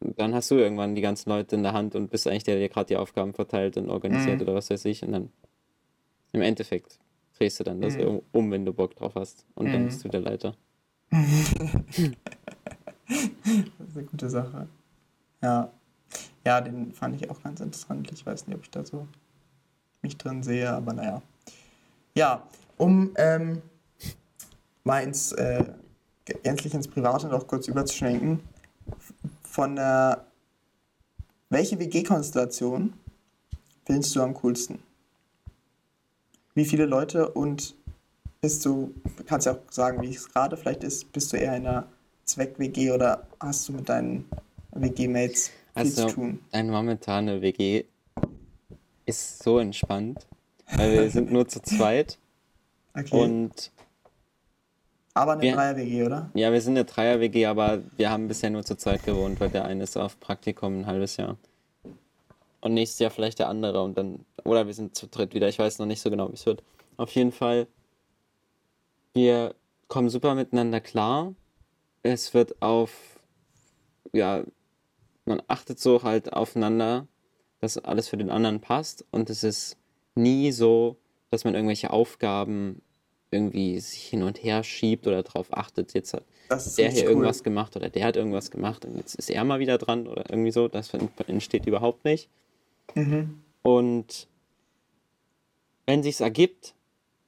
dann 0.00 0.34
hast 0.34 0.50
du 0.50 0.56
irgendwann 0.56 0.94
die 0.94 1.00
ganzen 1.00 1.30
Leute 1.30 1.56
in 1.56 1.62
der 1.62 1.72
Hand 1.72 1.94
und 1.94 2.10
bist 2.10 2.26
eigentlich 2.26 2.44
der, 2.44 2.58
der 2.58 2.68
gerade 2.68 2.86
die 2.86 2.96
Aufgaben 2.96 3.32
verteilt 3.34 3.76
und 3.76 3.88
organisiert 3.88 4.36
mhm. 4.36 4.42
oder 4.42 4.54
was 4.54 4.70
weiß 4.70 4.84
ich. 4.86 5.02
Und 5.02 5.12
dann 5.12 5.30
im 6.32 6.42
Endeffekt 6.42 6.98
drehst 7.38 7.60
du 7.60 7.64
dann 7.64 7.80
das 7.80 7.96
mhm. 7.96 8.22
um, 8.32 8.50
wenn 8.50 8.64
du 8.64 8.72
Bock 8.72 8.94
drauf 8.96 9.14
hast. 9.14 9.46
Und 9.54 9.68
mhm. 9.68 9.72
dann 9.72 9.84
bist 9.86 10.04
du 10.04 10.08
der 10.08 10.20
Leiter. 10.20 10.54
das 11.10 11.20
ist 13.88 13.96
eine 13.96 14.04
gute 14.04 14.28
Sache. 14.28 14.68
Ja. 15.42 15.70
Ja, 16.44 16.60
den 16.60 16.92
fand 16.92 17.20
ich 17.20 17.28
auch 17.28 17.42
ganz 17.42 17.60
interessant. 17.60 18.10
Ich 18.12 18.24
weiß 18.24 18.46
nicht, 18.46 18.56
ob 18.56 18.62
ich 18.62 18.70
da 18.70 18.84
so 18.84 19.08
mich 20.02 20.16
drin 20.16 20.42
sehe, 20.42 20.70
aber 20.70 20.92
naja. 20.92 21.22
Ja, 22.14 22.46
um 22.76 23.12
ähm, 23.16 23.62
mal 24.84 25.00
ins, 25.00 25.32
äh, 25.32 25.64
gänzlich 26.42 26.74
ins 26.74 26.88
Private 26.88 27.28
noch 27.28 27.46
kurz 27.46 27.68
überzuschwenken, 27.68 28.40
von 29.42 29.76
der, 29.76 30.26
welche 31.50 31.78
WG-Konstellation 31.78 32.92
findest 33.84 34.14
du 34.14 34.22
am 34.22 34.34
coolsten? 34.34 34.80
Wie 36.54 36.64
viele 36.64 36.86
Leute 36.86 37.28
und 37.30 37.74
bist 38.40 38.64
du, 38.64 38.94
kannst 39.26 39.46
ja 39.46 39.52
auch 39.52 39.60
sagen, 39.70 40.02
wie 40.02 40.14
es 40.14 40.28
gerade 40.28 40.56
vielleicht 40.56 40.84
ist, 40.84 41.12
bist 41.12 41.32
du 41.32 41.36
eher 41.36 41.56
in 41.56 41.66
einer 41.66 41.86
Zweck-WG 42.24 42.90
oder 42.90 43.26
hast 43.40 43.68
du 43.68 43.72
mit 43.72 43.88
deinen 43.88 44.28
WG-Mates 44.72 45.48
viel 45.48 45.54
also, 45.74 46.08
zu 46.08 46.14
tun? 46.14 46.40
Eine 46.52 46.72
momentane 46.72 47.40
WG 47.40 47.84
ist 49.06 49.42
so 49.42 49.58
entspannt, 49.58 50.26
weil 50.74 50.92
wir 50.92 51.10
sind 51.10 51.30
nur 51.30 51.48
zu 51.48 51.60
zweit. 51.62 52.18
Okay. 52.98 53.24
Und 53.24 53.72
aber 55.16 55.32
eine 55.32 55.50
Dreier-WG, 55.50 56.04
oder? 56.04 56.30
Ja, 56.34 56.52
wir 56.52 56.60
sind 56.60 56.74
eine 56.74 56.84
Dreier-WG, 56.84 57.46
aber 57.46 57.80
wir 57.96 58.10
haben 58.10 58.28
bisher 58.28 58.50
nur 58.50 58.64
zu 58.64 58.76
zweit 58.76 59.04
gewohnt, 59.04 59.40
weil 59.40 59.48
der 59.48 59.64
eine 59.64 59.82
ist 59.82 59.96
auf 59.96 60.20
Praktikum 60.20 60.80
ein 60.80 60.86
halbes 60.86 61.16
Jahr. 61.16 61.36
Und 62.60 62.74
nächstes 62.74 62.98
Jahr 62.98 63.10
vielleicht 63.10 63.38
der 63.38 63.48
andere 63.48 63.82
und 63.82 63.96
dann, 63.96 64.26
oder 64.44 64.66
wir 64.66 64.74
sind 64.74 64.94
zu 64.94 65.06
dritt 65.06 65.32
wieder, 65.32 65.48
ich 65.48 65.58
weiß 65.58 65.78
noch 65.78 65.86
nicht 65.86 66.02
so 66.02 66.10
genau, 66.10 66.28
wie 66.28 66.34
es 66.34 66.44
wird. 66.44 66.62
Auf 66.98 67.12
jeden 67.12 67.32
Fall, 67.32 67.66
wir 69.14 69.54
kommen 69.88 70.10
super 70.10 70.34
miteinander 70.34 70.80
klar. 70.80 71.34
Es 72.02 72.34
wird 72.34 72.60
auf, 72.60 72.90
ja, 74.12 74.42
man 75.24 75.42
achtet 75.48 75.80
so 75.80 76.02
halt 76.02 76.34
aufeinander, 76.34 77.06
dass 77.60 77.78
alles 77.78 78.08
für 78.08 78.18
den 78.18 78.30
anderen 78.30 78.60
passt 78.60 79.04
und 79.12 79.30
es 79.30 79.44
ist 79.44 79.78
nie 80.14 80.52
so, 80.52 80.96
dass 81.30 81.44
man 81.44 81.54
irgendwelche 81.54 81.90
Aufgaben 81.90 82.82
irgendwie 83.36 83.78
sich 83.78 84.02
hin 84.02 84.22
und 84.22 84.42
her 84.42 84.64
schiebt 84.64 85.06
oder 85.06 85.22
darauf 85.22 85.56
achtet, 85.56 85.94
jetzt 85.94 86.14
hat 86.14 86.24
der 86.78 86.90
hier 86.90 87.04
cool. 87.04 87.10
irgendwas 87.10 87.42
gemacht 87.42 87.76
oder 87.76 87.90
der 87.90 88.04
hat 88.06 88.16
irgendwas 88.16 88.50
gemacht 88.50 88.84
und 88.84 88.96
jetzt 88.96 89.14
ist 89.14 89.30
er 89.30 89.44
mal 89.44 89.58
wieder 89.58 89.78
dran 89.78 90.06
oder 90.06 90.30
irgendwie 90.30 90.50
so. 90.50 90.68
Das 90.68 90.92
entsteht 91.26 91.66
überhaupt 91.66 92.04
nicht. 92.04 92.28
Mhm. 92.94 93.42
Und 93.62 94.28
wenn 95.86 96.02
sich's 96.02 96.20
ergibt, 96.20 96.74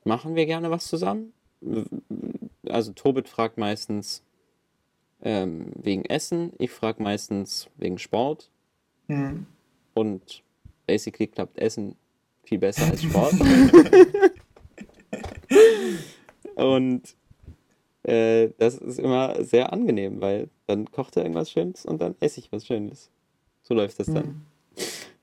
machen 0.04 0.34
wir 0.34 0.46
gerne 0.46 0.70
was 0.70 0.86
zusammen. 0.86 1.32
Also 2.68 2.92
Tobit 2.92 3.28
fragt 3.28 3.59
meistens 3.59 4.22
ähm, 5.22 5.72
wegen 5.74 6.04
Essen, 6.04 6.52
ich 6.59 6.70
frage 6.70 7.02
meistens 7.02 7.68
wegen 7.76 7.98
Sport. 7.98 8.50
Mhm. 9.09 9.46
Und 9.94 10.42
basically 10.86 11.26
klappt 11.26 11.59
Essen 11.59 11.96
viel 12.44 12.59
besser 12.59 12.86
als 12.86 13.02
Sport. 13.02 13.34
und 16.59 17.16
äh, 18.02 18.50
das 18.59 18.76
ist 18.76 18.98
immer 18.98 19.42
sehr 19.44 19.72
angenehm, 19.72 20.20
weil 20.20 20.48
dann 20.66 20.90
kocht 20.90 21.16
er 21.16 21.22
irgendwas 21.22 21.50
Schönes 21.50 21.84
und 21.84 22.00
dann 22.00 22.14
esse 22.20 22.40
ich 22.40 22.52
was 22.52 22.66
Schönes. 22.66 23.11
So 23.62 23.74
läuft 23.74 23.98
das 24.00 24.06
dann. 24.06 24.26
Mhm. 24.26 24.46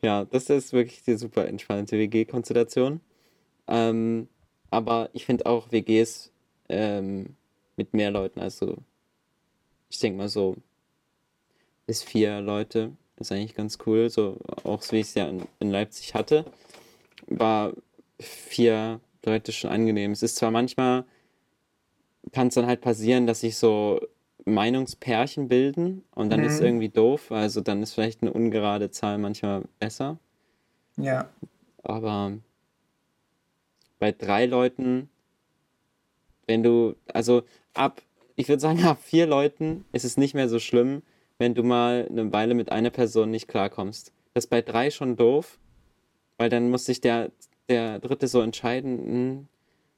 Ja, 0.01 0.25
das 0.25 0.49
ist 0.49 0.73
wirklich 0.73 1.03
die 1.03 1.15
super 1.15 1.47
entspannte 1.47 1.97
WG-Konstellation. 1.97 3.01
Ähm, 3.67 4.27
aber 4.69 5.09
ich 5.13 5.25
finde 5.25 5.45
auch 5.45 5.71
WGs 5.71 6.31
ähm, 6.69 7.35
mit 7.75 7.93
mehr 7.93 8.11
Leuten, 8.11 8.39
also 8.39 8.77
ich 9.89 9.99
denke 9.99 10.17
mal 10.17 10.29
so 10.29 10.57
bis 11.87 12.03
vier 12.03 12.41
Leute 12.41 12.91
ist 13.17 13.31
eigentlich 13.31 13.55
ganz 13.55 13.77
cool. 13.85 14.09
So 14.09 14.37
auch 14.63 14.81
so 14.81 14.93
wie 14.93 14.99
ich 14.99 15.07
es 15.07 15.13
ja 15.15 15.27
in, 15.27 15.43
in 15.59 15.71
Leipzig 15.71 16.13
hatte, 16.13 16.45
war 17.27 17.73
vier 18.19 18.99
Leute 19.23 19.51
schon 19.51 19.71
angenehm. 19.71 20.11
Es 20.11 20.23
ist 20.23 20.35
zwar 20.35 20.51
manchmal 20.51 21.05
kann 22.31 22.47
es 22.47 22.55
dann 22.55 22.65
halt 22.65 22.81
passieren, 22.81 23.27
dass 23.27 23.41
sich 23.41 23.57
so 23.57 23.99
Meinungspärchen 24.45 25.47
bilden 25.47 26.03
und 26.13 26.29
dann 26.29 26.43
ist 26.43 26.59
Mhm. 26.59 26.65
irgendwie 26.67 26.89
doof. 26.89 27.31
Also 27.31 27.61
dann 27.61 27.81
ist 27.81 27.93
vielleicht 27.93 28.21
eine 28.21 28.31
ungerade 28.33 28.91
Zahl 28.91 29.17
manchmal 29.17 29.63
besser. 29.79 30.17
Ja. 30.97 31.29
Aber 31.83 32.33
bei 33.99 34.11
drei 34.11 34.45
Leuten, 34.45 35.09
wenn 36.47 36.63
du, 36.63 36.95
also 37.13 37.43
ab, 37.73 38.01
ich 38.35 38.47
würde 38.49 38.59
sagen, 38.61 38.83
ab 38.85 38.99
vier 39.01 39.25
Leuten 39.25 39.85
ist 39.93 40.05
es 40.05 40.17
nicht 40.17 40.33
mehr 40.33 40.49
so 40.49 40.59
schlimm, 40.59 41.01
wenn 41.37 41.53
du 41.55 41.63
mal 41.63 42.07
eine 42.09 42.31
Weile 42.31 42.53
mit 42.53 42.71
einer 42.71 42.91
Person 42.91 43.31
nicht 43.31 43.47
klarkommst. 43.47 44.13
Das 44.33 44.45
ist 44.45 44.49
bei 44.49 44.61
drei 44.61 44.91
schon 44.91 45.15
doof, 45.15 45.57
weil 46.37 46.49
dann 46.49 46.69
muss 46.69 46.85
sich 46.85 47.01
der, 47.01 47.31
der 47.67 47.99
Dritte 47.99 48.27
so 48.27 48.41
entscheiden, 48.41 48.97
hm, 48.99 49.47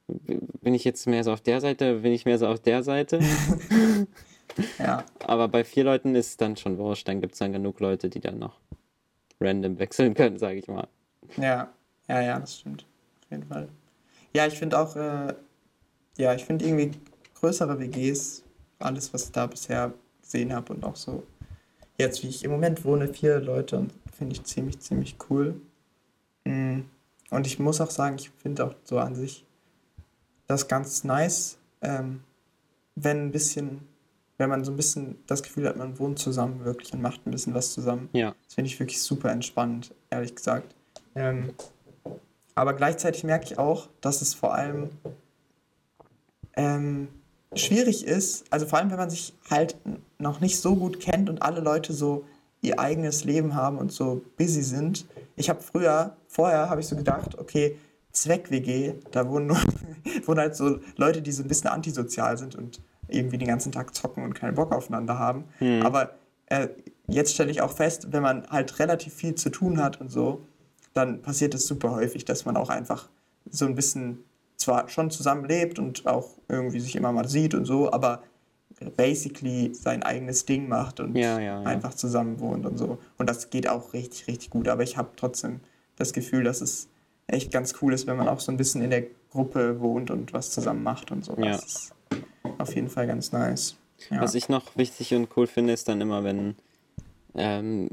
bin 0.08 0.74
ich 0.74 0.84
jetzt 0.84 1.06
mehr 1.06 1.22
so 1.24 1.32
auf 1.32 1.40
der 1.40 1.60
Seite, 1.60 2.00
bin 2.00 2.12
ich 2.12 2.24
mehr 2.24 2.38
so 2.38 2.46
auf 2.46 2.60
der 2.60 2.82
Seite. 2.82 3.20
Ja. 4.78 5.04
Aber 5.24 5.46
bei 5.46 5.62
vier 5.62 5.84
Leuten 5.84 6.14
ist 6.14 6.30
es 6.30 6.36
dann 6.36 6.56
schon 6.56 6.78
wurscht, 6.78 7.06
dann 7.06 7.20
gibt 7.20 7.34
es 7.34 7.38
dann 7.38 7.52
genug 7.52 7.78
Leute, 7.80 8.08
die 8.08 8.18
dann 8.18 8.38
noch 8.38 8.58
random 9.40 9.78
wechseln 9.78 10.14
können, 10.14 10.38
sage 10.38 10.58
ich 10.58 10.66
mal. 10.66 10.88
Ja, 11.36 11.72
ja, 12.08 12.20
ja, 12.20 12.40
das 12.40 12.58
stimmt. 12.58 12.84
Auf 13.22 13.30
jeden 13.30 13.44
Fall. 13.44 13.68
Ja, 14.34 14.46
ich 14.46 14.58
finde 14.58 14.78
auch, 14.80 14.96
äh, 14.96 15.34
ja, 16.16 16.34
ich 16.34 16.44
finde 16.44 16.64
irgendwie 16.64 16.90
größere 17.34 17.78
WGs, 17.78 18.42
alles, 18.80 19.12
was 19.14 19.26
ich 19.26 19.32
da 19.32 19.46
bisher 19.46 19.92
gesehen 20.22 20.52
habe 20.52 20.72
und 20.72 20.84
auch 20.84 20.96
so, 20.96 21.22
jetzt 21.96 22.22
wie 22.22 22.28
ich 22.28 22.44
im 22.44 22.50
Moment 22.50 22.84
wohne, 22.84 23.08
vier 23.08 23.38
Leute 23.40 23.78
und 23.78 23.92
finde 24.12 24.32
ich 24.32 24.42
ziemlich, 24.44 24.80
ziemlich 24.80 25.16
cool. 25.30 25.60
Mm, 26.44 26.80
Und 27.30 27.46
ich 27.46 27.58
muss 27.58 27.80
auch 27.80 27.90
sagen, 27.90 28.16
ich 28.18 28.30
finde 28.30 28.66
auch 28.66 28.74
so 28.82 28.98
an 28.98 29.14
sich 29.14 29.44
das 30.48 30.66
ganz 30.66 31.04
nice, 31.04 31.58
ähm, 31.82 32.24
wenn 32.96 33.26
ein 33.26 33.30
bisschen, 33.30 33.86
wenn 34.38 34.48
man 34.48 34.64
so 34.64 34.72
ein 34.72 34.76
bisschen 34.76 35.18
das 35.26 35.42
Gefühl 35.42 35.68
hat, 35.68 35.76
man 35.76 35.98
wohnt 35.98 36.18
zusammen 36.18 36.64
wirklich 36.64 36.92
und 36.92 37.02
macht 37.02 37.24
ein 37.26 37.30
bisschen 37.30 37.54
was 37.54 37.72
zusammen. 37.72 38.08
Ja, 38.12 38.34
Das 38.44 38.54
finde 38.54 38.70
ich 38.70 38.80
wirklich 38.80 39.00
super 39.00 39.30
entspannend, 39.30 39.94
ehrlich 40.10 40.34
gesagt. 40.34 40.74
Ähm, 41.14 41.54
aber 42.54 42.74
gleichzeitig 42.74 43.22
merke 43.22 43.44
ich 43.44 43.58
auch, 43.58 43.88
dass 44.00 44.20
es 44.20 44.34
vor 44.34 44.54
allem 44.54 44.90
ähm, 46.56 47.08
schwierig 47.54 48.04
ist, 48.04 48.44
also 48.50 48.66
vor 48.66 48.78
allem 48.78 48.90
wenn 48.90 48.98
man 48.98 49.10
sich 49.10 49.34
halt 49.48 49.76
noch 50.18 50.40
nicht 50.40 50.58
so 50.58 50.74
gut 50.74 50.98
kennt 50.98 51.30
und 51.30 51.42
alle 51.42 51.60
Leute 51.60 51.92
so 51.92 52.24
ihr 52.60 52.80
eigenes 52.80 53.24
Leben 53.24 53.54
haben 53.54 53.78
und 53.78 53.92
so 53.92 54.22
busy 54.36 54.62
sind. 54.62 55.06
Ich 55.36 55.48
habe 55.48 55.60
früher, 55.60 56.16
vorher 56.26 56.68
habe 56.68 56.80
ich 56.80 56.88
so 56.88 56.96
gedacht, 56.96 57.38
okay, 57.38 57.78
Zweck-WG, 58.22 58.94
da 59.10 59.28
wohnen, 59.28 59.46
nur, 59.46 59.58
wohnen 60.26 60.40
halt 60.40 60.56
so 60.56 60.78
Leute, 60.96 61.22
die 61.22 61.32
so 61.32 61.42
ein 61.42 61.48
bisschen 61.48 61.70
antisozial 61.70 62.36
sind 62.38 62.54
und 62.54 62.80
irgendwie 63.08 63.38
den 63.38 63.48
ganzen 63.48 63.72
Tag 63.72 63.94
zocken 63.94 64.22
und 64.22 64.34
keinen 64.34 64.54
Bock 64.54 64.72
aufeinander 64.72 65.18
haben. 65.18 65.44
Hm. 65.58 65.82
Aber 65.82 66.14
äh, 66.46 66.68
jetzt 67.06 67.34
stelle 67.34 67.50
ich 67.50 67.62
auch 67.62 67.72
fest, 67.72 68.08
wenn 68.10 68.22
man 68.22 68.46
halt 68.48 68.78
relativ 68.78 69.14
viel 69.14 69.34
zu 69.34 69.50
tun 69.50 69.82
hat 69.82 70.00
und 70.00 70.10
so, 70.10 70.42
dann 70.94 71.22
passiert 71.22 71.54
es 71.54 71.66
super 71.66 71.92
häufig, 71.92 72.24
dass 72.24 72.44
man 72.44 72.56
auch 72.56 72.68
einfach 72.68 73.08
so 73.50 73.64
ein 73.64 73.74
bisschen 73.74 74.24
zwar 74.56 74.88
schon 74.88 75.10
zusammenlebt 75.10 75.78
und 75.78 76.06
auch 76.06 76.30
irgendwie 76.48 76.80
sich 76.80 76.96
immer 76.96 77.12
mal 77.12 77.28
sieht 77.28 77.54
und 77.54 77.64
so, 77.64 77.92
aber 77.92 78.22
basically 78.96 79.72
sein 79.74 80.02
eigenes 80.02 80.44
Ding 80.44 80.68
macht 80.68 81.00
und 81.00 81.16
Ja, 81.16 81.38
ja, 81.38 81.60
ja. 81.60 81.62
einfach 81.62 81.94
zusammen 81.94 82.38
wohnt 82.40 82.66
und 82.66 82.76
so. 82.76 82.98
Und 83.16 83.28
das 83.28 83.50
geht 83.50 83.68
auch 83.68 83.92
richtig, 83.92 84.26
richtig 84.26 84.50
gut. 84.50 84.68
Aber 84.68 84.82
ich 84.82 84.96
habe 84.96 85.10
trotzdem 85.16 85.60
das 85.96 86.12
Gefühl, 86.12 86.44
dass 86.44 86.60
es 86.60 86.88
echt 87.28 87.52
ganz 87.52 87.74
cool 87.80 87.92
ist, 87.92 88.06
wenn 88.06 88.16
man 88.16 88.28
auch 88.28 88.40
so 88.40 88.50
ein 88.50 88.56
bisschen 88.56 88.82
in 88.82 88.90
der 88.90 89.04
Gruppe 89.30 89.80
wohnt 89.80 90.10
und 90.10 90.32
was 90.32 90.50
zusammen 90.50 90.82
macht 90.82 91.10
und 91.10 91.24
so. 91.24 91.34
Ja. 91.36 91.52
Das 91.52 91.64
ist 91.64 91.94
auf 92.58 92.74
jeden 92.74 92.88
Fall 92.88 93.06
ganz 93.06 93.32
nice. 93.32 93.76
Ja. 94.10 94.20
Was 94.20 94.34
ich 94.34 94.48
noch 94.48 94.76
wichtig 94.76 95.14
und 95.14 95.28
cool 95.36 95.46
finde, 95.46 95.72
ist 95.72 95.88
dann 95.88 96.00
immer, 96.00 96.24
wenn 96.24 96.56
ähm, 97.34 97.88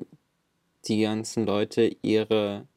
die 0.88 1.02
ganzen 1.02 1.46
Leute 1.46 1.96
ihre 2.02 2.68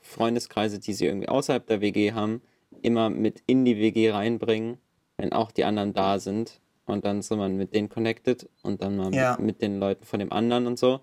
Freundeskreise, 0.00 0.78
die 0.78 0.92
sie 0.92 1.06
irgendwie 1.06 1.28
außerhalb 1.28 1.66
der 1.66 1.80
WG 1.80 2.12
haben, 2.12 2.42
immer 2.82 3.10
mit 3.10 3.42
in 3.46 3.64
die 3.64 3.76
WG 3.76 4.10
reinbringen, 4.10 4.78
wenn 5.18 5.32
auch 5.32 5.50
die 5.52 5.64
anderen 5.64 5.92
da 5.92 6.18
sind. 6.18 6.60
Und 6.86 7.04
dann 7.04 7.22
so 7.22 7.36
man 7.36 7.56
mit 7.56 7.72
denen 7.72 7.88
connected 7.88 8.48
und 8.62 8.82
dann 8.82 8.96
mal 8.96 9.14
Ja. 9.14 9.32
mit, 9.36 9.46
mit 9.46 9.62
den 9.62 9.78
Leuten 9.78 10.04
von 10.04 10.18
dem 10.18 10.32
anderen 10.32 10.66
und 10.66 10.78
so. 10.78 11.00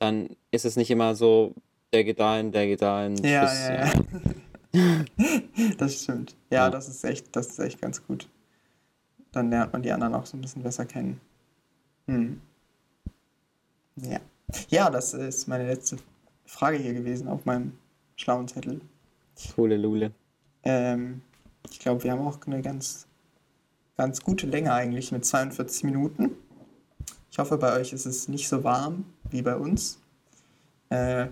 Dann 0.00 0.30
ist 0.50 0.64
es 0.64 0.74
nicht 0.76 0.90
immer 0.90 1.14
so, 1.14 1.54
der 1.92 2.04
geht 2.04 2.20
dahin, 2.20 2.52
der 2.52 2.66
geht 2.66 2.82
dahin. 2.82 3.16
Ja, 3.24 3.52
ja, 3.52 3.86
ja. 3.86 3.92
Das 5.78 6.02
stimmt. 6.02 6.36
Ja, 6.50 6.64
Ja. 6.64 6.70
das 6.70 6.88
ist 6.88 7.02
echt, 7.04 7.34
das 7.34 7.46
ist 7.48 7.58
echt 7.58 7.80
ganz 7.80 8.06
gut. 8.06 8.28
Dann 9.32 9.50
lernt 9.50 9.72
man 9.72 9.82
die 9.82 9.90
anderen 9.92 10.14
auch 10.14 10.26
so 10.26 10.36
ein 10.36 10.40
bisschen 10.40 10.62
besser 10.62 10.84
kennen. 10.84 11.20
Hm. 12.06 12.40
Ja. 13.96 14.20
Ja, 14.68 14.90
das 14.90 15.14
ist 15.14 15.48
meine 15.48 15.66
letzte 15.66 15.96
Frage 16.44 16.78
hier 16.78 16.94
gewesen 16.94 17.28
auf 17.28 17.44
meinem 17.44 17.72
schlauen 18.16 18.46
Zettel. 18.48 18.80
Coole 19.54 19.76
Lule. 19.76 20.12
Ähm, 20.64 21.22
ich 21.70 21.78
glaube, 21.78 22.04
wir 22.04 22.12
haben 22.12 22.26
auch 22.26 22.38
eine 22.46 22.62
ganz, 22.62 23.06
ganz 23.96 24.20
gute 24.22 24.46
Länge 24.46 24.72
eigentlich 24.72 25.12
mit 25.12 25.24
42 25.24 25.84
Minuten. 25.84 26.30
Ich 27.30 27.38
hoffe, 27.38 27.56
bei 27.58 27.78
euch 27.78 27.92
ist 27.92 28.06
es 28.06 28.28
nicht 28.28 28.48
so 28.48 28.64
warm 28.64 29.04
wie 29.30 29.42
bei 29.42 29.56
uns. 29.56 29.98
Äh, 30.90 31.28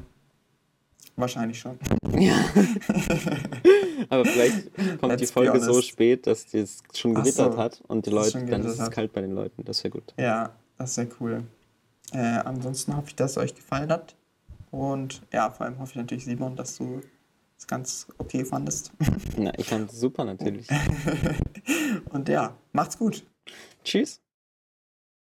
wahrscheinlich 1.16 1.58
schon. 1.58 1.78
Ja. 2.18 2.36
Aber 4.08 4.24
vielleicht 4.24 4.74
kommt 4.98 5.02
die 5.02 5.24
Let's 5.24 5.32
be 5.32 5.44
Folge 5.44 5.60
so 5.60 5.80
spät, 5.82 6.26
dass 6.26 6.52
es 6.54 6.82
schon 6.94 7.14
gewittert 7.14 7.54
so, 7.54 7.58
hat 7.58 7.82
und 7.88 8.06
die 8.06 8.10
Leute, 8.10 8.44
dann 8.44 8.64
ist 8.64 8.74
es 8.74 8.80
hat. 8.80 8.92
kalt 8.92 9.12
bei 9.12 9.20
den 9.20 9.32
Leuten. 9.32 9.64
Das 9.64 9.82
wäre 9.82 9.90
gut. 9.90 10.14
Ja, 10.16 10.50
das 10.78 10.90
ist 10.90 10.94
sehr 10.96 11.08
cool. 11.20 11.42
Äh, 12.12 12.18
ansonsten 12.18 12.96
hoffe 12.96 13.08
ich, 13.08 13.16
dass 13.16 13.32
es 13.32 13.38
euch 13.38 13.54
gefallen 13.54 13.90
hat. 13.90 14.14
Und 14.70 15.22
ja, 15.32 15.50
vor 15.50 15.66
allem 15.66 15.78
hoffe 15.78 15.92
ich 15.92 15.96
natürlich, 15.96 16.24
Simon, 16.24 16.54
dass 16.56 16.76
du 16.76 17.00
es 17.58 17.66
ganz 17.66 18.06
okay 18.18 18.44
fandest. 18.44 18.92
Na, 19.36 19.52
ich 19.58 19.66
fand 19.66 19.90
es 19.90 19.98
super 19.98 20.24
natürlich. 20.24 20.68
Und 22.10 22.28
ja, 22.28 22.56
macht's 22.72 22.98
gut. 22.98 23.24
Tschüss. 23.84 24.20